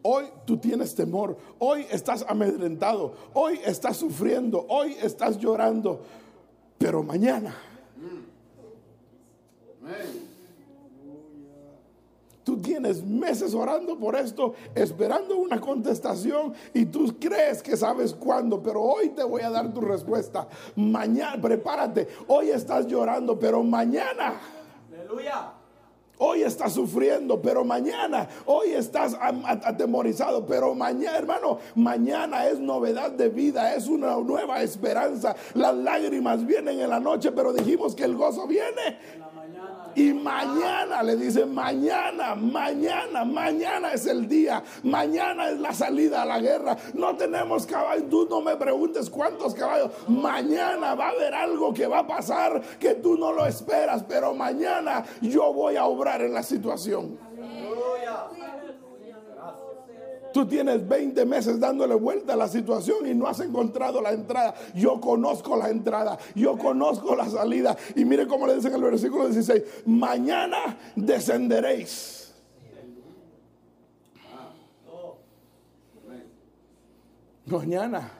Hoy 0.01 0.25
tú 0.45 0.57
tienes 0.57 0.95
temor. 0.95 1.37
Hoy 1.59 1.85
estás 1.91 2.23
amedrentado. 2.27 3.13
Hoy 3.33 3.59
estás 3.65 3.97
sufriendo. 3.97 4.65
Hoy 4.69 4.95
estás 5.01 5.37
llorando. 5.37 6.01
Pero 6.77 7.03
mañana. 7.03 7.55
Tú 12.45 12.57
tienes 12.57 13.03
meses 13.03 13.55
orando 13.55 13.97
por 13.97 14.15
esto, 14.15 14.53
esperando 14.75 15.35
una 15.35 15.59
contestación 15.59 16.53
y 16.75 16.85
tú 16.85 17.15
crees 17.19 17.63
que 17.63 17.75
sabes 17.75 18.13
cuándo, 18.13 18.61
pero 18.61 18.83
hoy 18.83 19.09
te 19.09 19.23
voy 19.23 19.41
a 19.41 19.49
dar 19.49 19.73
tu 19.73 19.81
respuesta. 19.81 20.47
Mañana, 20.75 21.41
prepárate. 21.41 22.07
Hoy 22.27 22.51
estás 22.51 22.85
llorando, 22.85 23.39
pero 23.39 23.63
mañana. 23.63 24.39
Aleluya. 24.93 25.53
Hoy 26.19 26.43
estás 26.43 26.73
sufriendo, 26.73 27.41
pero 27.41 27.65
mañana, 27.65 28.29
hoy 28.45 28.73
estás 28.73 29.17
atemorizado, 29.19 30.45
pero 30.45 30.73
mañana, 30.73 31.17
hermano, 31.17 31.57
mañana 31.73 32.47
es 32.47 32.59
novedad 32.59 33.11
de 33.11 33.27
vida, 33.27 33.73
es 33.73 33.87
una 33.87 34.15
nueva 34.17 34.61
esperanza. 34.61 35.35
Las 35.55 35.75
lágrimas 35.75 36.45
vienen 36.45 36.79
en 36.79 36.89
la 36.91 37.01
noche, 37.01 37.31
pero 37.33 37.51
dijimos 37.51 37.95
que 37.95 38.05
el 38.05 38.15
gozo 38.15 38.47
viene. 38.47 38.99
Y 39.95 40.13
mañana 40.13 41.01
le 41.03 41.15
dice, 41.15 41.45
mañana, 41.45 42.35
mañana, 42.35 43.23
mañana 43.23 43.93
es 43.93 44.05
el 44.05 44.27
día, 44.27 44.61
mañana 44.83 45.49
es 45.49 45.59
la 45.59 45.73
salida 45.73 46.23
a 46.23 46.25
la 46.25 46.39
guerra. 46.39 46.77
No 46.93 47.15
tenemos 47.15 47.65
caballos, 47.65 48.09
tú 48.09 48.27
no 48.29 48.41
me 48.41 48.57
preguntes 48.57 49.09
cuántos 49.09 49.55
caballos. 49.55 49.91
Mañana 50.07 50.95
va 50.95 51.07
a 51.07 51.09
haber 51.11 51.33
algo 51.33 51.73
que 51.73 51.87
va 51.87 51.99
a 51.99 52.07
pasar 52.07 52.61
que 52.79 52.95
tú 52.95 53.17
no 53.17 53.31
lo 53.31 53.45
esperas, 53.45 54.03
pero 54.03 54.33
mañana 54.33 55.05
yo 55.21 55.53
voy 55.53 55.77
a 55.77 55.85
obrar 55.85 56.21
en 56.21 56.33
la 56.33 56.43
situación. 56.43 57.17
Tú 60.36 60.45
tienes 60.45 60.86
20 60.86 61.25
meses 61.25 61.61
dándole 61.61 61.95
vuelta 61.95 62.33
a 62.33 62.36
la 62.36 62.49
situación 62.49 63.07
y 63.07 63.13
no 63.13 63.25
has 63.25 63.39
encontrado 63.39 64.01
la 64.01 64.11
entrada. 64.11 64.53
Yo 64.75 64.99
conozco 64.99 65.55
la 65.55 65.69
entrada, 65.69 66.17
yo 66.36 66.57
conozco 66.57 67.15
la 67.15 67.29
salida. 67.29 67.77
Y 67.95 68.03
mire 68.03 68.27
cómo 68.27 68.45
le 68.45 68.55
dicen 68.55 68.73
en 68.73 68.83
el 68.83 68.91
versículo 68.91 69.29
16, 69.29 69.63
mañana 69.86 70.77
descenderéis. 70.93 72.33
Mañana. 77.45 78.11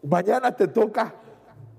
Mañana 0.00 0.54
te 0.54 0.68
toca 0.68 1.12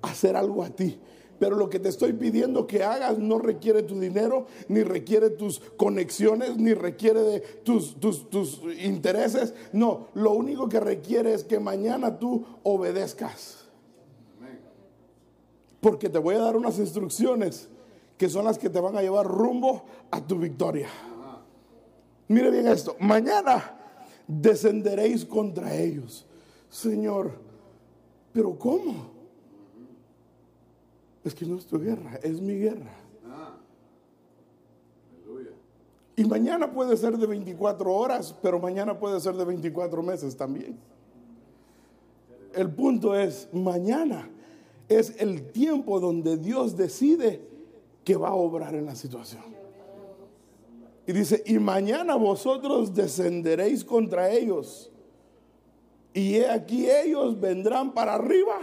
hacer 0.02 0.36
algo 0.36 0.62
a 0.62 0.70
ti. 0.70 1.00
Pero 1.42 1.56
lo 1.56 1.72
que 1.72 1.80
te 1.80 1.90
estoy 1.90 2.14
pidiendo 2.14 2.68
que 2.68 2.84
hagas 2.84 3.18
no 3.18 3.40
requiere 3.40 3.82
tu 3.82 4.00
dinero, 4.00 4.46
ni 4.68 4.84
requiere 4.84 5.32
tus 5.32 5.60
conexiones, 5.76 6.56
ni 6.56 6.76
requiere 6.76 7.22
de 7.22 7.40
tus, 7.40 8.00
tus, 8.00 8.30
tus 8.30 8.62
intereses. 8.80 9.56
No, 9.74 10.10
lo 10.14 10.34
único 10.34 10.70
que 10.70 10.80
requiere 10.80 11.34
es 11.34 11.44
que 11.44 11.60
mañana 11.60 12.20
tú 12.20 12.46
obedezcas. 12.62 13.66
Porque 15.80 16.10
te 16.10 16.20
voy 16.20 16.36
a 16.36 16.42
dar 16.42 16.56
unas 16.56 16.78
instrucciones 16.78 17.70
que 18.20 18.30
son 18.30 18.46
las 18.46 18.60
que 18.60 18.70
te 18.70 18.80
van 18.80 18.96
a 18.96 19.02
llevar 19.02 19.26
rumbo 19.26 19.86
a 20.12 20.22
tu 20.22 20.38
victoria. 20.38 20.90
Mire 22.28 22.52
bien 22.52 22.68
esto, 22.68 22.96
mañana 23.00 23.80
descenderéis 24.28 25.26
contra 25.26 25.76
ellos. 25.76 26.24
Señor, 26.70 27.32
pero 28.32 28.60
¿cómo? 28.60 29.11
Es 31.24 31.36
que 31.36 31.46
no 31.46 31.58
es 31.58 31.66
tu 31.66 31.80
guerra, 31.80 32.20
es 32.24 32.42
mi 32.42 32.56
guerra. 32.56 32.92
Y 36.16 36.26
mañana 36.26 36.72
puede 36.72 36.98
ser 36.98 37.18
de 37.18 37.26
24 37.26 37.94
horas, 37.94 38.36
pero 38.42 38.60
mañana 38.60 39.00
puede 39.00 39.20
ser 39.20 39.36
de 39.36 39.46
24 39.46 40.04
meses 40.04 40.36
también. 40.36 40.78
El 42.54 42.70
punto 42.70 43.16
es, 43.16 43.48
mañana 43.54 44.30
es 44.90 45.16
el 45.20 45.52
tiempo 45.52 46.00
donde 46.00 46.38
Dios 46.38 46.76
decide 46.76 47.42
que 48.04 48.16
va 48.16 48.30
a 48.30 48.34
obrar 48.34 48.76
en 48.76 48.86
la 48.86 48.96
situación. 48.96 49.44
Y 51.08 51.14
dice, 51.14 51.42
y 51.46 51.58
mañana 51.60 52.16
vosotros 52.16 52.94
descenderéis 52.94 53.84
contra 53.84 54.30
ellos. 54.30 54.92
Y 56.14 56.36
he 56.36 56.50
aquí 56.50 56.90
ellos 56.90 57.40
vendrán 57.40 57.94
para 57.94 58.16
arriba 58.16 58.60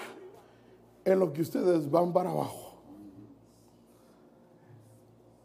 en 1.12 1.18
lo 1.18 1.32
que 1.32 1.42
ustedes 1.42 1.90
van 1.90 2.12
para 2.12 2.30
abajo. 2.30 2.76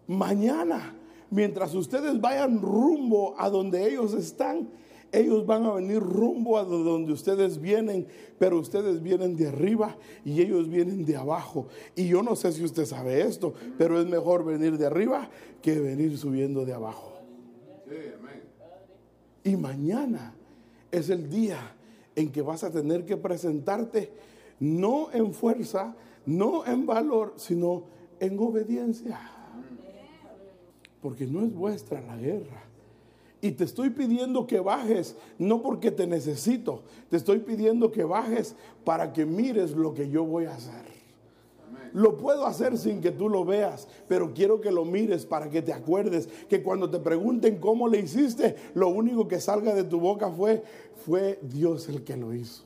Mañana, 0.08 0.94
mientras 1.30 1.74
ustedes 1.74 2.20
vayan 2.20 2.62
rumbo 2.62 3.36
a 3.40 3.50
donde 3.50 3.88
ellos 3.88 4.14
están, 4.14 4.70
ellos 5.12 5.46
van 5.46 5.64
a 5.66 5.74
venir 5.74 6.00
rumbo 6.00 6.58
a 6.58 6.64
donde 6.64 7.14
ustedes 7.14 7.62
vienen, 7.62 8.08
pero 8.38 8.60
ustedes 8.60 9.02
vienen 9.02 9.38
de 9.38 9.48
arriba 9.48 9.96
y 10.26 10.42
ellos 10.42 10.68
vienen 10.68 11.06
de 11.06 11.16
abajo. 11.16 11.68
Y 11.96 12.08
yo 12.08 12.24
no 12.24 12.36
sé 12.36 12.52
si 12.52 12.64
usted 12.64 12.86
sabe 12.86 13.22
esto, 13.22 13.54
pero 13.78 14.02
es 14.02 14.08
mejor 14.08 14.44
venir 14.44 14.78
de 14.78 14.88
arriba 14.88 15.30
que 15.62 15.80
venir 15.80 16.18
subiendo 16.18 16.66
de 16.66 16.74
abajo. 16.74 17.14
Y 19.46 19.56
mañana 19.56 20.34
es 20.92 21.10
el 21.10 21.30
día 21.30 21.76
en 22.16 22.32
que 22.32 22.42
vas 22.42 22.64
a 22.64 22.72
tener 22.72 23.06
que 23.06 23.18
presentarte 23.18 24.12
no 24.64 25.12
en 25.12 25.34
fuerza, 25.34 25.94
no 26.26 26.66
en 26.66 26.86
valor, 26.86 27.34
sino 27.36 27.84
en 28.22 28.40
obediencia. 28.40 29.20
Porque 31.02 31.28
no 31.28 31.44
es 31.44 31.54
vuestra 31.54 32.00
la 32.00 32.16
guerra. 32.16 32.64
Y 33.42 33.52
te 33.52 33.66
estoy 33.66 33.90
pidiendo 33.90 34.48
que 34.48 34.62
bajes, 34.62 35.18
no 35.38 35.62
porque 35.62 35.92
te 35.92 36.08
necesito, 36.08 36.84
te 37.10 37.18
estoy 37.18 37.40
pidiendo 37.40 37.92
que 37.92 38.06
bajes 38.06 38.56
para 38.86 39.12
que 39.12 39.26
mires 39.26 39.72
lo 39.72 39.94
que 39.94 40.10
yo 40.10 40.24
voy 40.24 40.46
a 40.46 40.56
hacer. 40.56 40.94
Lo 41.92 42.16
puedo 42.16 42.46
hacer 42.46 42.78
sin 42.78 43.02
que 43.02 43.12
tú 43.12 43.28
lo 43.28 43.44
veas, 43.44 43.90
pero 44.08 44.34
quiero 44.34 44.62
que 44.62 44.72
lo 44.72 44.86
mires 44.86 45.26
para 45.26 45.50
que 45.50 45.62
te 45.62 45.74
acuerdes 45.74 46.30
que 46.48 46.64
cuando 46.64 46.90
te 46.90 47.00
pregunten 47.00 47.60
cómo 47.60 47.90
le 47.90 48.00
hiciste, 48.00 48.56
lo 48.76 48.88
único 48.88 49.28
que 49.28 49.42
salga 49.42 49.76
de 49.76 49.84
tu 49.84 50.00
boca 50.00 50.32
fue, 50.32 50.64
fue 51.06 51.38
Dios 51.42 51.90
el 51.90 52.06
que 52.06 52.16
lo 52.16 52.34
hizo. 52.34 52.64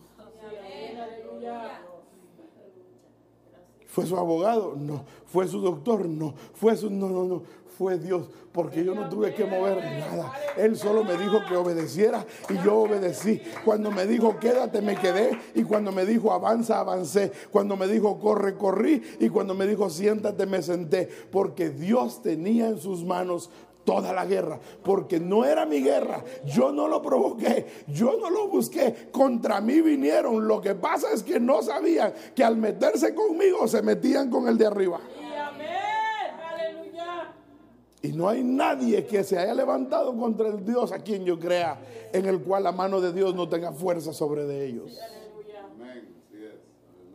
¿Fue 3.97 4.05
su 4.05 4.15
abogado? 4.15 4.75
No. 4.77 5.05
¿Fue 5.25 5.47
su 5.47 5.59
doctor? 5.59 6.07
No. 6.07 6.35
¿Fue 6.53 6.77
su.? 6.77 6.87
No, 6.87 7.09
no, 7.09 7.23
no. 7.23 7.41
Fue 7.79 7.97
Dios. 7.97 8.29
Porque 8.51 8.85
yo 8.85 8.93
no 8.93 9.09
tuve 9.09 9.33
que 9.33 9.43
mover 9.43 9.77
nada. 9.77 10.33
Él 10.55 10.77
solo 10.77 11.03
me 11.03 11.17
dijo 11.17 11.39
que 11.49 11.55
obedeciera 11.55 12.23
y 12.47 12.63
yo 12.63 12.75
obedecí. 12.75 13.41
Cuando 13.65 13.89
me 13.89 14.05
dijo 14.05 14.37
quédate, 14.39 14.83
me 14.83 14.97
quedé. 14.97 15.31
Y 15.55 15.63
cuando 15.63 15.91
me 15.91 16.05
dijo 16.05 16.31
avanza, 16.31 16.79
avancé. 16.79 17.31
Cuando 17.49 17.75
me 17.75 17.87
dijo 17.87 18.19
corre, 18.19 18.55
corrí. 18.55 19.01
Y 19.19 19.29
cuando 19.29 19.55
me 19.55 19.65
dijo 19.65 19.89
siéntate, 19.89 20.45
me 20.45 20.61
senté. 20.61 21.09
Porque 21.31 21.71
Dios 21.71 22.21
tenía 22.21 22.67
en 22.67 22.79
sus 22.79 23.03
manos 23.03 23.49
toda 23.87 24.11
la 24.11 24.25
guerra, 24.25 24.59
porque 24.83 25.17
no 25.17 25.45
era 25.45 25.65
mi 25.65 25.81
guerra, 25.81 26.21
yo 26.45 26.73
no 26.73 26.89
lo 26.89 27.01
provoqué, 27.01 27.85
yo 27.87 28.17
no 28.19 28.29
lo 28.29 28.49
busqué, 28.49 29.07
contra 29.13 29.61
mí 29.61 29.79
vinieron, 29.79 30.45
lo 30.45 30.59
que 30.59 30.75
pasa 30.75 31.07
es 31.13 31.23
que 31.23 31.39
no 31.39 31.61
sabían 31.61 32.13
que 32.35 32.43
al 32.43 32.57
meterse 32.57 33.15
conmigo 33.15 33.65
se 33.65 33.81
metían 33.81 34.29
con 34.29 34.49
el 34.49 34.57
de 34.57 34.65
arriba. 34.65 34.99
Y 38.01 38.09
no 38.09 38.27
hay 38.27 38.43
nadie 38.43 39.05
que 39.05 39.23
se 39.23 39.39
haya 39.39 39.53
levantado 39.53 40.17
contra 40.17 40.49
el 40.49 40.65
Dios 40.65 40.91
a 40.91 40.99
quien 40.99 41.23
yo 41.23 41.39
crea, 41.39 41.79
en 42.11 42.25
el 42.25 42.41
cual 42.41 42.63
la 42.63 42.73
mano 42.73 42.99
de 42.99 43.13
Dios 43.13 43.35
no 43.35 43.47
tenga 43.47 43.71
fuerza 43.71 44.11
sobre 44.11 44.43
de 44.43 44.65
ellos. 44.65 44.99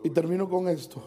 Y 0.03 0.09
termino 0.09 0.49
con 0.49 0.69
esto. 0.69 1.03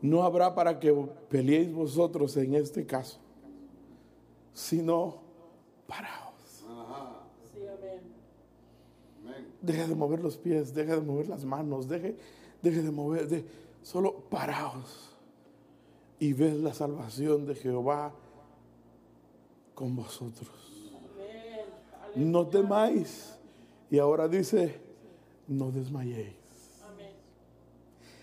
No 0.00 0.22
habrá 0.22 0.54
para 0.54 0.78
que 0.78 0.94
peleéis 1.28 1.72
vosotros 1.72 2.36
en 2.36 2.54
este 2.54 2.86
caso 2.86 3.18
sino 4.58 5.14
paraos. 5.86 6.64
Deje 9.62 9.86
de 9.86 9.94
mover 9.94 10.20
los 10.20 10.36
pies, 10.36 10.74
deje 10.74 10.96
de 10.96 11.00
mover 11.00 11.28
las 11.28 11.44
manos, 11.44 11.88
deje, 11.88 12.16
deje 12.60 12.82
de 12.82 12.90
mover, 12.90 13.28
de, 13.28 13.44
solo 13.82 14.14
paraos 14.28 15.16
y 16.18 16.32
ves 16.32 16.56
la 16.56 16.74
salvación 16.74 17.46
de 17.46 17.54
Jehová 17.54 18.12
con 19.74 19.94
vosotros. 19.94 20.50
No 22.16 22.48
temáis. 22.48 23.38
Y 23.90 23.98
ahora 23.98 24.26
dice, 24.26 24.80
no 25.46 25.70
desmayéis. 25.70 26.34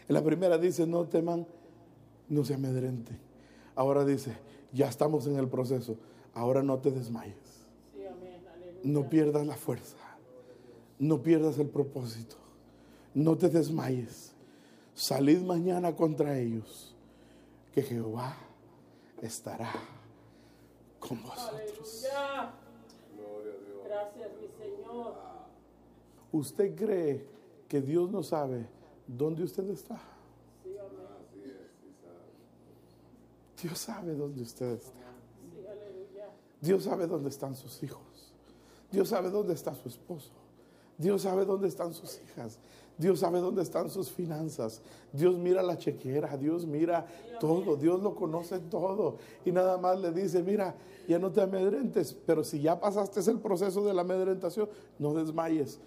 En 0.07 0.13
la 0.13 0.23
primera 0.23 0.57
dice, 0.57 0.85
no 0.85 1.05
teman, 1.05 1.47
no 2.27 2.43
se 2.43 2.55
amedrenten. 2.55 3.17
Ahora 3.75 4.03
dice, 4.03 4.35
ya 4.73 4.89
estamos 4.89 5.27
en 5.27 5.37
el 5.37 5.47
proceso 5.47 5.97
Ahora 6.35 6.61
no 6.61 6.77
te 6.77 6.91
desmayes. 6.91 7.65
No 8.83 9.09
pierdas 9.09 9.47
la 9.47 9.55
fuerza. 9.55 9.97
No 10.99 11.23
pierdas 11.23 11.57
el 11.57 11.67
propósito. 11.67 12.35
No 13.13 13.35
te 13.37 13.49
desmayes. 13.49 14.33
Salid 14.93 15.41
mañana 15.41 15.95
contra 15.95 16.37
ellos, 16.37 16.93
que 17.73 17.81
Jehová 17.81 18.37
estará 19.21 19.71
con 20.99 21.21
vosotros. 21.23 22.05
Gracias, 23.85 24.29
mi 24.39 24.47
Señor. 24.47 25.15
¿Usted 26.31 26.75
cree 26.75 27.25
que 27.67 27.81
Dios 27.81 28.11
no 28.11 28.23
sabe 28.23 28.67
dónde 29.07 29.43
usted 29.43 29.69
está? 29.69 29.99
Dios 33.61 33.79
sabe 33.79 34.13
dónde 34.13 34.41
usted 34.41 34.73
está. 34.73 35.04
Dios 36.65 36.83
sabe 36.83 37.05
dónde 37.05 37.29
están 37.29 37.55
sus 37.55 37.83
hijos. 37.83 38.33
Dios 38.91 39.09
sabe 39.09 39.29
dónde 39.29 39.53
está 39.53 39.75
su 39.75 39.87
esposo. 39.87 40.31
Dios 40.97 41.21
sabe 41.21 41.45
dónde 41.45 41.67
están 41.67 41.93
sus 41.93 42.19
hijas. 42.23 42.57
Dios 42.97 43.19
sabe 43.19 43.39
dónde 43.39 43.61
están 43.61 43.89
sus 43.89 44.09
finanzas. 44.09 44.81
Dios 45.13 45.37
mira 45.37 45.61
la 45.61 45.77
chequera. 45.77 46.35
Dios 46.37 46.65
mira 46.65 47.05
todo. 47.39 47.75
Dios 47.75 48.01
lo 48.01 48.15
conoce 48.15 48.59
todo. 48.59 49.17
Y 49.45 49.51
nada 49.51 49.77
más 49.77 49.99
le 49.99 50.11
dice, 50.11 50.41
mira, 50.41 50.75
ya 51.07 51.19
no 51.19 51.31
te 51.31 51.41
amedrentes. 51.41 52.13
Pero 52.25 52.43
si 52.43 52.61
ya 52.61 52.79
pasaste 52.79 53.19
el 53.29 53.39
proceso 53.39 53.85
de 53.85 53.93
la 53.93 54.01
amedrentación, 54.01 54.67
no 54.97 55.13
desmayes. 55.13 55.79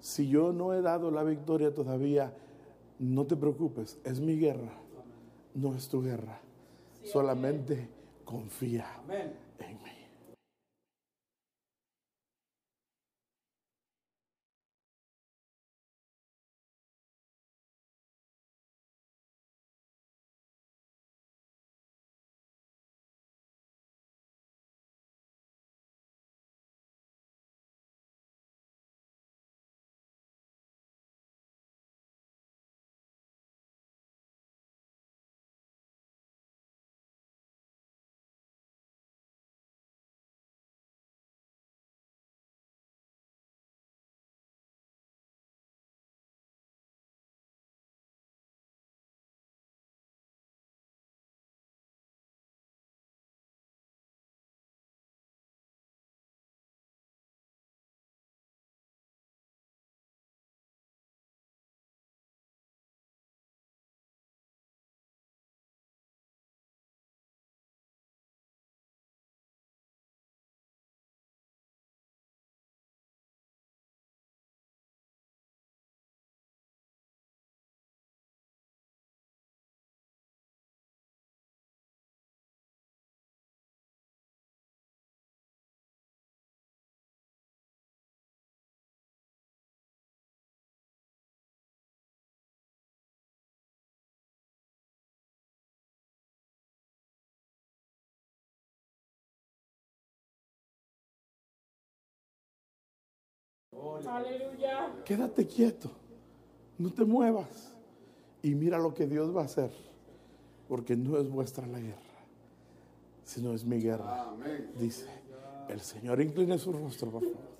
Si 0.00 0.28
yo 0.28 0.52
no 0.52 0.74
he 0.74 0.82
dado 0.82 1.10
la 1.10 1.22
victoria 1.22 1.72
todavía, 1.72 2.34
no 2.98 3.24
te 3.26 3.36
preocupes. 3.36 3.98
Es 4.04 4.20
mi 4.20 4.36
guerra. 4.36 4.72
No 5.54 5.74
es 5.74 5.88
tu 5.88 6.02
guerra. 6.02 6.40
Solamente 7.04 7.88
confía 8.24 8.86
en 9.08 9.76
mí. 9.82 9.95
Quédate 105.04 105.46
quieto, 105.46 105.90
no 106.78 106.90
te 106.90 107.04
muevas 107.04 107.72
y 108.42 108.54
mira 108.54 108.78
lo 108.78 108.94
que 108.94 109.06
Dios 109.06 109.34
va 109.34 109.42
a 109.42 109.44
hacer, 109.44 109.70
porque 110.68 110.96
no 110.96 111.18
es 111.18 111.28
vuestra 111.28 111.66
la 111.66 111.80
guerra, 111.80 111.96
sino 113.24 113.52
es 113.52 113.64
mi 113.64 113.80
guerra. 113.80 114.26
Dice, 114.78 115.08
el 115.68 115.80
Señor 115.80 116.20
incline 116.20 116.58
su 116.58 116.72
rostro, 116.72 117.10
por 117.10 117.22
favor. 117.22 117.56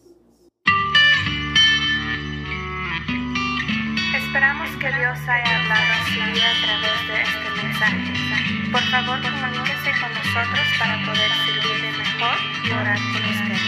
Esperamos 4.17 4.69
que 4.77 4.89
Dios 4.89 5.19
haya 5.29 5.53
hablado 5.63 5.93
a 5.93 6.05
su 6.07 6.21
vida 6.33 6.49
a 6.51 6.59
través 6.63 6.99
de 7.09 7.17
este 7.23 7.49
mensaje. 7.63 8.27
Por 8.71 8.83
favor, 8.91 9.19
comuníquese 9.23 9.91
con 10.01 10.13
nosotros 10.13 10.67
para 10.79 10.95
poder 11.07 11.31
servirle 11.47 11.91
mejor 11.97 12.37
y 12.63 12.71
orar 12.71 12.99
por 13.13 13.23
usted. 13.23 13.61